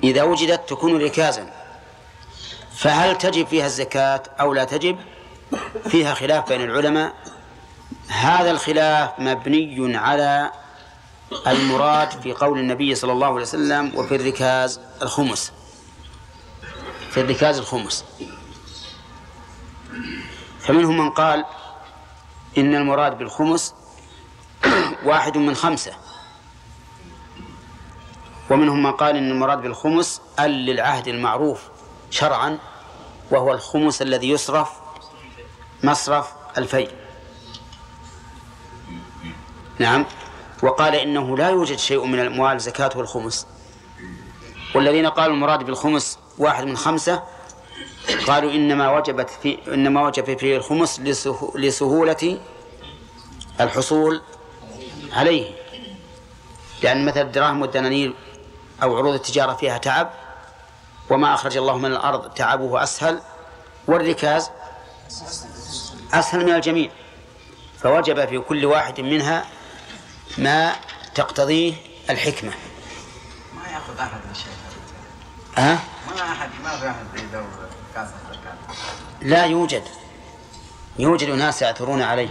إذا 0.04 0.22
وجدت 0.22 0.68
تكون 0.68 1.02
ركازا 1.02 1.52
فهل 2.76 3.18
تجب 3.18 3.46
فيها 3.46 3.66
الزكاة 3.66 4.22
أو 4.40 4.54
لا 4.54 4.64
تجب؟ 4.64 4.98
فيها 5.88 6.14
خلاف 6.14 6.48
بين 6.48 6.62
العلماء. 6.62 7.14
هذا 8.08 8.50
الخلاف 8.50 9.10
مبني 9.18 9.96
على 9.96 10.50
المراد 11.46 12.10
في 12.20 12.32
قول 12.32 12.58
النبي 12.58 12.94
صلى 12.94 13.12
الله 13.12 13.26
عليه 13.26 13.42
وسلم 13.42 13.92
وفي 13.94 14.16
الركاز 14.16 14.80
الخمس. 15.02 15.52
في 17.10 17.20
الركاز 17.20 17.58
الخمس. 17.58 18.04
فمنهم 20.64 20.98
من 20.98 21.10
قال 21.10 21.44
إن 22.58 22.74
المراد 22.74 23.18
بالخمس 23.18 23.74
واحد 25.04 25.38
من 25.38 25.54
خمسة. 25.54 25.92
ومنهم 28.50 28.82
من 28.82 28.92
قال 28.92 29.16
إن 29.16 29.30
المراد 29.30 29.62
بالخمس 29.62 30.20
أل 30.40 30.50
للعهد 30.50 31.08
المعروف 31.08 31.62
شرعا 32.10 32.58
وهو 33.30 33.52
الخمس 33.52 34.02
الذي 34.02 34.28
يصرف 34.30 34.70
مصرف 35.82 36.32
الفيل. 36.58 36.90
نعم. 39.78 40.06
وقال 40.62 40.94
إنه 40.94 41.36
لا 41.36 41.50
يوجد 41.50 41.78
شيء 41.78 42.04
من 42.04 42.20
الأموال 42.20 42.60
زكاته 42.60 43.00
الخمس. 43.00 43.46
والذين 44.74 45.06
قالوا 45.06 45.34
المراد 45.34 45.64
بالخمس 45.64 46.18
واحد 46.38 46.64
من 46.64 46.76
خمسة 46.76 47.22
قالوا 48.26 48.52
إنما 48.52 48.90
وجبت 48.90 49.30
في 49.30 49.58
إنما 49.68 50.02
وجب 50.02 50.38
فيه 50.38 50.56
الخمس 50.56 51.00
لسهولة 51.54 52.38
الحصول 53.60 54.22
عليه. 55.12 55.50
لأن 56.82 57.06
مثل 57.06 57.20
الدراهم 57.20 57.62
والدنانير 57.62 58.14
أو 58.82 58.96
عروض 58.96 59.14
التجارة 59.14 59.54
فيها 59.54 59.78
تعب 59.78 60.10
وما 61.10 61.34
أخرج 61.34 61.56
الله 61.56 61.78
من 61.78 61.92
الأرض 61.92 62.34
تعبه 62.34 62.82
أسهل 62.82 63.20
والركاز 63.86 64.50
أسهل 66.12 66.46
من 66.46 66.54
الجميع. 66.54 66.90
فوجب 67.82 68.28
في 68.28 68.38
كل 68.38 68.66
واحد 68.66 69.00
منها 69.00 69.46
ما 70.38 70.76
تقتضيه 71.14 71.74
الحكمة. 72.10 72.52
ما 73.54 73.70
يأخذ 73.72 73.98
أحد 73.98 74.20
الشيء 74.30 74.52
ها؟ 75.56 75.78
ما 76.14 76.32
احد 76.32 76.48
ما 76.64 76.70
في 77.14 77.22
كاس 77.94 78.08
لا 79.22 79.44
يوجد. 79.44 79.82
يوجد 80.98 81.30
ناس 81.30 81.62
يأثرون 81.62 82.02
عليه. 82.02 82.28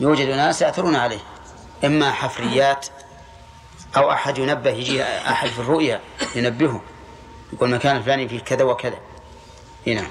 يوجد 0.00 0.28
ناس 0.28 0.62
يأثرون 0.62 0.96
عليه. 0.96 1.20
إما 1.84 2.12
حفريات 2.12 2.86
أو 3.96 4.10
أحد 4.10 4.38
ينبه 4.38 4.70
يجي 4.70 5.04
أحد 5.04 5.48
في 5.48 5.58
الرؤيا 5.58 6.00
ينبهه. 6.34 6.80
يقول 7.52 7.70
مكان 7.70 7.96
الفلاني 7.96 8.28
فيه 8.28 8.40
كذا 8.40 8.64
وكذا. 8.64 8.98
هنا. 9.86 10.06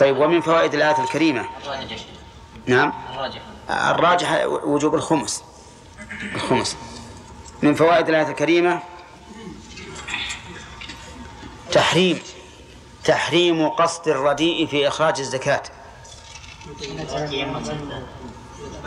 طيب 0.00 0.16
ومن 0.18 0.40
فوائد 0.40 0.74
الآية 0.74 1.02
الكريمة؟ 1.04 1.48
الراجح. 1.64 1.98
نعم. 2.66 2.92
الراجح. 3.10 3.40
الراجح 3.70 4.44
وجوب 4.46 4.94
الخمس. 4.94 5.42
الخمس. 6.34 6.76
من 7.62 7.74
فوائد 7.74 8.08
الآية 8.08 8.28
الكريمة؟ 8.28 8.82
تحريم 11.76 12.22
تحريم 13.04 13.68
قصد 13.68 14.08
الرديء 14.08 14.66
في 14.66 14.88
إخراج 14.88 15.20
الزكاة. 15.20 15.62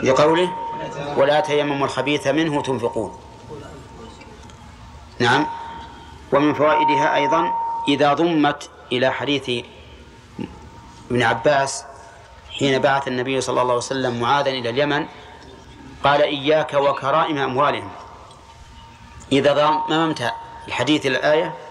لقوله 0.04 0.50
ولا 1.18 1.40
تيمموا 1.40 1.86
الخبيث 1.86 2.28
منه 2.28 2.62
تنفقون. 2.62 3.20
نعم. 5.20 5.48
ومن 6.34 6.54
فوائدها 6.54 7.16
أيضا 7.16 7.52
إذا 7.88 8.14
ضمت 8.14 8.70
إلى 8.92 9.10
حديث 9.10 9.66
ابن 11.12 11.24
عباس 11.24 11.84
حين 12.60 12.82
بعث 12.82 13.08
النبي 13.08 13.42
صلى 13.42 13.62
الله 13.62 13.74
عليه 13.74 13.74
وسلم 13.74 14.20
معاذا 14.20 14.50
إلى 14.50 14.70
اليمن 14.70 15.06
قال 16.04 16.22
إياك 16.22 16.74
وكرائم 16.74 17.38
أموالهم. 17.38 17.92
إذا 19.32 19.54
ضممت 19.54 20.34
الحديث 20.68 21.06
الآية 21.06 21.69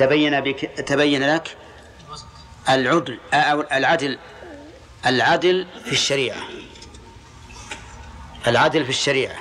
تبين 0.00 0.40
بك 0.40 0.60
تبين 0.60 1.34
لك 1.34 1.56
العدل 2.68 3.18
أو 3.34 3.60
العدل 3.60 4.18
العدل 5.06 5.66
في 5.84 5.92
الشريعة. 5.92 6.40
العدل 8.46 8.84
في 8.84 8.90
الشريعة. 8.90 9.36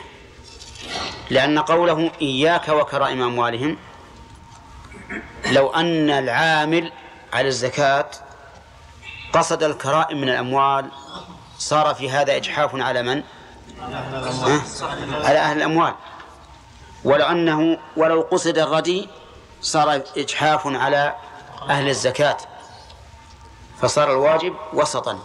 لأن 1.29 1.59
قوله 1.59 2.11
إياك 2.21 2.69
وكرائم 2.69 3.21
أموالهم 3.21 3.77
لو 5.51 5.69
أن 5.69 6.09
العامل 6.09 6.91
على 7.33 7.47
الزكاة 7.47 8.09
قصد 9.33 9.63
الكرائم 9.63 10.21
من 10.21 10.29
الأموال 10.29 10.91
صار 11.57 11.95
في 11.95 12.11
هذا 12.11 12.35
إجحاف 12.35 12.75
على 12.75 13.03
من؟ 13.03 13.23
على 15.25 15.39
أهل 15.39 15.57
الأموال. 15.57 15.93
ولو 17.03 17.25
أنه 17.25 17.77
ولو 17.97 18.21
قصد 18.21 18.57
الردي 18.57 19.09
صار 19.61 20.01
إجحاف 20.17 20.67
على 20.67 21.15
أهل 21.69 21.89
الزكاة 21.89 22.37
فصار 23.81 24.11
الواجب 24.11 24.55
وسطا. 24.73 25.19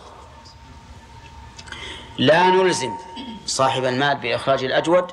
لا 2.18 2.51
نلزم 2.51 2.93
صاحب 3.47 3.85
المال 3.85 4.16
بإخراج 4.16 4.64
الأجود 4.64 5.12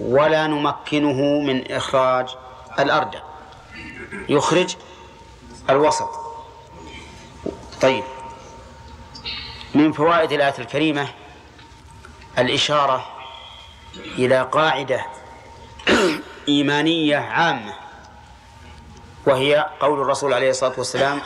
ولا 0.00 0.46
نمكنه 0.46 1.40
من 1.40 1.72
إخراج 1.72 2.28
الأردى 2.78 3.18
يخرج 4.28 4.76
الوسط. 5.70 6.10
طيب 7.80 8.04
من 9.74 9.92
فوائد 9.92 10.32
الآية 10.32 10.54
الكريمة 10.58 11.08
الإشارة 12.38 13.06
إلى 13.96 14.42
قاعدة 14.42 15.06
إيمانية 16.48 17.16
عامة. 17.16 17.87
وهي 19.26 19.66
قول 19.80 20.00
الرسول 20.00 20.32
عليه 20.32 20.50
الصلاة 20.50 20.72
والسلام 20.78 21.20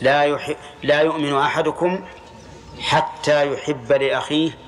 لا 0.00 0.22
يحب 0.22 0.56
لا 0.82 1.00
يؤمن 1.00 1.34
أحدكم 1.36 2.04
حتى 2.80 3.52
يحب 3.52 3.92
لأخيه 3.92 4.58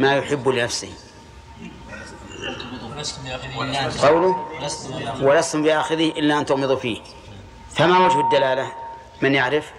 ما 0.00 0.16
يحب 0.16 0.48
لنفسه. 0.48 0.90
قوله 4.02 4.48
ولستم 5.20 5.62
بآخذه 5.62 6.08
إلا 6.08 6.38
أن 6.38 6.46
تغمضوا 6.46 6.76
فيه. 6.76 7.00
فما 7.74 8.06
وجه 8.06 8.20
الدلالة؟ 8.20 8.72
من 9.22 9.34
يعرف؟ 9.34 9.72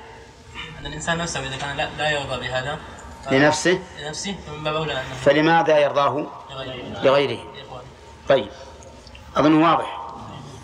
أن 0.79 0.85
الإنسان 0.85 1.17
نفسه 1.17 1.39
إذا 1.39 1.57
كان 1.57 1.77
لا, 1.77 1.89
لا 1.97 2.11
يرضى 2.11 2.39
بهذا 2.39 2.79
لنفسه؟ 3.31 3.79
لنفسه 4.01 4.35
فلماذا 5.25 5.77
يرضاه؟ 5.79 6.27
لغيره. 6.51 7.01
لغيره. 7.03 7.39
طيب 8.29 8.49
أظن 9.35 9.63
واضح. 9.63 10.01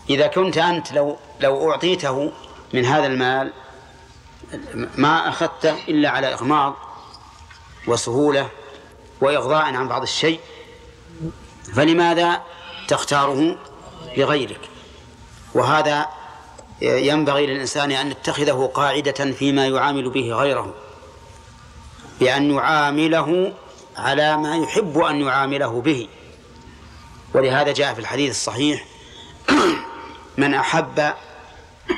إذا 0.09 0.27
كنت 0.27 0.57
أنت 0.57 0.93
لو 0.93 1.17
لو 1.39 1.71
أعطيته 1.71 2.31
من 2.73 2.85
هذا 2.85 3.07
المال 3.07 3.53
ما 4.95 5.29
أخذته 5.29 5.75
إلا 5.87 6.09
على 6.09 6.33
إغماض 6.33 6.75
وسهولة 7.87 8.49
وإغضاء 9.21 9.63
عن 9.63 9.87
بعض 9.87 10.01
الشيء 10.01 10.39
فلماذا 11.75 12.41
تختاره 12.87 13.57
لغيرك؟ 14.17 14.69
وهذا 15.53 16.05
ينبغي 16.81 17.45
للإنسان 17.45 17.91
أن 17.91 18.11
يتخذه 18.11 18.71
قاعدة 18.73 19.31
فيما 19.31 19.67
يعامل 19.67 20.09
به 20.09 20.33
غيره 20.33 20.73
بأن 22.19 22.51
يعامله 22.51 23.53
على 23.97 24.37
ما 24.37 24.57
يحب 24.57 24.97
أن 24.97 25.21
يعامله 25.21 25.81
به. 25.81 26.07
ولهذا 27.33 27.71
جاء 27.71 27.93
في 27.93 27.99
الحديث 27.99 28.31
الصحيح 28.31 28.85
من 30.37 30.53
أحب 30.53 31.13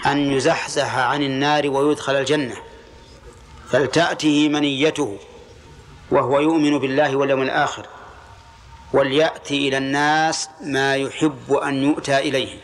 أن 0.05 0.31
يزحزح 0.31 0.97
عن 0.97 1.23
النار 1.23 1.69
ويدخل 1.69 2.15
الجنة 2.15 2.55
فلتأته 3.69 4.49
منيته 4.49 5.17
وهو 6.11 6.39
يؤمن 6.39 6.79
بالله 6.79 7.15
واليوم 7.15 7.41
الآخر 7.41 7.85
وليأتي 8.93 9.67
إلى 9.67 9.77
الناس 9.77 10.49
ما 10.61 10.95
يحب 10.95 11.53
أن 11.53 11.83
يؤتى 11.83 12.17
إليه. 12.17 12.59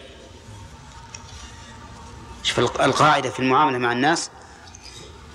شوف 2.43 2.59
القاعدة 2.59 3.29
في 3.29 3.39
المعاملة 3.39 3.77
مع 3.77 3.91
الناس 3.91 4.29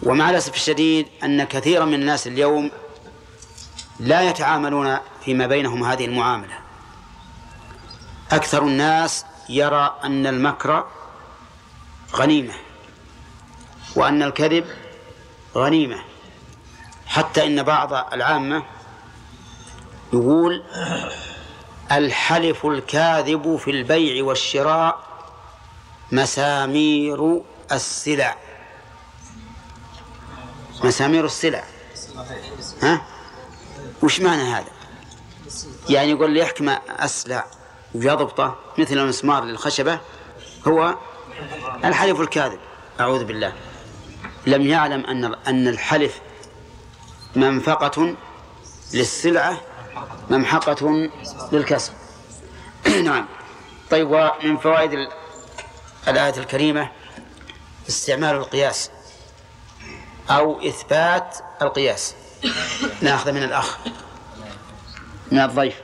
ومع 0.03 0.31
الأسف 0.31 0.55
الشديد 0.55 1.07
أن 1.25 1.45
كثيرا 1.45 1.85
من 1.85 1.95
الناس 1.95 2.27
اليوم 2.27 2.71
لا 4.01 4.23
يتعاملون 4.23 4.97
فيما 5.25 5.47
بينهم 5.47 5.85
هذه 5.85 6.05
المعاملة. 6.05 6.59
أكثر 8.33 8.63
الناس 8.63 9.25
يرى 9.49 9.97
أن 10.05 10.27
المكر 10.27 10.87
غنيمة. 12.15 12.55
وأن 13.97 14.23
الكذب 14.23 14.67
غنيمة. 15.57 16.03
حتى 17.07 17.47
إن 17.47 17.63
بعض 17.63 17.93
العامة 18.13 18.63
يقول 20.13 20.63
الحلف 21.93 22.67
الكاذب 22.67 23.57
في 23.57 23.71
البيع 23.71 24.25
والشراء 24.25 25.05
مسامير 26.13 27.43
السلع. 27.73 28.37
مسامير 30.85 31.25
السلع. 31.25 31.65
ها؟ 32.83 33.03
وش 34.03 34.21
معنى 34.21 34.43
هذا؟ 34.43 34.71
يعني 35.89 36.11
يقول 36.11 36.31
لي 36.31 36.41
يحكم 36.41 36.69
أسلع 36.89 37.47
ويضبطه 37.95 38.57
مثل 38.79 38.99
المسمار 38.99 39.45
للخشبة. 39.45 39.99
هو 40.69 40.95
الحلف 41.85 42.21
الكاذب 42.21 42.59
أعوذ 43.01 43.25
بالله. 43.25 43.53
لم 44.47 44.67
يعلم 44.67 45.07
أن 45.07 45.35
أن 45.47 45.69
الحلف 45.69 46.21
منفقة 47.37 48.15
للسلعة 48.95 49.61
ممحقة 50.31 51.11
للكسب. 51.53 51.93
نعم. 53.05 53.27
طيب 53.91 54.11
ومن 54.11 54.57
فوائد 54.57 55.09
الآية 56.09 56.35
الكريمة 56.37 56.89
استعمال 57.89 58.37
القياس 58.37 58.91
أو 60.31 60.61
إثبات 60.69 61.39
القياس. 61.63 62.15
ناخذ 63.01 63.33
من 63.33 63.43
الأخ 63.43 63.79
من 65.33 65.39
الضيف. 65.39 65.75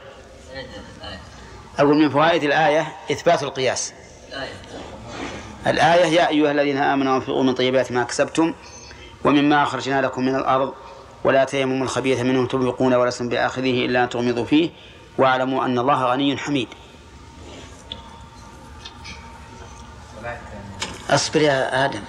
أقول 1.78 1.96
من 1.96 2.10
فوائد 2.10 2.42
الآية 2.42 2.96
إثبات 3.10 3.42
القياس. 3.42 3.92
الآية 5.66 6.04
يا 6.06 6.28
أيها 6.28 6.50
الذين 6.50 6.76
آمنوا 6.76 7.16
أنفقوا 7.16 7.42
من 7.42 7.54
طيبات 7.54 7.92
ما 7.92 8.04
كسبتم 8.04 8.54
ومما 9.24 9.62
أخرجنا 9.62 10.02
لكم 10.02 10.22
من 10.24 10.34
الأرض 10.34 10.74
ولا 11.24 11.44
تيمموا 11.44 11.84
الخبيث 11.84 12.20
منه 12.20 12.46
تنفقون 12.46 12.94
ولستم 12.94 13.28
بآخذه 13.28 13.86
إلا 13.86 14.04
أن 14.04 14.08
تغمضوا 14.08 14.44
فيه 14.44 14.70
واعلموا 15.18 15.64
أن 15.64 15.78
الله 15.78 16.04
غني 16.04 16.36
حميد. 16.36 16.68
أصبر 21.10 21.40
يا 21.40 21.84
آدم. 21.84 22.02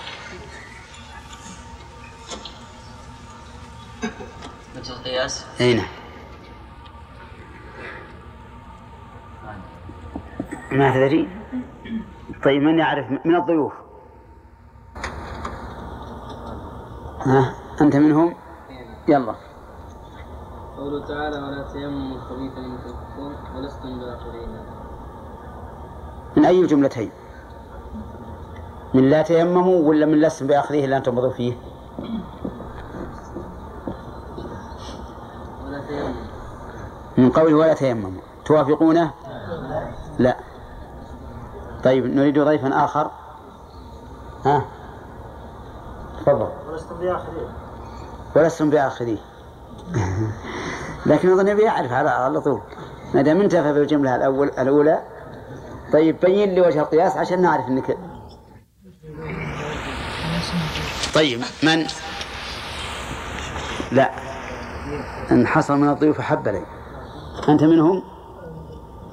مثل 4.75 4.93
القياس؟ 4.93 5.45
أي 5.61 5.73
نعم. 5.73 5.87
ما 10.71 10.91
تدري؟ 10.91 11.27
طيب 12.43 12.61
من 12.61 12.79
يعرف؟ 12.79 13.11
من 13.25 13.35
الضيوف. 13.35 13.73
ها 17.25 17.53
أنت 17.81 17.95
منهم؟ 17.95 18.35
يلا. 19.07 19.35
قوله 20.77 21.07
تعالى 21.07 21.37
ولا 21.37 21.67
تيمموا 21.73 22.17
الخبيث 22.17 22.51
منه 22.57 22.77
تنفقون 22.77 23.33
ولستم 23.55 23.99
بآخرين 23.99 24.49
من 26.37 26.45
أي 26.45 26.61
الجملتين 26.61 27.11
من 28.93 29.09
لا 29.09 29.21
تيمموا 29.21 29.89
ولا 29.89 30.05
من 30.05 30.21
لستم 30.21 30.47
بآخذيه 30.47 30.85
إلا 30.85 30.97
أن 30.97 31.03
تنبضوا 31.03 31.29
فيه 31.29 31.53
ولا 35.65 35.79
تيمموا. 35.87 36.23
من 37.17 37.29
قوله 37.29 37.55
ولا 37.55 37.73
تيمموا. 37.73 38.21
توافقونه؟ 38.45 39.13
لا. 40.19 40.48
طيب 41.83 42.05
نريد 42.05 42.39
ضيفا 42.39 42.85
آخر. 42.85 43.11
ها؟ 44.45 44.65
تفضل. 46.19 46.49
ولستم 46.69 46.95
بآخرين. 46.99 47.49
ولستم 48.35 48.69
بآخذيه 48.69 49.17
لكن 51.05 51.31
أظن 51.31 51.47
يبي 51.47 51.61
يعرف 51.61 51.91
على 51.91 52.09
على 52.09 52.41
طول. 52.41 52.61
ما 53.13 53.21
دام 53.21 53.41
انتفى 53.41 53.73
بالجملة 53.73 54.15
الأول 54.15 54.47
الأولى. 54.47 55.01
طيب 55.93 56.19
بين 56.19 56.49
لي 56.49 56.61
وجه 56.61 56.79
القياس 56.79 57.17
عشان 57.17 57.41
نعرف 57.41 57.67
انك 57.67 57.97
طيب 61.15 61.41
من؟ 61.63 61.85
لا. 63.91 64.11
إن 65.31 65.47
حصل 65.47 65.77
من 65.77 65.89
الضيوف 65.89 66.21
حب 66.21 66.47
لي 66.47 66.65
أنت 67.49 67.63
منهم؟ 67.63 68.03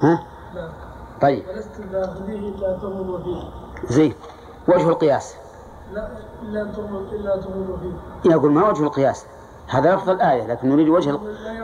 ها؟ 0.01 0.19
طيب. 1.21 1.43
ولست 1.47 1.67
تغمضوا 2.81 3.17
فيه 3.17 3.43
زين. 3.89 4.13
وجه 4.67 4.89
القياس. 4.89 5.35
لا 5.93 6.09
إلا 6.43 6.61
أن 6.61 6.71
تغمضوا 6.73 7.11
إلا 7.11 7.35
تغمضوا 7.35 7.77
فيه 7.77 8.31
يقول 8.31 8.51
ما 8.51 8.69
وجه 8.69 8.83
القياس؟ 8.83 9.25
هذا 9.67 9.95
لفظ 9.95 10.09
الآية 10.09 10.47
لكن 10.47 10.69
نريد 10.69 10.89
وجه 10.89 11.19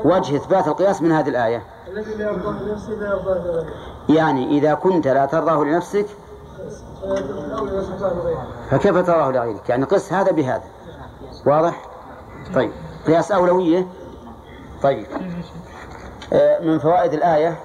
وجه 0.06 0.36
إثبات 0.36 0.68
القياس 0.68 1.01
من 1.01 1.12
هذه 1.12 1.30
الآية. 1.30 1.64
الذي 1.88 2.16
لا 2.16 2.26
يرضاه 2.26 2.64
لنفسه 2.64 2.89
لا 2.89 3.08
يرضاه 3.08 3.38
لغيره. 3.38 3.74
يعني 4.10 4.58
إذا 4.58 4.74
كنت 4.74 5.08
لا 5.08 5.26
ترضاه 5.26 5.64
لنفسك 5.64 6.06
فكيف 8.70 8.97
تراه 8.97 9.32
لغيرك؟ 9.32 9.70
يعني 9.70 9.86
قس 9.86 10.14
هذا 10.14 10.32
بهذا. 10.32 10.64
واضح؟ 11.45 11.82
طيب. 12.56 12.72
قياس 13.08 13.32
أولوية؟ 13.32 13.88
طيب. 14.84 15.08
آه، 16.34 16.60
من 16.60 16.80
فوائد 16.80 17.14
الآية 17.14 17.60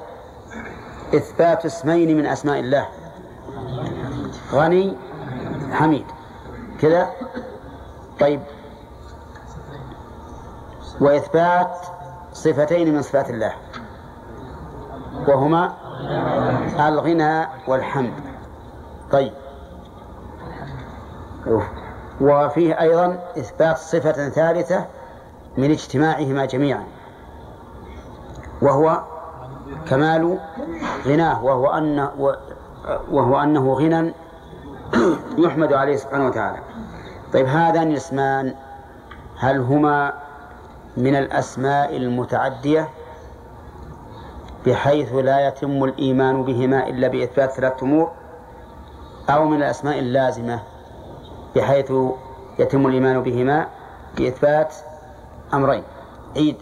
إثبات 1.14 1.64
اسمين 1.64 2.16
من 2.16 2.26
أسماء 2.26 2.60
الله. 2.60 2.88
غني 4.52 4.96
حميد. 5.72 6.06
كذا؟ 6.80 7.10
طيب. 8.20 8.40
وإثبات 11.00 11.76
صفتين 12.32 12.94
من 12.94 13.02
صفات 13.02 13.30
الله. 13.30 13.52
وهما 15.28 15.72
الغنى 16.88 17.46
والحمد. 17.68 18.12
طيب. 19.12 19.32
وفيه 22.20 22.80
أيضا 22.80 23.32
إثبات 23.38 23.78
صفة 23.78 24.28
ثالثة 24.28 24.86
من 25.56 25.70
اجتماعهما 25.70 26.44
جميعا. 26.44 26.84
وهو 28.62 29.02
كمال 29.88 30.38
غناه 31.06 31.44
وهو 31.44 31.66
أن 31.66 32.08
وهو 33.10 33.42
أنه 33.42 33.72
غنى 33.74 34.14
يحمد 35.44 35.72
عليه 35.72 35.96
سبحانه 35.96 36.26
وتعالى. 36.26 36.58
طيب 37.32 37.46
هذان 37.46 37.90
الاسمان 37.90 38.54
هل 39.38 39.58
هما 39.58 40.12
من 40.96 41.16
الأسماء 41.16 41.96
المتعدية؟ 41.96 42.88
بحيث 44.66 45.14
لا 45.14 45.48
يتم 45.48 45.84
الإيمان 45.84 46.44
بهما 46.44 46.88
إلا 46.88 47.08
بإثبات 47.08 47.50
ثلاثة 47.52 47.84
أمور 47.86 48.10
أو 49.30 49.44
من 49.44 49.56
الأسماء 49.56 49.98
اللازمة 49.98 50.60
بحيث 51.56 51.92
يتم 52.58 52.86
الإيمان 52.86 53.22
بهما 53.22 53.66
بإثبات 54.16 54.74
أمرين. 55.54 55.82
عيد. 56.36 56.56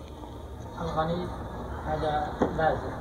الغني 0.81 1.27
هذا 1.87 2.27
لازم. 2.57 2.96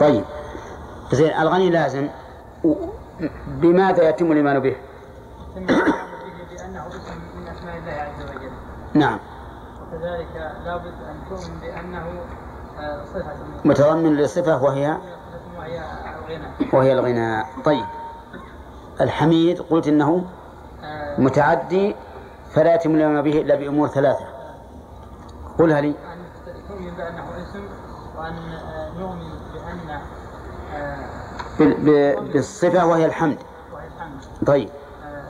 طيب. 0.00 0.24
زين 1.12 1.32
الغني 1.32 1.70
لازم. 1.70 2.08
بماذا 3.46 4.08
يتم 4.08 4.32
الإيمان 4.32 4.58
به؟ 4.60 4.76
ثم 5.54 5.60
يؤمن 5.60 5.66
به 5.66 6.56
بأنه 6.56 6.88
اسم 6.88 7.20
من 7.36 7.48
أسماء 7.48 7.78
الله 7.78 7.92
عز 7.92 8.22
وجل 8.22 8.50
نعم. 8.94 9.18
وكذلك 9.82 10.52
لابد 10.64 10.86
أن 10.86 11.16
تؤمن 11.30 11.60
بأنه 11.60 12.06
صفة 13.04 13.34
من 13.34 13.70
متضمن 13.70 14.16
لصفة 14.16 14.62
وهي؟ 14.62 14.98
وهي 16.72 16.92
الغنى 16.92 17.44
طيب. 17.64 17.84
الحميد 19.00 19.60
قلت 19.60 19.88
إنه 19.88 20.10
آه، 20.10 20.43
متعدي 21.18 21.96
فلا 22.54 22.74
يتم 22.74 23.22
به 23.22 23.40
إلا 23.40 23.54
بأمور 23.54 23.88
ثلاثة. 23.88 24.24
قلها 25.58 25.80
لي 25.80 25.94
تؤمن 26.68 26.90
بأنه 26.96 27.24
اسم 27.42 27.64
وأن 28.16 28.32
آه، 28.32 28.90
نؤمن 28.98 29.30
بأن 29.54 30.00
آه، 30.74 30.98
بال- 31.58 31.74
ب- 31.74 32.32
بالصفة 32.32 32.86
وهي 32.86 33.06
الحمد. 33.06 33.38
وهي 33.72 33.86
الحمد. 33.86 34.44
طيب. 34.46 34.68
آه، 35.04 35.24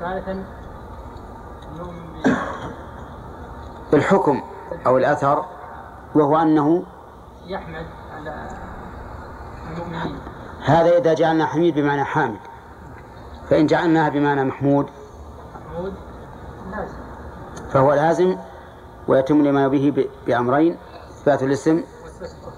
ثالثا 0.00 0.44
نؤمن 1.78 2.34
بالحكم 3.92 4.42
أو 4.86 4.98
الأثر 4.98 5.44
وهو 6.14 6.36
أنه 6.36 6.82
يحمد 7.46 7.86
على 8.16 8.48
المؤمنين. 9.72 10.18
هذا 10.64 10.98
إذا 10.98 11.14
جعلنا 11.14 11.46
حميد 11.46 11.74
بمعنى 11.74 12.04
حامد. 12.04 12.38
فإن 13.50 13.66
جعلناها 13.66 14.08
بمعنى 14.08 14.44
محمود 14.44 14.86
محمود 15.70 15.94
لازم. 16.70 16.94
فهو 17.70 17.94
لازم 17.94 18.36
ويتم 19.08 19.40
الإيمان 19.40 19.68
به 19.68 20.08
بأمرين 20.26 20.76
إثبات 21.10 21.42
الاسم 21.42 21.82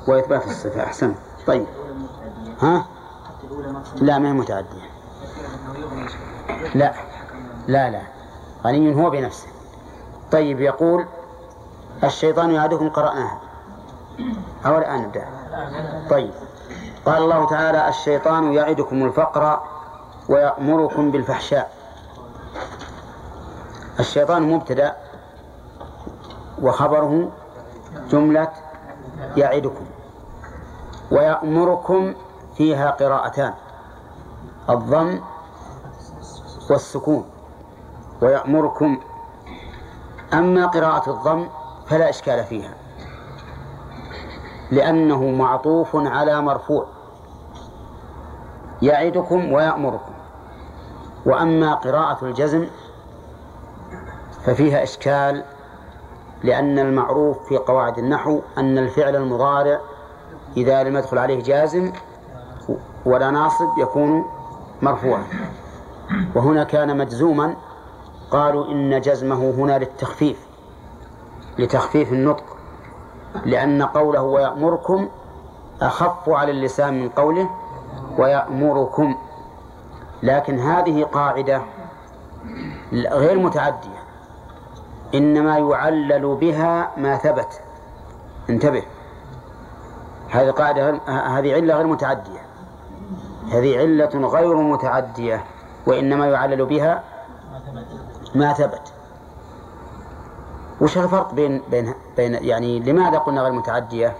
وإثبات 0.08 0.46
الصفة. 0.46 0.84
أحسن. 0.84 1.14
طيب. 1.46 1.66
ها؟ 2.62 2.86
لا 3.96 4.18
ما 4.18 4.28
هي 4.28 4.32
متعدية. 4.32 4.90
لا. 6.74 6.92
لا 7.66 7.90
لا. 7.90 8.02
غني 8.64 8.94
هو 8.94 9.10
بنفسه. 9.10 9.48
طيب 10.32 10.60
يقول 10.60 11.06
الشيطان 12.04 12.50
يعدكم 12.50 12.88
قرأناها. 12.88 13.40
أو 14.66 14.78
الآن 14.78 15.02
نبدأ 15.02 15.24
طيب. 16.10 16.30
قال 17.06 17.22
الله 17.22 17.46
تعالى 17.46 17.88
الشيطان 17.88 18.52
يعدكم 18.52 19.04
الفقر 19.04 19.62
ويأمركم 20.28 21.10
بالفحشاء. 21.10 21.70
الشيطان 24.00 24.42
مبتدأ 24.42 24.96
وخبره 26.62 27.28
جملة 28.10 28.52
يعدكم. 29.36 29.86
ويأمركم 31.10 32.14
فيها 32.56 32.90
قراءتان 32.90 33.54
الضم 34.70 35.20
والسكون. 36.70 37.24
ويأمركم 38.22 39.00
أما 40.32 40.66
قراءة 40.66 41.10
الضم 41.10 41.48
فلا 41.86 42.08
إشكال 42.08 42.44
فيها 42.44 42.74
لأنه 44.70 45.30
معطوف 45.30 45.96
على 45.96 46.40
مرفوع. 46.40 46.86
يعدكم 48.82 49.52
ويأمركم. 49.52 50.15
وأما 51.26 51.74
قراءة 51.74 52.24
الجزم 52.24 52.66
ففيها 54.44 54.82
إشكال 54.82 55.44
لأن 56.42 56.78
المعروف 56.78 57.48
في 57.48 57.56
قواعد 57.56 57.98
النحو 57.98 58.40
أن 58.58 58.78
الفعل 58.78 59.16
المضارع 59.16 59.80
إذا 60.56 60.82
لم 60.82 60.96
يدخل 60.96 61.18
عليه 61.18 61.42
جازم 61.42 61.92
ولا 63.06 63.30
ناصب 63.30 63.78
يكون 63.78 64.24
مرفوعا. 64.82 65.24
وهنا 66.34 66.64
كان 66.64 66.98
مجزوما 66.98 67.56
قالوا 68.30 68.66
إن 68.66 69.00
جزمه 69.00 69.50
هنا 69.50 69.78
للتخفيف 69.78 70.46
لتخفيف 71.58 72.12
النطق 72.12 72.44
لأن 73.44 73.82
قوله 73.82 74.22
ويأمركم 74.22 75.08
أخف 75.82 76.28
على 76.28 76.50
اللسان 76.50 77.02
من 77.02 77.08
قوله 77.08 77.50
ويأمركم. 78.18 79.16
لكن 80.26 80.58
هذه 80.58 81.02
قاعدة 81.02 81.62
غير 82.92 83.38
متعدية. 83.38 84.02
إنما 85.14 85.58
يعلل 85.58 86.34
بها 86.34 86.90
ما 86.96 87.16
ثبت. 87.16 87.60
انتبه. 88.50 88.82
هذه 90.30 90.50
قاعدة 90.50 91.00
هذه 91.08 91.54
علة 91.54 91.74
غير 91.74 91.86
متعدية. 91.86 92.40
هذه 93.52 93.78
علة 93.78 94.28
غير 94.28 94.56
متعدية 94.56 95.44
وإنما 95.86 96.26
يعلل 96.26 96.64
بها 96.66 97.02
ما 98.34 98.52
ثبت. 98.52 98.92
وش 100.80 100.98
الفرق 100.98 101.34
بين 101.34 101.62
بين 101.70 101.94
بين 102.16 102.34
يعني 102.34 102.80
لماذا 102.80 103.18
قلنا 103.18 103.42
غير 103.42 103.52
متعدية؟ 103.52 104.16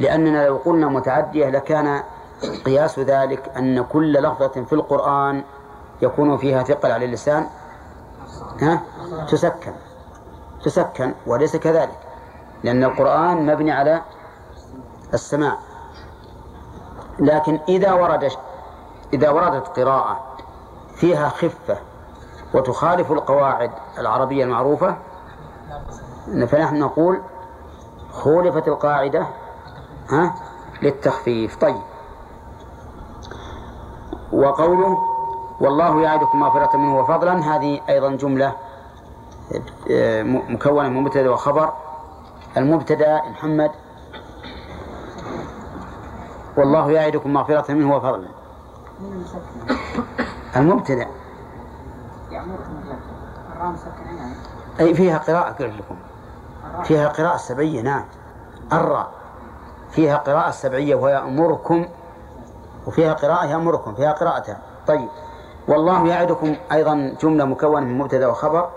لأننا 0.00 0.46
لو 0.46 0.56
قلنا 0.56 0.88
متعدية 0.88 1.48
لكان 1.48 2.02
قياس 2.64 2.98
ذلك 2.98 3.48
أن 3.56 3.84
كل 3.84 4.12
لفظة 4.12 4.64
في 4.64 4.72
القرآن 4.72 5.44
يكون 6.02 6.36
فيها 6.36 6.62
ثقل 6.62 6.92
على 6.92 7.04
اللسان 7.04 7.46
ها؟ 8.60 8.82
تسكن 9.28 9.72
تسكن 10.64 11.14
وليس 11.26 11.56
كذلك 11.56 11.98
لأن 12.64 12.84
القرآن 12.84 13.46
مبني 13.46 13.72
على 13.72 14.02
السماع. 15.14 15.58
لكن 17.18 17.60
إذا 17.68 17.92
ورد 17.92 18.28
إذا 19.12 19.30
وردت 19.30 19.66
قراءة 19.80 20.20
فيها 20.94 21.28
خفة 21.28 21.76
وتخالف 22.54 23.12
القواعد 23.12 23.70
العربية 23.98 24.44
المعروفة 24.44 24.96
فنحن 26.26 26.78
نقول 26.78 27.20
خولفت 28.12 28.68
القاعدة 28.68 29.26
ها؟ 30.10 30.34
للتخفيف. 30.82 31.56
طيب 31.56 31.91
وقوله 34.32 34.98
والله 35.60 36.00
يعدكم 36.00 36.40
مغفرة 36.40 36.76
منه 36.76 36.98
وفضلا 36.98 37.56
هذه 37.56 37.80
أيضا 37.88 38.10
جملة 38.10 38.52
مكونة 40.48 40.88
من 40.88 41.02
مبتدأ 41.02 41.30
وخبر. 41.30 41.72
المبتدأ 42.56 43.22
محمد 43.30 43.70
والله 46.56 46.90
يعدكم 46.90 47.32
مغفرة 47.32 47.72
منه 47.72 47.96
وفضلا. 47.96 48.28
المبتدأ. 50.56 51.06
أي 54.80 54.94
فيها 54.94 55.18
قراءة 55.18 55.50
قلت 55.52 55.72
لكم. 55.78 55.96
فيها 56.84 57.08
قراءة 57.08 57.36
سبعية 57.36 57.82
نعم 57.82 58.04
الراء 58.72 59.10
فيها 59.90 60.16
قراءة 60.16 60.50
سبعية 60.50 60.94
ويأمركم 60.94 61.86
وفيها 62.86 63.12
قراءة 63.12 63.46
يأمركم 63.46 63.94
فيها 63.94 64.12
قراءتان 64.12 64.56
طيب. 64.86 65.08
والله 65.68 66.06
يعدكم 66.08 66.56
أيضا 66.72 67.14
جملة 67.22 67.44
مكونة 67.44 67.86
من 67.86 67.98
مبتدأ 67.98 68.26
وخبر. 68.26 68.68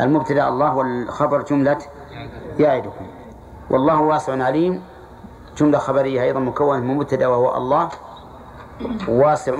المبتدأ 0.00 0.48
الله 0.48 0.74
والخبر 0.76 1.42
جملة 1.42 1.78
يعدكم. 2.58 3.06
والله 3.70 4.00
واسع 4.00 4.44
عليم. 4.44 4.82
جملة 5.56 5.78
خبرية 5.78 6.22
أيضا 6.22 6.40
مكونة 6.40 6.80
من 6.80 6.96
مبتدأ 6.96 7.26
وهو 7.26 7.56
الله. 7.56 7.88
واسع 9.08 9.54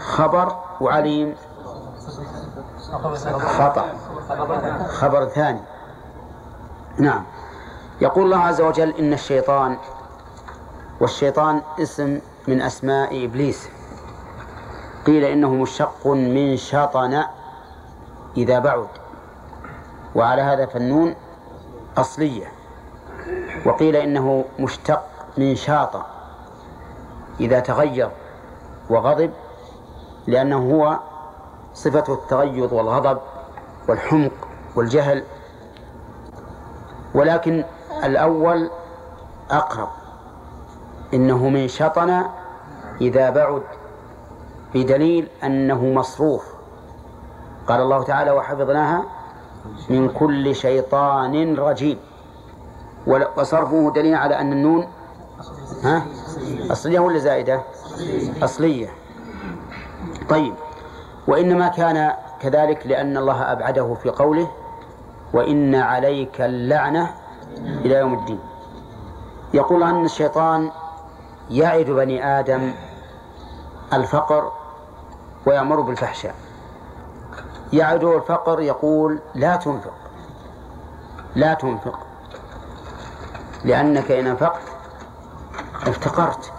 خبر 0.00 0.56
وعليم. 0.80 1.34
خطأ. 3.38 3.84
خبر 4.88 5.24
ثاني. 5.28 5.60
نعم. 6.98 7.24
يقول 8.00 8.24
الله 8.24 8.38
عز 8.38 8.60
وجل 8.60 8.90
إن 8.98 9.12
الشيطان 9.12 9.76
والشيطان 11.00 11.62
اسم 11.80 12.18
من 12.48 12.62
أسماء 12.62 13.24
إبليس. 13.24 13.68
قيل 15.06 15.24
إنه 15.24 15.54
مشتق 15.54 16.06
من 16.06 16.56
شطن 16.56 17.22
إذا 18.36 18.58
بعد. 18.58 18.86
وعلى 20.14 20.42
هذا 20.42 20.66
فالنون 20.66 21.14
أصلية. 21.96 22.52
وقيل 23.66 23.96
إنه 23.96 24.44
مشتق 24.58 25.02
من 25.38 25.54
شاط 25.54 25.90
إذا 27.40 27.60
تغير 27.60 28.10
وغضب 28.90 29.30
لأنه 30.26 30.56
هو 30.56 30.98
صفة 31.74 32.14
التغيظ 32.14 32.72
والغضب 32.74 33.18
والحمق 33.88 34.32
والجهل. 34.76 35.24
ولكن 37.14 37.64
الأول 38.04 38.70
أقرب. 39.50 40.03
إنه 41.14 41.48
من 41.48 41.68
شطن 41.68 42.22
إذا 43.00 43.30
بعد 43.30 43.62
بدليل 44.74 45.28
أنه 45.44 45.84
مصروف. 45.84 46.44
قال 47.66 47.80
الله 47.80 48.02
تعالى 48.02 48.30
وحفظناها 48.30 49.02
من 49.90 50.08
كل 50.08 50.54
شيطان 50.54 51.54
رجيم. 51.56 51.98
وصرفه 53.06 53.92
دليل 53.94 54.14
على 54.14 54.40
أن 54.40 54.52
النون 54.52 54.88
ها؟ 55.84 56.02
أصلية 56.70 56.98
ولا 56.98 57.18
زائدة؟ 57.18 57.62
أصلية. 58.42 58.88
طيب. 60.28 60.54
وإنما 61.28 61.68
كان 61.68 62.12
كذلك 62.40 62.86
لأن 62.86 63.16
الله 63.16 63.52
أبعده 63.52 63.94
في 63.94 64.10
قوله 64.10 64.50
وإن 65.32 65.74
عليك 65.74 66.40
اللعنة 66.40 67.10
إلى 67.58 67.94
يوم 67.94 68.14
الدين. 68.14 68.38
يقول 69.54 69.82
أن 69.82 70.04
الشيطان 70.04 70.70
يعد 71.50 71.84
بني 71.84 72.38
آدم 72.38 72.74
الفقر 73.92 74.52
ويأمر 75.46 75.80
بالفحشاء. 75.80 76.34
يعده 77.72 78.16
الفقر 78.16 78.60
يقول 78.60 79.18
لا 79.34 79.56
تنفق 79.56 79.94
لا 81.36 81.54
تنفق 81.54 81.98
لأنك 83.64 84.10
إن 84.10 84.26
أنفقت 84.26 84.62
افتقرت. 85.86 86.52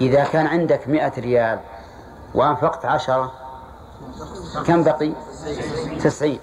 إذا 0.00 0.24
كان 0.24 0.46
عندك 0.46 0.88
مئة 0.88 1.12
ريال 1.20 1.60
وأنفقت 2.34 2.84
عشرة 2.84 3.32
كم 4.66 4.82
بقي؟ 4.82 5.12
تسعين. 6.00 6.40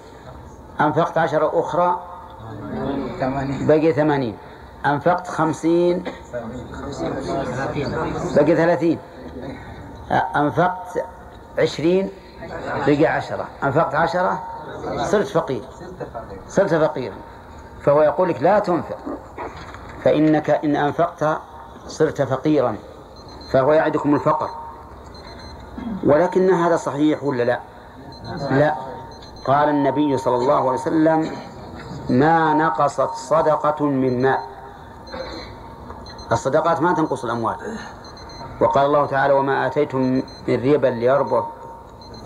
أنفقت 0.80 1.18
عشرة 1.18 1.60
أخرى 1.60 2.00
بقي 3.66 3.92
ثمانين. 3.92 4.38
أنفقت 4.86 5.28
خمسين. 5.28 6.04
بقي 8.36 8.56
ثلاثين. 8.56 8.98
أنفقت 10.36 11.04
عشرين 11.58 12.10
بقي 12.86 13.06
عشرة. 13.06 13.48
أنفقت 13.64 13.94
عشرة 13.94 14.42
صرت 15.04 15.26
فقير. 15.26 15.62
صرت 16.48 16.74
فقيرا 16.74 17.14
فهو 17.82 18.02
يقول 18.02 18.28
لك 18.28 18.42
لا 18.42 18.58
تنفق. 18.58 18.98
فإنك 20.04 20.50
إن 20.50 20.76
أنفقت 20.76 21.40
صرت 21.86 22.22
فقيرا. 22.22 22.76
فهو 23.52 23.72
يعدكم 23.72 24.14
الفقر. 24.14 24.50
ولكن 26.04 26.50
هذا 26.50 26.76
صحيح 26.76 27.24
ولا 27.24 27.42
لا؟ 27.42 27.60
لا. 28.50 28.74
قال 29.44 29.68
النبي 29.68 30.16
صلى 30.16 30.34
الله 30.36 30.60
عليه 30.60 30.80
وسلم 30.80 31.30
ما 32.10 32.54
نقصت 32.54 33.10
صدقة 33.14 33.84
من 33.84 34.22
ماء. 34.22 34.55
الصدقات 36.32 36.82
ما 36.82 36.94
تنقص 36.94 37.24
الأموال. 37.24 37.56
وقال 38.60 38.86
الله 38.86 39.06
تعالى 39.06 39.32
وما 39.34 39.66
آتيتم 39.66 40.22
من 40.48 40.72
ربا 40.72 40.86
ليربو 40.86 41.42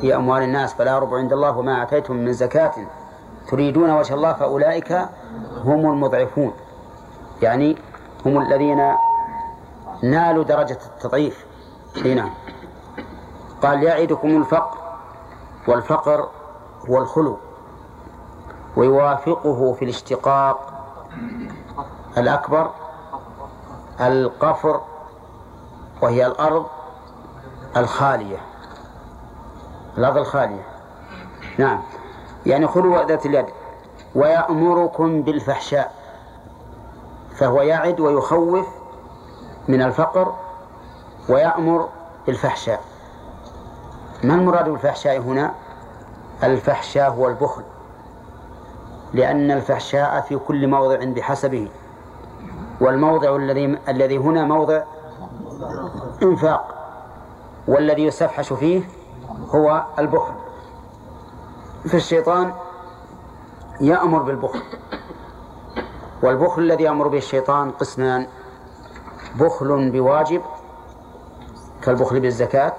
في 0.01 0.16
أموال 0.16 0.42
الناس 0.42 0.74
فلا 0.74 0.98
ربع 0.98 1.16
عند 1.16 1.32
الله 1.32 1.59
وما 1.59 1.82
آتيتم 1.82 2.16
من 2.16 2.32
زكاة 2.32 2.72
تريدون 3.48 3.90
وجه 3.90 4.14
الله 4.14 4.32
فأولئك 4.32 4.92
هم 5.64 5.90
المضعفون. 5.90 6.53
يعني 7.42 7.76
هم 8.26 8.38
الذين 8.38 8.92
نالوا 10.03 10.44
درجة 10.44 10.78
التضعيف. 10.86 11.46
هنا 12.05 12.30
قال 13.62 13.82
يعدكم 13.82 14.28
الفقر 14.28 14.78
والفقر 15.68 16.28
هو 16.90 16.98
الخلو 16.98 17.36
ويوافقه 18.76 19.72
في 19.72 19.84
الاشتقاق 19.84 20.72
الأكبر 22.18 22.70
القفر 24.01 24.80
وهي 26.03 26.26
الأرض 26.26 26.66
الخالية. 27.76 28.38
الأرض 29.98 30.16
الخالية. 30.16 30.62
نعم. 31.59 31.82
يعني 32.46 32.66
خلو 32.66 33.07
ذات 33.07 33.26
اليد. 33.26 33.46
ويأمركم 34.14 35.22
بالفحشاء. 35.22 35.94
فهو 37.36 37.62
يعد 37.62 38.01
ويخوف 38.01 38.66
من 39.68 39.82
الفقر 39.82 40.34
ويأمر 41.28 41.88
بالفحشاء. 42.26 42.80
ما 44.24 44.34
المراد 44.34 44.68
بالفحشاء 44.68 45.18
هنا؟ 45.18 45.55
الفحشاء 46.42 47.11
هو 47.11 47.28
البخل. 47.28 47.62
لأن 49.12 49.51
الفحشاء 49.51 50.20
في 50.20 50.36
كل 50.36 50.66
موضع 50.66 51.05
بحسبه. 51.05 51.68
والموضع 52.81 53.36
الذي 53.36 53.78
الذي 53.89 54.19
هنا 54.19 54.44
موضع 54.44 54.82
إنفاق. 56.23 56.74
والذي 57.69 58.05
يستفحش 58.05 58.52
فيه 58.52 58.82
هو 59.48 59.85
البخل. 59.98 60.35
فالشيطان 61.89 62.52
يأمر 63.81 64.23
بالبخل. 64.23 64.62
والبخل 66.23 66.62
الذي 66.62 66.85
يأمر 66.85 67.09
به 67.09 67.19
الشيطان 67.19 67.70
قسمان. 67.70 68.27
بخل 69.35 69.90
بواجب 69.90 70.43
كالبخل 71.82 72.20
بالزكاة. 72.20 72.77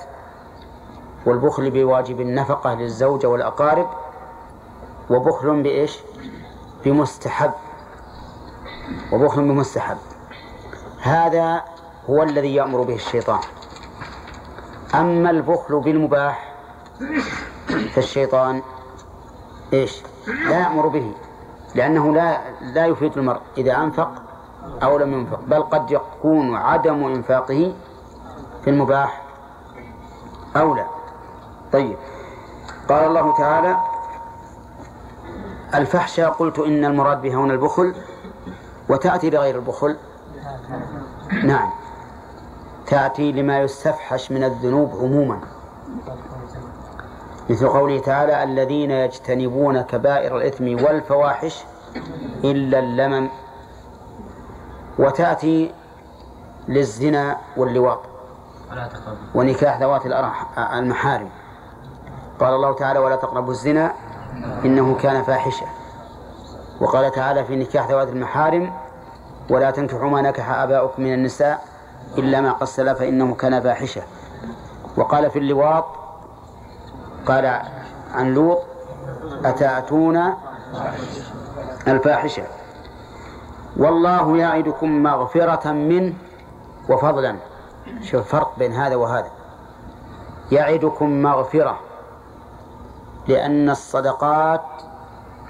والبخل 1.25 1.69
بواجب 1.71 2.21
النفقة 2.21 2.73
للزوجة 2.73 3.27
والأقارب. 3.27 3.87
وبخل 5.09 5.63
بإيش؟ 5.63 5.99
بمستحب. 6.85 7.51
وبخل 9.11 9.41
بمستحب 9.41 9.97
هذا 11.01 11.63
هو 12.09 12.23
الذي 12.23 12.55
يأمر 12.55 12.81
به 12.81 12.95
الشيطان. 12.95 13.39
أما 14.95 15.29
البخل 15.29 15.79
بالمباح 15.79 16.53
فالشيطان 17.93 18.61
إيش؟ 19.73 20.03
لا 20.49 20.59
يأمر 20.59 20.87
به 20.87 21.11
لأنه 21.75 22.13
لا 22.13 22.37
لا 22.61 22.85
يفيد 22.85 23.17
المرء 23.17 23.39
إذا 23.57 23.75
أنفق 23.75 24.11
أو 24.83 24.97
لم 24.97 25.13
ينفق 25.13 25.39
بل 25.47 25.63
قد 25.63 25.91
يكون 25.91 26.55
عدم 26.55 27.03
إنفاقه 27.03 27.73
في 28.63 28.69
المباح 28.69 29.21
أولى 30.55 30.85
طيب. 31.73 31.97
قال 32.89 33.05
الله 33.05 33.37
تعالى 33.37 33.77
الفحشى 35.75 36.23
قلت 36.23 36.59
إن 36.59 36.85
المراد 36.85 37.21
بها 37.21 37.35
هنا 37.35 37.53
البخل 37.53 37.95
وتأتي 38.91 39.29
بغير 39.29 39.55
البخل؟ 39.55 39.97
نعم. 41.43 41.69
تأتي 42.87 43.31
لما 43.31 43.59
يستفحش 43.59 44.31
من 44.31 44.43
الذنوب 44.43 44.91
عموما. 44.91 45.39
مثل 47.49 47.67
قوله 47.67 47.99
تعالى 47.99 48.43
الذين 48.43 48.91
يجتنبون 48.91 49.81
كبائر 49.81 50.37
الإثم 50.37 50.83
والفواحش 50.83 51.63
إلا 52.43 52.79
اللمم. 52.79 53.29
وتأتي 54.99 55.71
للزنا 56.67 57.37
واللواط. 57.57 57.99
ونكاح 59.35 59.79
ذوات 59.79 60.01
المحارم. 60.57 61.29
قال 62.39 62.53
الله 62.53 62.73
تعالى 62.73 62.99
ولا 62.99 63.15
تقربوا 63.15 63.51
الزنا 63.51 63.93
إنه 64.65 64.95
كان 64.95 65.23
فاحشة. 65.23 65.65
وقال 66.81 67.11
تعالى 67.11 67.45
في 67.45 67.55
نكاح 67.55 67.89
ذوات 67.89 68.07
المحارم 68.07 68.73
ولا 69.51 69.71
تنكحوا 69.71 70.09
ما 70.09 70.21
نكح 70.21 70.49
آباؤكم 70.49 71.03
من 71.03 71.13
النساء 71.13 71.65
إلا 72.17 72.41
ما 72.41 72.51
قد 72.51 72.67
سلف 72.67 72.99
فإنه 72.99 73.35
كان 73.35 73.61
فاحشة. 73.61 74.01
وقال 74.97 75.31
في 75.31 75.39
اللواط 75.39 75.85
قال 77.25 77.61
عن 78.13 78.33
لوط 78.33 78.59
أتأتون 79.45 80.33
الفاحشة؟ 81.87 82.43
والله 83.77 84.37
يعدكم 84.37 85.03
مغفرة 85.03 85.71
منه 85.71 86.13
وفضلا. 86.89 87.35
شوف 88.01 88.21
الفرق 88.21 88.53
بين 88.57 88.73
هذا 88.73 88.95
وهذا. 88.95 89.31
يعدكم 90.51 91.21
مغفرة 91.21 91.79
لأن 93.27 93.69
الصدقات 93.69 94.61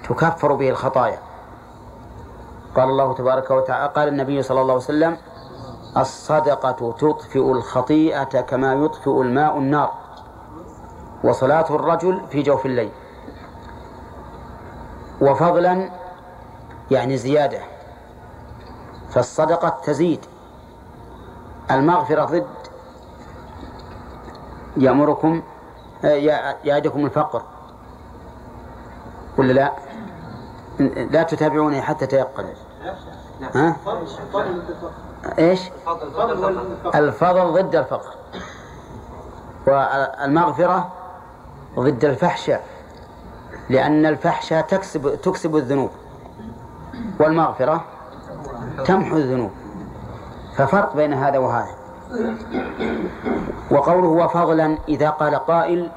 تكفر 0.10 0.54
به 0.54 0.70
الخطايا. 0.70 1.20
قال 2.76 2.90
الله 2.90 3.14
تبارك 3.14 3.52
وتعالى 3.52 3.94
قال 3.94 4.08
النبي 4.08 4.42
صلى 4.42 4.62
الله 4.62 4.74
عليه 4.74 4.84
وسلم 4.84 5.18
الصدقة 5.98 6.92
تطفئ 6.92 7.52
الخطيئة 7.52 8.42
كما 8.42 8.74
يطفئ 8.74 9.22
الماء 9.22 9.58
النار 9.58 9.92
وصلاة 11.24 11.76
الرجل 11.76 12.22
في 12.30 12.42
جوف 12.42 12.66
الليل. 12.66 12.92
وفضلا 15.22 15.90
يعني 16.92 17.18
زيادة 17.18 17.60
فالصدقة 19.10 19.70
تزيد. 19.84 20.26
المغفرة 21.72 22.26
ضد 22.26 22.46
يأمركم 24.78 25.42
يعدكم 26.64 27.06
الفقر. 27.06 27.42
ولا 29.38 29.54
لا؟ 29.54 29.72
لا 30.88 31.24
تتابعوني 31.24 31.82
حتى 31.82 32.08
تيقن. 32.08 32.46
ها؟ 33.56 33.76
إيش؟ 35.40 35.62
الفضل 36.96 37.54
ضد 37.54 37.76
الفقر. 37.76 38.14
والمغفرة 39.68 40.92
ضد 41.80 42.06
الفحشاء 42.06 42.64
لأن 43.70 44.06
الفحشاء 44.06 44.62
تكسب 44.62 45.22
تكسب 45.22 45.56
الذنوب. 45.56 45.90
والمغفرة 47.20 47.86
تمحو 48.86 49.16
الذنوب. 49.18 49.52
ففرق 50.56 50.96
بين 50.96 51.14
هذا 51.14 51.38
وهذا. 51.38 51.76
وقوله 53.72 54.08
وفضلا 54.08 54.78
إذا 54.90 55.10
قال 55.10 55.36
قائل 55.36 55.92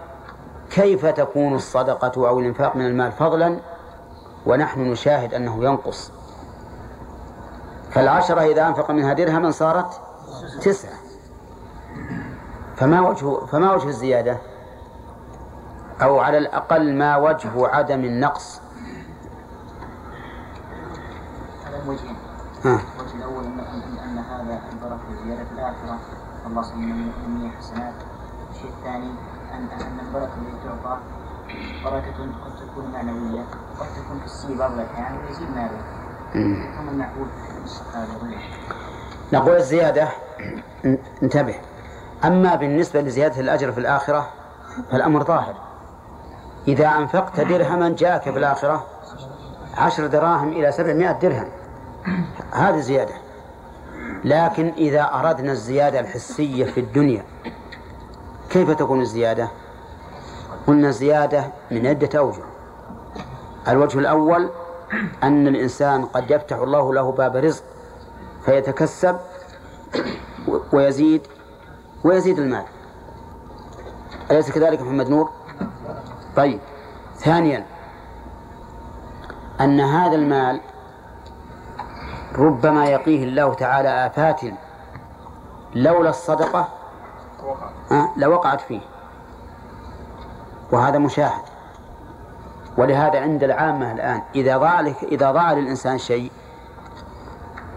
كيف 0.71 1.07
تكون 1.07 1.55
الصدقة 1.55 2.29
أو 2.29 2.41
الإنفاق 2.41 2.77
من 2.77 2.87
المال 2.87 3.13
فضلا؟ 3.13 3.59
ونحن 4.47 4.81
نشاهد 4.81 5.35
أنه 5.35 5.65
ينقص. 5.65 6.13
فالعشرة 7.91 8.41
إذا 8.41 8.69
أنفق 8.69 8.91
منها 8.91 9.13
درهما 9.13 9.51
صارت 9.51 10.01
تسعة. 10.61 10.95
فما 12.77 13.01
وجه 13.01 13.47
فما 13.47 13.75
وجه 13.75 13.89
الزيادة؟ 13.89 14.39
أو 16.03 16.19
على 16.21 16.39
الأقل 16.39 16.95
ما 16.95 17.17
وجه 17.17 17.67
عدم 17.67 18.05
النقص. 18.05 18.61
على 21.67 21.77
وجهين. 21.89 22.17
الوجه 22.65 23.15
الأول 23.15 23.45
أن 23.45 24.19
هذا 24.19 24.61
البركة 24.73 25.25
زيادة 25.25 25.47
الآخرة. 25.53 25.99
الله 26.47 26.63
سبحانه 26.63 26.95
من 27.29 27.51
حسنات. 27.59 27.95
الشيء 28.51 28.71
الثاني 28.71 29.11
أن 29.55 29.69
أن 29.81 29.99
البركة 30.07 30.35
التي 30.35 30.69
تعطى 30.69 30.99
بركة 31.85 32.19
قد 32.45 32.53
تكون 32.75 32.93
معنوية 32.93 33.45
قد 33.81 33.87
تكون 33.87 34.21
حسية 34.25 34.59
بعض 34.59 34.73
الأحيان 34.73 35.19
ويزيد 35.19 35.49
ماله 35.51 35.79
ثم 36.77 37.03
هذا 37.03 38.09
نقول 39.33 39.57
الزيادة. 39.57 40.09
انتبه. 41.23 41.55
أما 42.25 42.55
بالنسبة 42.55 43.01
لزيادة 43.01 43.41
الأجر 43.41 43.73
في 43.73 43.79
الآخرة 43.79 44.29
فالأمر 44.91 45.25
ظاهر. 45.25 45.55
إذا 46.69 46.89
أنفقت 46.89 47.41
درهما 47.41 47.89
جاءك 47.89 48.23
في 48.23 48.39
الآخرة 48.39 48.87
عشر 49.77 50.07
دراهم 50.07 50.49
إلى 50.49 50.73
سبعمائة 50.73 51.13
درهم. 51.13 51.49
هذه 52.53 52.81
زيادة. 52.81 53.15
لكن 54.25 54.73
إذا 54.77 55.11
أردنا 55.15 55.53
الزيادة 55.53 56.01
الحسية 56.01 56.65
في 56.65 56.81
الدنيا 56.81 57.25
كيف 58.51 58.71
تكون 58.71 59.01
الزيادة؟ 59.01 59.49
قلنا 60.67 60.89
الزيادة 60.89 61.45
من 61.71 61.87
عدة 61.87 62.19
أوجه. 62.19 62.54
الوجه 63.69 63.99
الأول 63.99 64.51
أن 65.23 65.49
الإنسان 65.49 66.05
قد 66.05 66.31
يفتح 66.31 66.57
الله 66.57 66.95
له 66.95 67.13
باب 67.13 67.37
رزق 67.37 67.65
فيتكسب 68.45 69.17
ويزيد 70.73 71.27
ويزيد 72.05 72.39
المال. 72.39 72.65
أليس 74.31 74.51
كذلك 74.51 74.83
محمد 74.83 75.09
نور؟ 75.09 75.31
طيب. 76.37 76.61
ثانيا 77.17 77.67
أن 79.61 79.81
هذا 79.81 80.17
المال 80.17 80.61
ربما 82.35 82.87
يقيه 82.87 83.25
الله 83.25 83.55
تعالى 83.55 84.07
آفات 84.07 84.41
لولا 85.75 86.11
الصدقة 86.11 86.69
لوقعت 88.17 88.61
فيه. 88.61 88.81
وهذا 90.73 90.99
مشاهد. 90.99 91.54
ولهذا 92.77 93.21
عند 93.21 93.45
العامة 93.45 93.93
الآن 93.93 94.23
إذا 94.35 94.57
ضاع 94.57 94.81
إذا 95.03 95.31
ضاع 95.31 95.53
للإنسان 95.53 95.99
شيء 95.99 96.31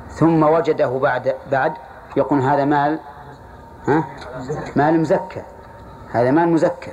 ثم 0.09 0.43
وجده 0.43 0.89
بعد 0.89 1.35
بعد 1.51 1.73
يقول 2.17 2.41
هذا 2.41 2.65
مال 2.65 2.99
ها؟ 3.87 4.03
مال 4.75 4.99
مزكى. 4.99 5.41
هذا 6.11 6.31
مال 6.31 6.49
مزكى. 6.49 6.91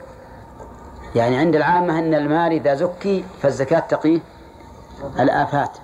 يعني 1.15 1.37
عند 1.37 1.57
العامة 1.57 1.99
أن 1.99 2.15
المال 2.15 2.53
إذا 2.53 2.75
زكي 2.75 3.25
فالزكاة 3.43 3.79
تقيه 3.79 4.21
الآفات. 5.21 5.79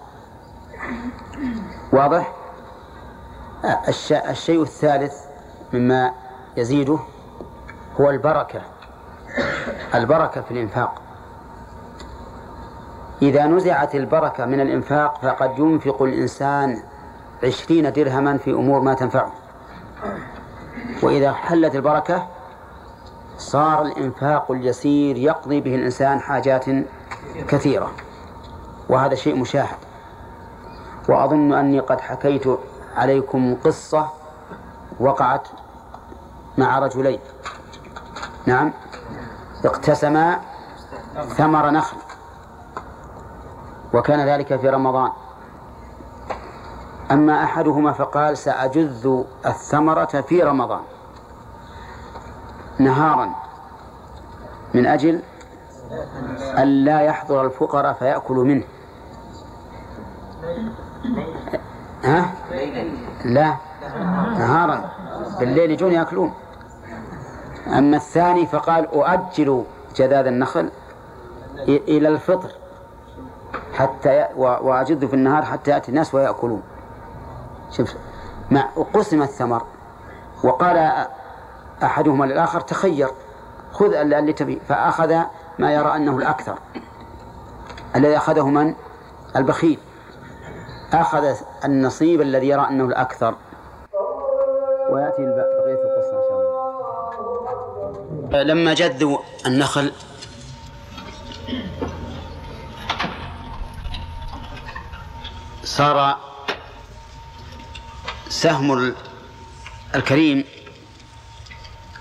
واضح؟ 1.93 2.33
الشيء 4.13 4.63
الثالث 4.63 5.25
مما 5.73 6.13
يزيده 6.57 6.99
هو 8.01 8.11
البركة. 8.11 8.61
البركة 9.95 10.41
في 10.41 10.51
الإنفاق. 10.51 11.03
إذا 13.23 13.47
نزعت 13.47 13.95
البركة 13.95 14.47
من 14.47 14.61
الإنفاق 14.61 15.19
فقد 15.23 15.59
ينفق 15.59 16.03
الإنسان 16.03 16.83
عشرين 17.45 17.93
درهما 17.93 18.37
في 18.37 18.51
أمور 18.51 18.81
ما 18.81 18.95
تنفعه. 18.95 19.33
وإذا 21.03 21.33
حلت 21.33 21.75
البركة 21.75 22.27
صار 23.39 23.83
الإنفاق 23.83 24.51
اليسير 24.53 25.17
يقضي 25.17 25.61
به 25.61 25.75
الإنسان 25.75 26.21
حاجات 26.21 26.65
كثيرة. 27.49 27.91
وهذا 28.89 29.15
شيء 29.15 29.37
مشاهد. 29.37 29.79
وأظن 31.09 31.53
أني 31.53 31.81
قد 31.81 32.01
حكيت 32.01 32.45
عليكم 32.97 33.55
قصة 33.65 34.09
وقعت 35.01 35.49
مع 36.59 36.79
رجلين. 36.79 37.21
نعم. 38.47 38.73
اقتسما 39.65 40.41
ثمر 41.29 41.71
نخل. 41.71 42.10
وكان 43.95 44.29
ذلك 44.29 44.57
في 44.57 44.69
رمضان. 44.69 45.13
أما 47.11 47.45
أحدهما 47.45 47.93
فقال 47.93 48.39
سأجذ 48.39 49.23
الثمرة 49.47 50.05
في 50.05 50.43
رمضان. 50.43 50.81
نهارا. 52.79 53.31
من 54.75 54.87
أجل 54.87 55.21
أن 56.59 56.85
لا 56.85 57.01
يحضر 57.01 57.47
الفقراء 57.47 57.93
فيأكلوا 57.93 58.45
منه. 58.45 58.65
ها؟ 62.05 62.31
لا. 63.25 63.55
نهارا. 64.39 64.91
بالليل 65.41 65.71
يجون 65.71 65.93
يأكلون. 65.93 66.35
أما 67.67 67.97
الثاني 67.97 68.47
فقال 68.47 68.87
أؤجل 68.87 69.65
جذاذ 69.97 70.27
النخل 70.27 70.71
إلى 71.69 72.09
الفطر. 72.09 72.60
حتى 73.81 74.27
وأجد 74.37 75.07
في 75.07 75.15
النهار 75.15 75.43
حتى 75.43 75.71
يأتي 75.71 75.89
الناس 75.89 76.15
ويأكلون. 76.15 76.63
شوف 77.71 77.95
مع 78.51 78.69
قسم 78.95 79.23
الثمر. 79.23 79.63
وقال 80.45 81.07
أحدهما 81.83 82.25
للآخر 82.25 82.61
تخير 82.61 83.09
خذ 83.73 83.95
اللي 83.95 84.33
تبي. 84.33 84.61
فأخذ 84.69 85.17
ما 85.59 85.73
يرى 85.75 85.97
أنه 85.97 86.17
الأكثر. 86.17 86.59
الذي 87.97 88.17
أخذه 88.17 88.49
من؟ 88.49 88.75
البخيل. 89.37 89.79
أخذ 90.93 91.37
النصيب 91.65 92.21
الذي 92.21 92.49
يرى 92.49 92.69
أنه 92.69 92.85
الأكثر. 92.85 93.35
ويأتي 94.91 95.23
بقية 95.23 95.83
القصة 95.85 96.17
إن 96.17 96.23
شاء 96.29 96.41
الله. 98.33 98.43
لما 98.43 98.75
جذوا 98.75 99.19
النخل 99.47 99.93
صار 105.71 106.19
سهم 108.29 108.95
الكريم 109.95 110.45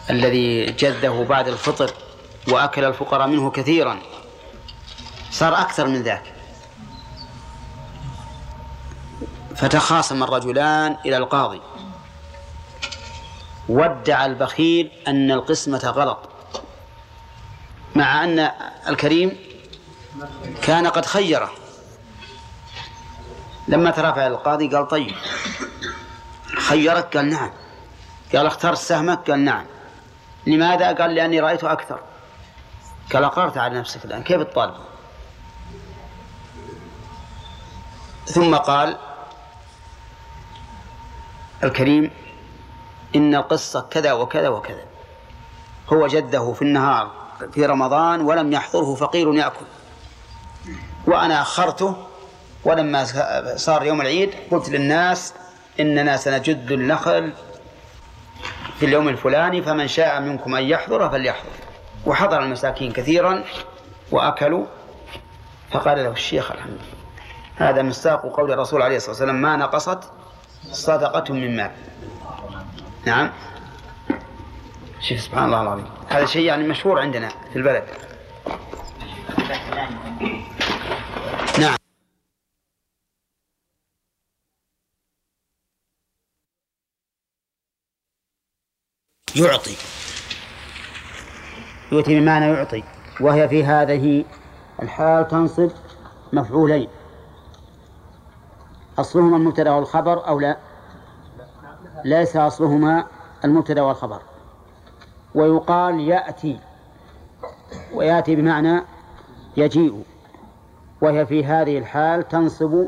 الذي 0.10 0.66
جده 0.66 1.26
بعد 1.30 1.48
الفطر 1.48 1.94
وأكل 2.48 2.84
الفقراء 2.84 3.28
منه 3.28 3.52
كثيرا. 3.52 4.00
صار 5.32 5.62
أكثر 5.62 5.88
من 5.88 6.02
ذاك. 6.02 6.34
فتخاصم 9.56 10.24
الرجلان 10.24 10.98
إلى 11.06 11.18
القاضي. 11.18 11.62
وادعى 13.70 14.26
البخيل 14.26 14.92
أن 15.08 15.32
القسمة 15.32 15.94
غلط 15.96 16.30
مع 17.96 18.24
أن 18.24 18.52
الكريم 18.88 19.38
كان 20.62 20.88
قد 20.88 21.06
خيره. 21.06 21.52
لما 23.70 23.92
ترافع 23.92 24.28
القاضي 24.28 24.68
قال 24.68 24.88
طيب. 24.88 25.16
خيرك؟ 26.68 27.18
قال 27.18 27.30
نعم. 27.30 27.52
قال 28.36 28.46
اخترت 28.46 28.78
سهمك؟ 28.78 29.32
قال 29.32 29.46
نعم. 29.46 29.66
لماذا؟ 30.48 30.94
قال 30.94 31.16
لأني 31.16 31.40
رأيته 31.40 31.72
أكثر. 31.72 32.00
قال 33.14 33.24
أقررت 33.24 33.58
على 33.58 33.80
نفسك 33.80 34.06
الآن. 34.06 34.24
كيف 34.24 34.42
الطالب 34.42 34.74
ثم 38.26 38.56
قال 38.56 38.98
الكريم 41.64 42.12
إن 43.16 43.36
القصة 43.36 43.82
كذا 43.82 44.14
وكذا 44.14 44.50
وكذا. 44.50 44.86
هو 45.94 46.08
جده 46.08 46.54
في 46.54 46.62
النهار 46.62 47.12
في 47.52 47.66
رمضان 47.66 48.22
ولم 48.22 48.52
يحضره 48.52 48.96
فقير 48.96 49.34
يأكل. 49.34 49.66
وأنا 51.06 51.42
أخرته 51.42 52.09
ولما 52.64 53.06
صار 53.56 53.84
يوم 53.84 54.02
العيد 54.02 54.34
قلت 54.52 54.70
للناس 54.70 55.34
إننا 55.80 56.18
سنجد 56.18 56.72
النخل 56.72 57.34
في 58.80 58.86
اليوم 58.86 59.08
الفلاني 59.08 59.62
فمن 59.62 59.88
شاء 59.88 60.22
منكم 60.22 60.56
أن 60.56 60.64
يحضر 60.64 61.10
فليحضر. 61.10 61.50
وحضر 62.06 62.44
المساكين 62.44 62.92
كثيرا 62.92 63.44
وأكلوا 64.12 64.66
فقال 65.72 65.98
له 66.04 66.10
الشيخ 66.10 66.52
الحمد. 66.52 66.80
هذا 67.56 67.82
مصداق 67.82 68.22
قول 68.22 68.52
الرسول 68.52 68.82
عليه 68.82 68.96
الصلاة 68.96 69.12
والسلام 69.12 69.42
ما 69.42 69.56
نقصت 69.56 70.00
صدقة 70.72 71.34
من 71.34 71.58
مال. 71.58 71.72
نعم. 73.06 73.32
شوف 75.02 75.20
سبحان 75.20 75.46
الله 75.46 75.62
العظيم. 75.62 75.86
هذا 76.10 76.26
شيء 76.26 76.46
يعني 76.46 76.68
مشهور 76.68 77.00
عندنا 77.00 77.30
في 77.30 77.56
البلد 77.56 77.84
نعم 81.60 81.76
يعطي. 89.36 89.78
يؤتي 91.92 92.20
بمعنى 92.20 92.46
يعطي 92.46 92.84
وهي 93.22 93.50
في 93.50 93.64
هذه 93.64 94.26
الحال 94.82 95.28
تنصب 95.28 95.72
مفعولين. 96.34 96.88
أصلهما 99.00 99.38
المبتدأ 99.38 99.72
والخبر 99.72 100.28
أو 100.28 100.40
لا؟ 100.40 100.58
ليس 102.06 102.36
أصلهما 102.36 103.06
المبتدأ 103.46 103.82
والخبر. 103.82 104.22
ويقال 105.36 106.00
يأتي 106.00 106.60
ويأتي 107.94 108.36
بمعنى 108.36 108.82
يجيء. 109.58 110.04
وهي 111.02 111.26
في 111.26 111.46
هذه 111.46 111.78
الحال 111.78 112.28
تنصب 112.28 112.88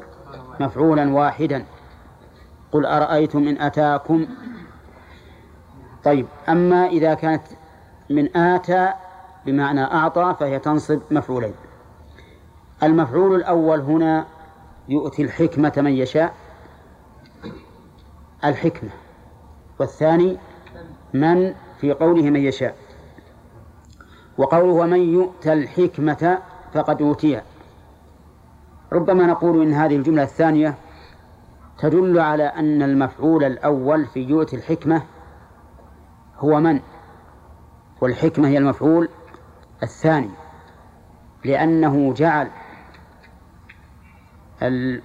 مفعولا 0.59 1.13
واحدا. 1.13 1.65
قل 2.71 2.85
أرأيتم 2.85 3.47
إن 3.47 3.61
أتاكم 3.61 4.27
طيب 6.03 6.27
أما 6.49 6.87
إذا 6.87 7.13
كانت 7.13 7.43
من 8.09 8.37
آتى 8.37 8.93
بمعنى 9.45 9.83
أعطى 9.83 10.35
فهي 10.39 10.59
تنصب 10.59 11.01
مفعولين. 11.11 11.53
المفعول 12.83 13.35
الأول 13.35 13.79
هنا 13.79 14.25
يؤتي 14.89 15.21
الحكمة 15.21 15.73
من 15.77 15.91
يشاء 15.91 16.33
الحكمة. 18.45 18.89
والثاني 19.79 20.37
من 21.13 21.53
في 21.77 21.91
قوله 21.93 22.29
من 22.29 22.39
يشاء. 22.39 22.75
وقوله 24.37 24.73
ومن 24.73 24.99
يؤتى 25.13 25.53
الحكمة 25.53 26.37
فقد 26.73 27.01
أوتي 27.01 27.41
ربما 28.93 29.25
نقول 29.25 29.61
إن 29.61 29.73
هذه 29.73 29.95
الجملة 29.95 30.23
الثانية 30.23 30.75
تدل 31.77 32.19
على 32.19 32.43
أن 32.43 32.81
المفعول 32.81 33.43
الأول 33.43 34.05
في 34.05 34.19
يؤتي 34.19 34.55
الحكمة 34.55 35.01
هو 36.41 36.59
من؟ 36.59 36.79
والحكمة 38.01 38.47
هي 38.47 38.57
المفعول 38.57 39.09
الثاني 39.83 40.29
لأنه 41.45 42.13
جعل 42.13 42.51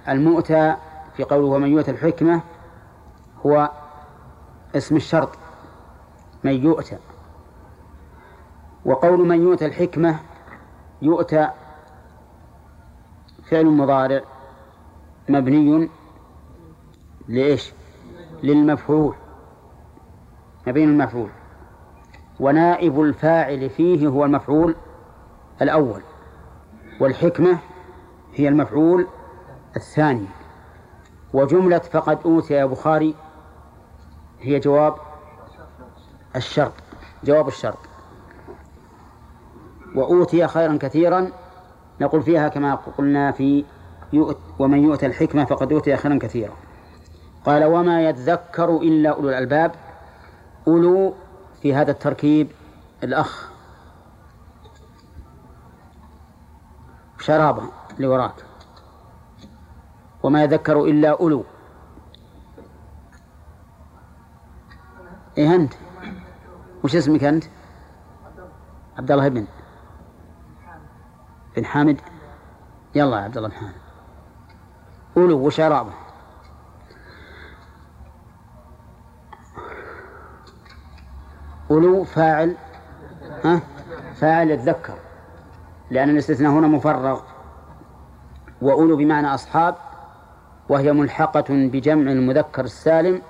المؤتى 0.09 0.75
في 1.13 1.23
قوله 1.23 1.47
ومن 1.47 1.67
يؤتى 1.67 1.91
الحكمة 1.91 2.41
هو 3.45 3.71
اسم 4.75 4.95
الشرط 4.95 5.29
من 6.43 6.51
يؤتى. 6.51 6.97
وقول 8.85 9.27
من 9.27 9.41
يؤتى 9.41 9.65
الحكمة 9.65 10.19
يؤتى 11.01 11.49
فعل 13.49 13.65
مضارع 13.65 14.21
مبني 15.29 15.89
لإيش؟ 17.27 17.73
للمفعول. 18.43 19.15
مبني 20.67 20.83
المفعول. 20.83 21.29
ونائب 22.39 23.01
الفاعل 23.01 23.69
فيه 23.69 24.07
هو 24.07 24.25
المفعول 24.25 24.75
الأول 25.61 26.01
والحكمة 26.99 27.57
هي 28.35 28.47
المفعول 28.47 29.07
الثاني. 29.75 30.25
وجملة 31.33 31.77
فقد 31.77 32.19
أوتي 32.25 32.53
يا 32.53 32.65
بخاري 32.65 33.15
هي 34.41 34.59
جواب 34.59 34.95
الشرط 36.35 36.73
جواب 37.23 37.47
الشرط. 37.47 37.79
وأوتي 39.95 40.47
خيرا 40.47 40.77
كثيرا 40.81 41.31
نقول 42.01 42.21
فيها 42.21 42.47
كما 42.47 42.75
قلنا 42.75 43.31
في 43.31 43.65
يؤت 44.13 44.37
ومن 44.59 44.83
يؤتى 44.83 45.05
الحكمة 45.05 45.45
فقد 45.45 45.73
أوتي 45.73 45.97
خيرا 45.97 46.19
كثيرا. 46.21 46.53
قال 47.45 47.65
وما 47.65 48.01
يذكر 48.01 48.77
إلا 48.77 49.09
أولو 49.09 49.29
الألباب 49.29 49.71
أولو 50.67 51.13
في 51.61 51.75
هذا 51.75 51.91
التركيب 51.91 52.51
الأخ 53.03 53.51
شرابة 57.19 57.63
اللي 57.95 58.07
وراك 58.07 58.45
وما 60.23 60.43
يذكر 60.43 60.83
إلا 60.85 61.09
أولو. 61.09 61.43
إيه 65.37 65.55
أنت؟ 65.55 65.73
وش 66.83 66.95
اسمك 66.95 67.23
أنت؟ 67.23 67.43
عبد 68.97 69.11
الله 69.11 69.27
بن 69.27 69.47
بن 71.55 71.65
حامد. 71.65 72.01
يلا 72.95 73.17
يا 73.17 73.23
عبد 73.23 73.37
الله 73.37 73.49
بن 73.49 73.55
حامد. 73.55 73.73
أولو 75.17 75.45
وشرابة 75.47 76.06
أولو 81.71 82.03
فاعل 82.03 82.55
ها؟ 83.43 83.61
فاعل 84.15 84.51
يتذكر 84.51 84.93
لأن 85.91 86.09
الاستثناء 86.09 86.51
هنا 86.51 86.67
مفرغ. 86.67 87.19
وأولو 88.61 88.97
بمعنى 88.97 89.33
أصحاب 89.33 89.75
وهي 90.69 90.93
ملحقة 90.93 91.45
بجمع 91.49 92.11
المذكر 92.11 92.63
السالم 92.63 93.21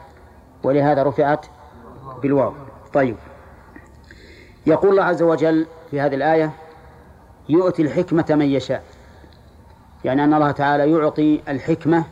ولهذا 0.64 1.03
رفعت 1.03 1.45
بالواو. 2.22 2.53
طيب. 2.93 3.15
يقول 4.65 4.91
الله 4.91 5.03
عز 5.03 5.22
وجل 5.22 5.68
في 5.91 6.01
هذه 6.01 6.15
الآية 6.15 6.51
يؤتي 7.49 7.81
الحكمة 7.81 8.26
من 8.30 8.45
يشاء. 8.45 8.84
يعني 10.03 10.23
أن 10.23 10.34
الله 10.34 10.51
تعالى 10.51 10.91
يعطي 10.91 11.41
الحكمة 11.47 12.03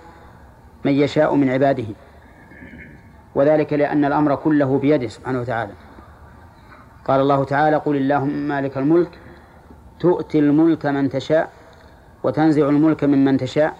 من 0.85 0.91
يشاء 0.91 1.35
من 1.35 1.49
عباده. 1.49 1.87
وذلك 3.35 3.73
لأن 3.73 4.05
الأمر 4.05 4.35
كله 4.35 4.79
بيده 4.79 5.07
سبحانه 5.07 5.39
وتعالى. 5.39 5.71
قال 7.05 7.21
الله 7.21 7.43
تعالى 7.43 7.75
قل 7.75 7.95
اللهم 7.95 8.47
مالك 8.47 8.77
الملك 8.77 9.19
تؤتي 9.99 10.39
الملك 10.39 10.85
من 10.85 11.09
تشاء 11.09 11.51
وتنزع 12.23 12.69
الملك 12.69 13.03
ممن 13.03 13.37
تشاء 13.37 13.77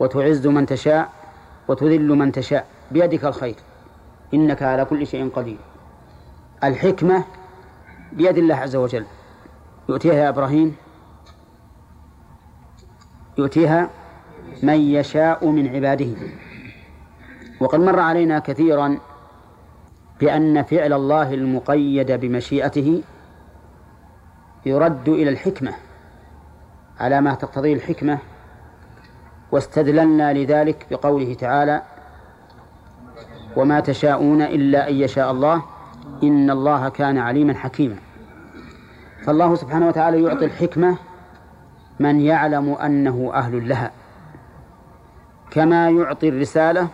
وتعز 0.00 0.46
من 0.46 0.66
تشاء 0.66 1.12
وتذل 1.68 2.08
من 2.08 2.32
تشاء 2.32 2.66
بيدك 2.90 3.24
الخير 3.24 3.54
إنك 4.34 4.62
على 4.62 4.84
كل 4.84 5.06
شيء 5.06 5.30
قدير. 5.30 5.58
الحكمة 6.64 7.24
بيد 8.12 8.38
الله 8.38 8.54
عز 8.54 8.76
وجل. 8.76 9.04
يؤتيها 9.88 10.28
إبراهيم 10.28 10.76
يؤتيها 13.38 13.90
من 14.62 14.80
يشاء 14.80 15.46
من 15.46 15.74
عباده. 15.74 16.16
وقد 17.60 17.80
مر 17.80 18.00
علينا 18.00 18.38
كثيرا 18.38 18.98
بأن 20.20 20.62
فعل 20.62 20.92
الله 20.92 21.34
المقيد 21.34 22.12
بمشيئته 22.12 23.02
يرد 24.66 25.08
إلى 25.08 25.30
الحكمة 25.30 25.72
على 27.00 27.20
ما 27.20 27.34
تقتضيه 27.34 27.74
الحكمة 27.74 28.18
واستدللنا 29.52 30.32
لذلك 30.32 30.86
بقوله 30.90 31.34
تعالى 31.34 31.82
وما 33.56 33.80
تشاءون 33.80 34.42
إلا 34.42 34.88
أن 34.88 34.94
يشاء 34.94 35.30
الله 35.30 35.62
إن 36.22 36.50
الله 36.50 36.88
كان 36.88 37.18
عليما 37.18 37.54
حكيما. 37.54 37.96
فالله 39.24 39.54
سبحانه 39.54 39.88
وتعالى 39.88 40.22
يعطي 40.22 40.44
الحكمة 40.44 40.98
من 42.00 42.20
يعلم 42.20 42.72
أنه 42.72 43.30
أهل 43.34 43.68
لها 43.68 43.90
كما 45.50 45.90
يعطي 45.90 46.28
الرسالة 46.28 46.88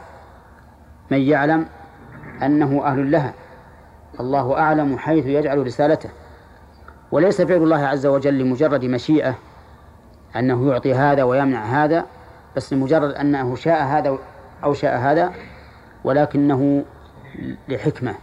من 1.10 1.20
يعلم 1.20 1.66
أنه 2.42 2.84
أهل 2.84 3.10
لها. 3.10 3.34
الله 4.20 4.58
أعلم 4.58 4.98
حيث 4.98 5.26
يجعل 5.26 5.66
رسالته. 5.66 6.10
وليس 7.12 7.42
فعل 7.42 7.62
الله 7.62 7.86
عز 7.86 8.06
وجل 8.06 8.38
لمجرد 8.38 8.84
مشيئة 8.84 9.34
أنه 10.36 10.70
يعطي 10.70 10.94
هذا 10.94 11.22
ويمنع 11.22 11.64
هذا 11.64 12.06
بس 12.56 12.72
لمجرد 12.72 13.10
أنه 13.10 13.54
شاء 13.54 13.84
هذا 13.84 14.18
أو 14.64 14.74
شاء 14.74 14.98
هذا 14.98 15.32
ولكنه 16.04 16.84
لحكمة. 17.68 18.14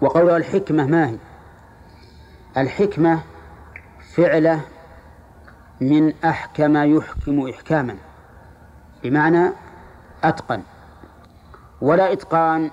وقول 0.00 0.30
الحكمة 0.30 0.86
ما 0.86 1.08
هي؟ 1.08 1.16
الحكمة 2.56 3.20
فعله 4.14 4.60
من 5.80 6.12
أحكم 6.24 6.76
يحكم 6.76 7.48
إحكاما 7.50 7.96
بمعنى 9.02 9.50
أتقن. 10.24 10.62
ولا 11.84 12.12
إتقان 12.12 12.70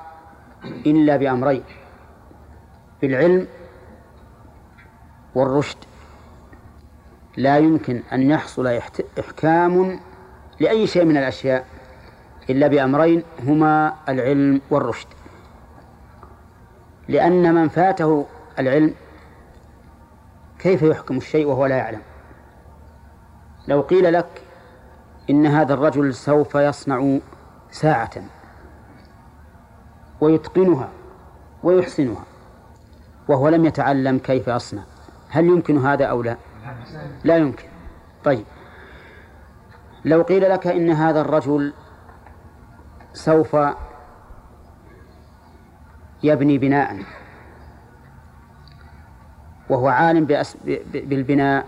إلا 0.66 1.18
بأمرين 1.18 1.64
بالعلم 3.02 3.48
والرشد. 5.36 5.78
لا 7.38 7.58
يمكن 7.58 8.04
أن 8.14 8.22
يحصل 8.22 8.80
إحكام 9.20 10.00
لأي 10.60 10.88
شيء 10.88 11.06
من 11.06 11.18
الأشياء 11.18 11.66
إلا 12.50 12.68
بأمرين 12.68 13.24
هما 13.44 13.94
العلم 14.10 14.62
والرشد. 14.70 15.08
لأن 17.08 17.56
من 17.56 17.68
فاته 17.68 18.26
العلم 18.60 18.94
كيف 20.60 20.82
يحكم 20.82 21.18
الشيء 21.18 21.46
وهو 21.46 21.66
لا 21.66 21.76
يعلم؟ 21.76 22.02
لو 23.68 23.82
قيل 23.82 24.14
لك 24.14 24.42
إن 25.30 25.46
هذا 25.46 25.74
الرجل 25.74 26.14
سوف 26.14 26.56
يصنع 26.56 27.20
ساعة 27.72 28.41
ويتقنها 30.22 30.90
ويحسنها 31.64 32.24
وهو 33.28 33.50
لم 33.50 33.66
يتعلم 33.66 34.20
كيف 34.20 34.48
يصنع. 34.48 34.84
هل 35.30 35.46
يمكن 35.46 35.78
هذا 35.78 36.06
أو 36.06 36.22
لا؟ 36.22 36.38
لا 37.24 37.38
يمكن. 37.38 37.66
طيب. 38.24 38.46
لو 40.06 40.22
قيل 40.22 40.50
لك 40.50 40.68
إن 40.68 40.90
هذا 40.90 41.22
الرجل 41.22 41.74
سوف 43.14 43.58
يبني 46.24 46.58
بناء 46.58 46.98
وهو 49.70 49.88
عالم 49.88 50.26
بالبناء 50.94 51.66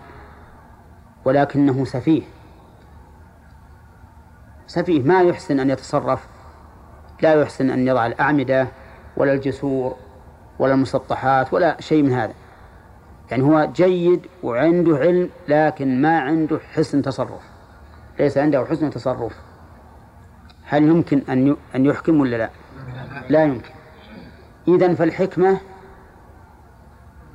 ولكنه 1.24 1.84
سفيه 1.84 2.22
سفيه 4.66 5.02
ما 5.02 5.22
يحسن 5.22 5.60
أن 5.60 5.70
يتصرف 5.70 6.33
لا 7.22 7.34
يحسن 7.34 7.70
أن 7.70 7.88
يضع 7.88 8.06
الأعمدة 8.06 8.68
ولا 9.16 9.32
الجسور 9.32 9.96
ولا 10.58 10.74
المسطحات 10.74 11.54
ولا 11.54 11.80
شيء 11.80 12.02
من 12.02 12.12
هذا. 12.12 12.32
يعني 13.30 13.42
هو 13.42 13.68
جيد 13.76 14.26
وعنده 14.42 14.96
علم 14.96 15.30
لكن 15.48 16.02
ما 16.02 16.20
عنده 16.20 16.58
حسن 16.74 17.02
تصرف. 17.02 17.42
ليس 18.18 18.38
عنده 18.38 18.64
حسن 18.64 18.90
تصرف. 18.90 19.32
هل 20.64 20.82
يمكن 20.82 21.22
أن 21.28 21.56
أن 21.74 21.86
يحكم 21.86 22.20
ولا 22.20 22.36
لا؟ 22.36 22.50
لا 23.28 23.44
يمكن. 23.44 23.70
إذا 24.68 24.94
فالحكمة 24.94 25.60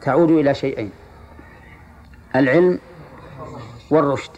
تعود 0.01 0.31
إلى 0.31 0.53
شيئين 0.53 0.91
العلم 2.35 2.79
والرشد. 3.91 4.31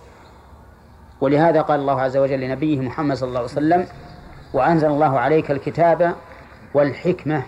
ولهذا 1.22 1.62
قال 1.62 1.80
الله 1.80 2.02
عز 2.02 2.18
وجل 2.18 2.40
لنبيه 2.40 2.80
محمد 2.80 3.16
صلى 3.16 3.28
الله 3.28 3.40
عليه 3.40 3.52
وسلم 3.52 3.88
وأنزل 4.54 4.88
الله 4.88 5.20
عليك 5.20 5.52
الكتاب 5.52 6.16
والحكمة 6.74 7.44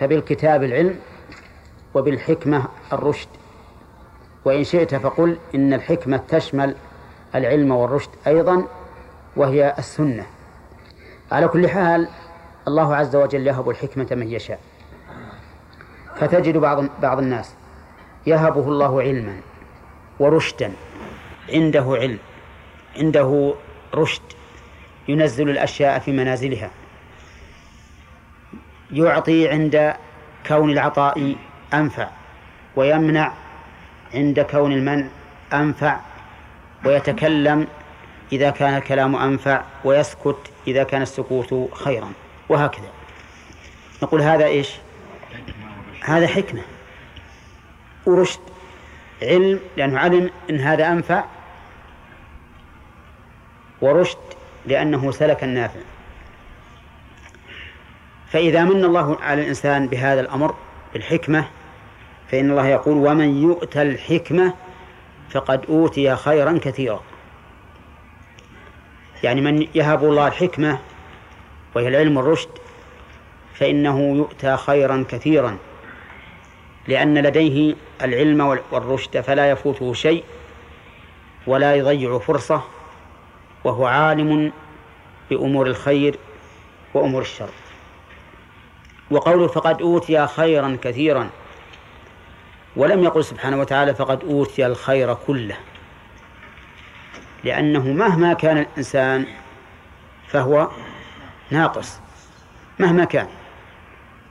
فبالكتاب 0.00 0.62
العلم 0.62 1.00
وبالحكمة 1.94 2.64
الرشد. 2.92 3.28
وإن 4.44 4.64
شئت 4.64 4.94
فقل 4.94 5.38
إن 5.54 5.72
الحكمة 5.72 6.16
تشمل 6.28 6.74
العلم 7.34 7.70
والرشد 7.70 8.10
أيضا 8.26 8.64
وهي 9.36 9.74
السنة. 9.78 10.26
على 11.32 11.48
كل 11.48 11.68
حال 11.68 12.08
الله 12.68 12.96
عز 12.96 13.16
وجل 13.16 13.46
يهب 13.46 13.70
الحكمة 13.70 14.06
من 14.10 14.28
يشاء. 14.28 14.60
فتجد 16.16 16.56
بعض 16.56 16.84
بعض 17.02 17.18
الناس 17.18 17.54
يهبه 18.26 18.68
الله 18.68 19.02
علما 19.02 19.36
ورشدا 20.20 20.72
عنده 21.52 21.84
علم 22.00 22.18
عنده 22.96 23.54
رشد. 23.94 24.22
ينزل 25.08 25.50
الأشياء 25.50 25.98
في 25.98 26.12
منازلها. 26.12 26.70
يعطي 28.92 29.48
عند 29.48 29.94
كون 30.46 30.70
العطاء 30.70 31.36
أنفع 31.74 32.08
ويمنع 32.76 33.32
عند 34.14 34.40
كون 34.40 34.72
المنع 34.72 35.06
أنفع 35.52 36.00
ويتكلم 36.84 37.66
إذا 38.32 38.50
كان 38.50 38.76
الكلام 38.76 39.16
أنفع 39.16 39.62
ويسكت 39.84 40.50
إذا 40.66 40.82
كان 40.82 41.02
السكوت 41.02 41.74
خيرا 41.74 42.12
وهكذا. 42.48 42.88
نقول 44.02 44.22
هذا 44.22 44.44
إيش؟ 44.44 44.70
هذا 46.04 46.26
حكمة. 46.26 46.62
ورشد 48.06 48.40
علم 49.22 49.60
لأنه 49.76 49.98
علم 49.98 50.30
إن 50.50 50.60
هذا 50.60 50.88
أنفع. 50.88 51.24
ورشد 53.80 54.35
لأنه 54.66 55.10
سلك 55.12 55.44
النافع. 55.44 55.80
فإذا 58.30 58.64
من 58.64 58.84
الله 58.84 59.18
على 59.20 59.42
الإنسان 59.42 59.86
بهذا 59.86 60.20
الأمر 60.20 60.54
بالحكمة 60.92 61.44
فإن 62.30 62.50
الله 62.50 62.66
يقول 62.66 62.96
ومن 62.96 63.42
يؤتى 63.42 63.82
الحكمة 63.82 64.54
فقد 65.30 65.66
أوتي 65.68 66.16
خيرا 66.16 66.58
كثيرا. 66.62 67.00
يعني 69.22 69.40
من 69.40 69.66
يهب 69.74 70.04
الله 70.04 70.26
الحكمة 70.26 70.78
وهي 71.74 71.88
العلم 71.88 72.16
والرشد 72.16 72.50
فإنه 73.54 74.16
يؤتى 74.16 74.56
خيرا 74.56 75.04
كثيرا. 75.08 75.56
لأن 76.88 77.18
لديه 77.18 77.74
العلم 78.02 78.58
والرشد 78.72 79.20
فلا 79.20 79.50
يفوته 79.50 79.92
شيء 79.94 80.24
ولا 81.46 81.74
يضيع 81.74 82.18
فرصة 82.18 82.62
وهو 83.66 83.86
عالم 83.86 84.52
بأمور 85.30 85.66
الخير 85.66 86.18
وأمور 86.94 87.22
الشر. 87.22 87.48
وقوله 89.10 89.46
فقد 89.46 89.82
أوتي 89.82 90.26
خيرا 90.26 90.78
كثيرا 90.82 91.30
ولم 92.76 93.04
يقل 93.04 93.24
سبحانه 93.24 93.60
وتعالى 93.60 93.94
فقد 93.94 94.24
أوتي 94.24 94.66
الخير 94.66 95.14
كله. 95.14 95.56
لأنه 97.44 97.92
مهما 97.92 98.32
كان 98.32 98.58
الإنسان 98.58 99.26
فهو 100.28 100.68
ناقص 101.50 102.00
مهما 102.78 103.04
كان 103.04 103.26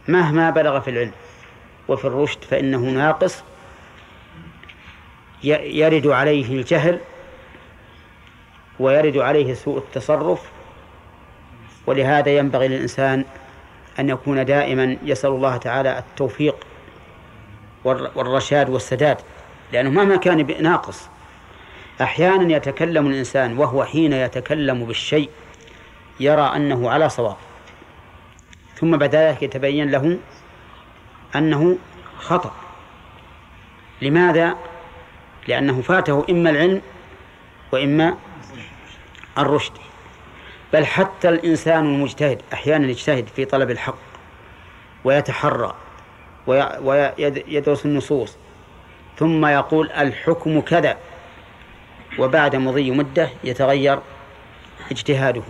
مهما 0.07 0.49
بلغ 0.49 0.79
في 0.79 0.89
العلم 0.89 1.11
وفي 1.87 2.05
الرشد 2.05 2.43
فإنه 2.43 2.79
ناقص 2.79 3.43
يرد 5.43 6.07
عليه 6.07 6.59
الجهل 6.59 6.99
ويرد 8.79 9.17
عليه 9.17 9.53
سوء 9.53 9.77
التصرف 9.77 10.41
ولهذا 11.87 12.37
ينبغي 12.37 12.67
للإنسان 12.67 13.25
أن 13.99 14.09
يكون 14.09 14.45
دائما 14.45 14.97
يسأل 15.03 15.29
الله 15.29 15.57
تعالى 15.57 15.99
التوفيق 15.99 16.55
والرشاد 18.15 18.69
والسداد 18.69 19.17
لأنه 19.73 19.89
مهما 19.89 20.15
كان 20.15 20.63
ناقص. 20.63 21.09
أحيانا 22.01 22.55
يتكلم 22.55 23.07
الإنسان 23.07 23.57
وهو 23.57 23.83
حين 23.83 24.13
يتكلم 24.13 24.85
بالشيء 24.85 25.29
يرى 26.19 26.41
أنه 26.55 26.89
على 26.89 27.09
صواب. 27.09 27.35
ثم 28.75 28.97
بعد 28.97 29.15
ذلك 29.15 29.43
يتبين 29.43 29.91
له 29.91 30.17
أنه 31.35 31.77
خطأ. 32.17 32.53
لماذا؟ 34.01 34.55
لأنه 35.47 35.81
فاته 35.81 36.25
إما 36.29 36.49
العلم 36.49 36.81
وإما 37.71 38.17
الرشد. 39.37 39.73
بل 40.73 40.85
حتى 40.85 41.29
الإنسان 41.29 41.85
المجتهد 41.85 42.41
أحيانا 42.53 42.87
يجتهد 42.87 43.27
في 43.27 43.45
طلب 43.45 43.71
الحق 43.71 43.97
ويتحرى 45.03 45.75
ويدرس 46.47 47.85
النصوص 47.85 48.37
ثم 49.17 49.45
يقول 49.45 49.91
الحكم 49.91 50.61
كذا 50.61 50.97
وبعد 52.19 52.55
مضي 52.55 52.91
مدة 52.91 53.29
يتغير 53.43 53.99
اجتهاده. 54.91 55.41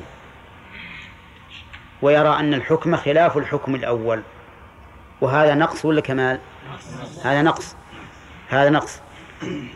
ويرى 2.02 2.30
أن 2.40 2.54
الحكم 2.54 2.96
خلاف 2.96 3.38
الحكم 3.38 3.76
الأول. 3.76 4.22
وهذا 5.22 5.56
نقص 5.56 5.86
ولا 5.86 6.02
كمال؟ 6.02 6.40
هذا 7.24 7.42
نقص. 7.42 7.76
هذا 8.50 8.70
نقص. 8.70 9.00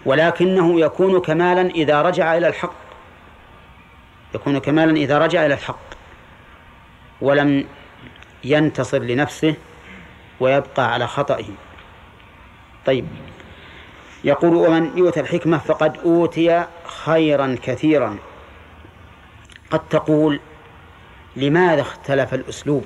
ولكنه 0.05 0.79
يكون 0.79 1.21
كمالا 1.21 1.61
إذا 1.61 2.01
رجع 2.01 2.37
إلى 2.37 2.47
الحق. 2.47 2.88
يكون 4.35 4.57
كمالا 4.59 4.97
إذا 4.97 5.17
رجع 5.17 5.45
إلى 5.45 5.53
الحق 5.53 5.89
ولم 7.21 7.65
ينتصر 8.43 8.99
لنفسه 8.99 9.55
ويبقى 10.39 10.93
على 10.93 11.07
خطئه. 11.07 11.53
طيب. 12.85 13.07
يقول 14.23 14.55
ومن 14.55 14.97
يؤتى 14.97 15.19
الحكمة 15.19 15.57
فقد 15.57 15.97
أوتي 15.97 16.65
خيرا 16.85 17.55
كثيرا. 17.63 18.17
قد 19.71 19.89
تقول 19.89 20.39
لماذا 21.35 21.81
اختلف 21.81 22.33
الأسلوب 22.33 22.85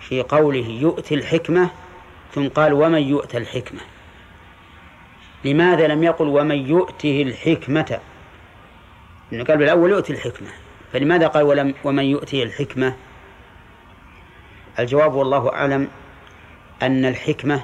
في 0.00 0.22
قوله 0.22 0.66
يؤتي 0.66 1.14
الحكمة 1.14 1.70
ثم 2.34 2.48
قال 2.48 2.72
ومن 2.72 3.02
يؤتى 3.02 3.36
الحكمة؟ 3.36 3.80
لماذا 5.44 5.86
لم 5.86 6.02
يقل 6.02 6.28
ومن 6.28 6.68
يؤته 6.68 7.22
الحكمة؟ 7.22 8.00
إنه 9.32 9.44
قال 9.44 9.56
بالأول 9.56 9.90
يؤتي 9.90 10.12
الحكمة. 10.12 10.48
فلماذا 10.92 11.26
قال 11.26 11.42
ولم 11.42 11.74
ومن 11.84 12.04
يؤتي 12.04 12.42
الحكمة؟ 12.42 12.94
الجواب 14.78 15.14
والله 15.14 15.52
أعلم 15.52 15.88
أن 16.82 17.04
الحكمة 17.04 17.62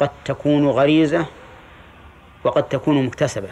قد 0.00 0.10
تكون 0.24 0.66
غريزة 0.66 1.26
وقد 2.44 2.62
تكون 2.62 3.06
مكتسبة 3.06 3.48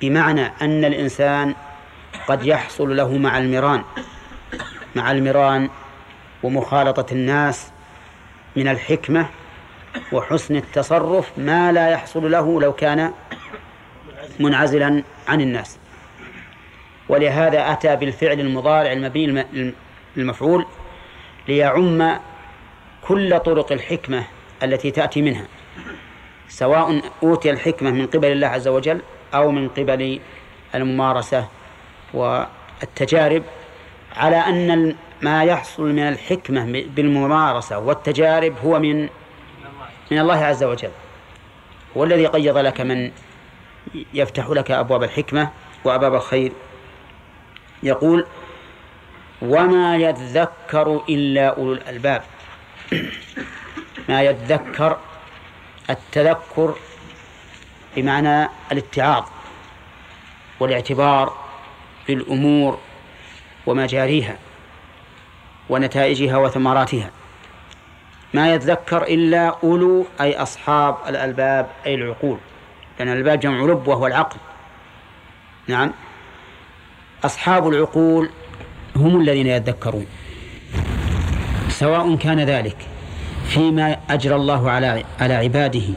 بمعنى 0.00 0.46
أن 0.62 0.84
الإنسان 0.84 1.54
قد 2.26 2.46
يحصل 2.46 2.96
له 2.96 3.18
مع 3.18 3.38
المران 3.38 3.82
مع 4.96 5.10
المران 5.10 5.70
ومخالطة 6.42 7.06
الناس 7.12 7.70
من 8.56 8.68
الحكمة 8.68 9.26
وحسن 10.12 10.56
التصرف 10.56 11.38
ما 11.38 11.72
لا 11.72 11.88
يحصل 11.88 12.30
له 12.30 12.60
لو 12.60 12.72
كان 12.72 13.12
منعزلا 14.40 15.02
عن 15.28 15.40
الناس. 15.40 15.78
ولهذا 17.08 17.72
أتى 17.72 17.96
بالفعل 17.96 18.40
المضارع 18.40 18.92
المبني 18.92 19.44
المفعول 20.16 20.66
ليعم 21.48 22.18
كل 23.02 23.40
طرق 23.40 23.72
الحكمة 23.72 24.24
التي 24.62 24.90
تأتي 24.90 25.22
منها 25.22 25.46
سواء 26.48 27.02
أوتي 27.22 27.50
الحكمة 27.50 27.90
من 27.90 28.06
قبل 28.06 28.32
الله 28.32 28.46
عز 28.46 28.68
وجل 28.68 29.00
أو 29.34 29.50
من 29.50 29.68
قبل 29.68 30.20
الممارسة 30.74 31.48
والتجارب 32.14 33.42
على 34.16 34.36
أن 34.36 34.96
ما 35.22 35.44
يحصل 35.44 35.82
من 35.82 35.98
الحكمة 36.08 36.84
بالممارسة 36.94 37.78
والتجارب 37.78 38.54
هو 38.64 38.78
من 38.78 39.08
من 40.10 40.18
الله 40.18 40.44
عز 40.44 40.64
وجل. 40.64 40.90
هو 41.96 42.04
الذي 42.04 42.26
قيض 42.26 42.58
لك 42.58 42.80
من 42.80 43.10
يفتح 44.14 44.48
لك 44.48 44.70
أبواب 44.70 45.02
الحكمة 45.02 45.50
وأبواب 45.84 46.14
الخير. 46.14 46.52
يقول 47.82 48.26
وما 49.42 49.96
يذكر 49.96 51.02
إلا 51.08 51.46
أولو 51.48 51.72
الألباب. 51.72 52.22
ما 54.08 54.22
يذكر 54.22 54.98
التذكر 55.90 56.74
بمعنى 57.96 58.48
الاتعاظ 58.72 59.24
والاعتبار 60.60 61.36
بالأمور 62.08 62.78
ومجاريها 63.66 64.36
ونتائجها 65.68 66.36
وثمراتها. 66.36 67.10
ما 68.34 68.54
يتذكر 68.54 69.02
إلا 69.02 69.56
أولو 69.64 70.06
أي 70.20 70.36
أصحاب 70.36 70.96
الألباب 71.08 71.66
أي 71.86 71.94
العقول. 71.94 72.38
لأن 72.98 73.08
الألباب 73.08 73.40
جمع 73.40 73.58
لب 73.64 73.88
وهو 73.88 74.06
العقل. 74.06 74.36
نعم. 75.66 75.92
أصحاب 77.24 77.68
العقول 77.68 78.30
هم 78.96 79.20
الذين 79.20 79.46
يتذكرون 79.46 80.06
سواء 81.68 82.16
كان 82.16 82.40
ذلك 82.40 82.76
فيما 83.48 83.96
أجرى 84.10 84.34
الله 84.34 84.70
على 84.70 85.04
على 85.20 85.34
عباده 85.34 85.94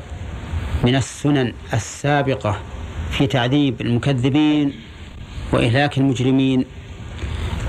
من 0.84 0.96
السنن 0.96 1.54
السابقة 1.74 2.62
في 3.12 3.28
تعذيب 3.28 3.82
المكذبين 3.82 4.74
وإهلاك 5.52 5.98
المجرمين 5.98 6.66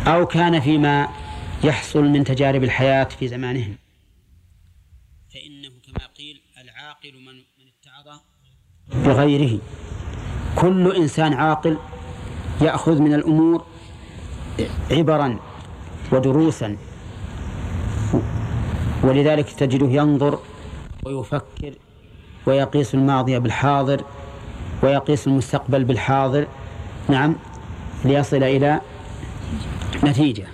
أو 0.07 0.27
كان 0.27 0.61
فيما 0.61 1.09
يحصل 1.65 2.05
من 2.05 2.25
تجارب 2.25 2.65
الحياة 2.65 3.05
في 3.05 3.29
زمانهم. 3.29 3.77
فإنه 5.35 5.69
كما 5.87 6.07
قيل 6.19 6.41
العاقل 6.63 7.13
من 7.27 7.35
من 7.35 7.67
اتعظ 7.81 8.21
بغيره. 9.05 9.59
كل 10.57 10.97
إنسان 10.97 11.33
عاقل 11.35 11.79
يأخذ 12.61 13.03
من 13.03 13.15
الأمور 13.15 13.65
عبرا 14.91 15.37
ودروسا. 16.13 16.77
ولذلك 19.03 19.51
تجده 19.51 19.87
ينظر 19.87 20.39
ويفكر 21.07 21.73
ويقيس 22.47 22.95
الماضي 22.95 23.39
بالحاضر 23.39 24.01
ويقيس 24.83 25.27
المستقبل 25.27 25.85
بالحاضر. 25.85 26.47
نعم 27.09 27.35
ليصل 28.05 28.43
إلى 28.43 28.81
نتيجة. 30.05 30.47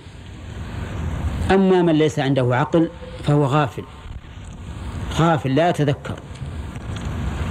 أما 1.51 1.81
من 1.81 1.95
ليس 1.95 2.19
عنده 2.19 2.55
عقل 2.55 2.89
فهو 3.23 3.45
غافل. 3.45 3.83
غافل 5.19 5.55
لا 5.55 5.69
يتذكر. 5.69 6.19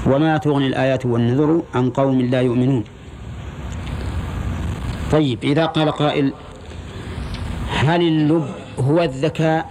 وما 0.07 0.37
تغني 0.37 0.67
الآيات 0.67 1.07
والنذر 1.07 1.63
عن 1.75 1.91
قوم 1.91 2.21
لا 2.21 2.41
يؤمنون. 2.41 2.85
طيب 5.13 5.45
إذا 5.45 5.67
قال 5.67 5.91
قائل 5.91 6.33
هل 7.71 8.03
اللب 8.03 8.49
هو 8.79 9.03
الذكاء 9.03 9.71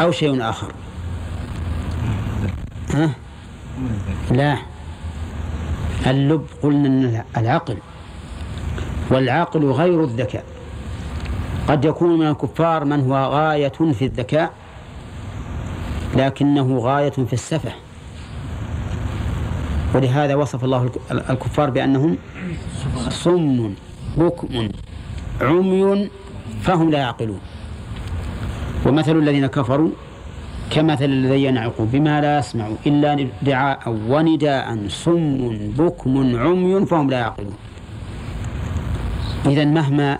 أو 0.00 0.10
شيء 0.10 0.42
آخر؟ 0.50 0.72
ها؟ 2.94 3.10
لا. 4.30 4.58
اللب 6.06 6.46
قلنا 6.62 7.24
العقل 7.36 7.76
والعقل 9.10 9.64
غير 9.64 10.04
الذكاء. 10.04 10.44
قد 11.68 11.84
يكون 11.84 12.18
من 12.18 12.26
الكفار 12.26 12.84
من 12.84 13.00
هو 13.00 13.16
غاية 13.16 13.68
في 13.68 14.04
الذكاء 14.04 14.52
لكنه 16.16 16.78
غاية 16.78 17.10
في 17.10 17.32
السفة. 17.32 17.72
ولهذا 19.94 20.34
وصف 20.34 20.64
الله 20.64 20.90
الكفار 21.10 21.70
بأنهم 21.70 22.18
صم 23.08 23.74
بكم 24.18 24.68
عمي 25.40 26.10
فهم 26.62 26.90
لا 26.90 26.98
يعقلون. 26.98 27.40
ومثل 28.86 29.16
الذين 29.16 29.46
كفروا 29.46 29.90
كمثل 30.70 31.04
الذي 31.04 31.44
ينعق 31.44 31.74
بما 31.80 32.20
لا 32.20 32.38
يسمع 32.38 32.68
إلا 32.86 33.28
دعاء 33.42 33.98
ونداء 34.08 34.88
صم 34.88 35.38
بكم 35.78 36.36
عمي 36.36 36.86
فهم 36.86 37.10
لا 37.10 37.18
يعقلون. 37.18 37.56
إذا 39.46 39.64
مهما 39.64 40.18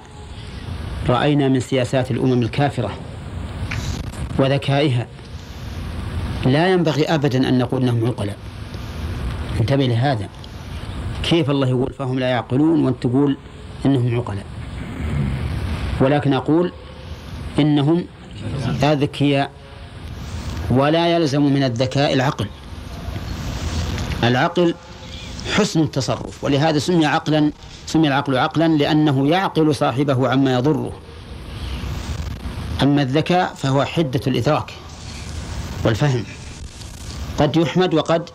رأينا 1.08 1.48
من 1.48 1.60
سياسات 1.60 2.10
الأمم 2.10 2.42
الكافرة 2.42 2.90
وذكائها 4.38 5.06
لا 6.46 6.68
ينبغي 6.72 7.04
أبدا 7.04 7.48
أن 7.48 7.58
نقول 7.58 7.82
أنهم 7.82 8.06
عقلاء. 8.06 8.36
انتبه 9.60 9.86
لهذا. 9.86 10.28
كيف 11.22 11.50
الله 11.50 11.68
يقول 11.68 11.92
فهم 11.92 12.18
لا 12.18 12.28
يعقلون 12.28 12.84
وأنت 12.84 13.02
تقول 13.02 13.36
إنهم 13.86 14.16
عقلاء. 14.18 14.44
ولكن 16.00 16.32
أقول 16.32 16.72
إنهم 17.59 18.05
أذكياء 18.82 19.50
ولا 20.70 21.16
يلزم 21.16 21.42
من 21.42 21.62
الذكاء 21.62 22.12
العقل. 22.12 22.46
العقل 24.24 24.74
حسن 25.55 25.80
التصرف 25.80 26.44
ولهذا 26.44 26.78
سمي 26.78 27.06
عقلا 27.06 27.52
سمي 27.86 28.09
العقل 28.09 28.38
عقلا 28.38 28.68
لأنه 28.68 29.28
يعقل 29.28 29.74
صاحبه 29.74 30.28
عما 30.28 30.52
يضره. 30.52 30.92
أما 32.82 33.02
الذكاء 33.02 33.55
فهو 33.55 33.84
حدة 33.84 34.20
الإدراك 34.26 34.72
والفهم. 35.84 36.24
قد 37.38 37.56
يحمد 37.56 37.94
وقد 37.94 38.30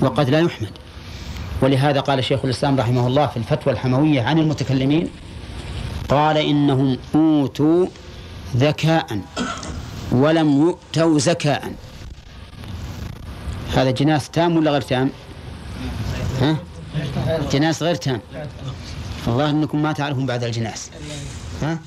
وقد 0.00 0.30
لا 0.30 0.40
يحمد. 0.40 0.70
ولهذا 1.62 2.00
قال 2.00 2.24
شيخ 2.24 2.40
الإسلام 2.44 2.80
رحمه 2.80 3.06
الله 3.06 3.26
في 3.26 3.36
الفتوى 3.36 3.72
الحموية 3.72 4.22
عن 4.22 4.38
المتكلمين 4.38 5.10
قال 6.08 6.36
إنهم 6.36 6.98
أوتوا 7.14 7.86
ذكاء 8.56 9.20
ولم 10.12 10.62
يؤتوا 10.62 11.18
زكاء 11.18 11.72
هذا 13.74 13.90
جناس 13.90 14.30
تام 14.30 14.56
ولا 14.56 14.70
غير 14.70 14.80
تام؟ 14.80 15.10
ها؟ 16.40 16.56
الجناس 17.28 17.82
غير 17.82 17.94
تام 17.94 18.20
الظاهر 19.28 19.50
إنكم 19.50 19.82
ما 19.82 19.92
تعرفون 19.92 20.26
بعد 20.26 20.44
الجناس 20.44 20.90
ها 21.62 21.78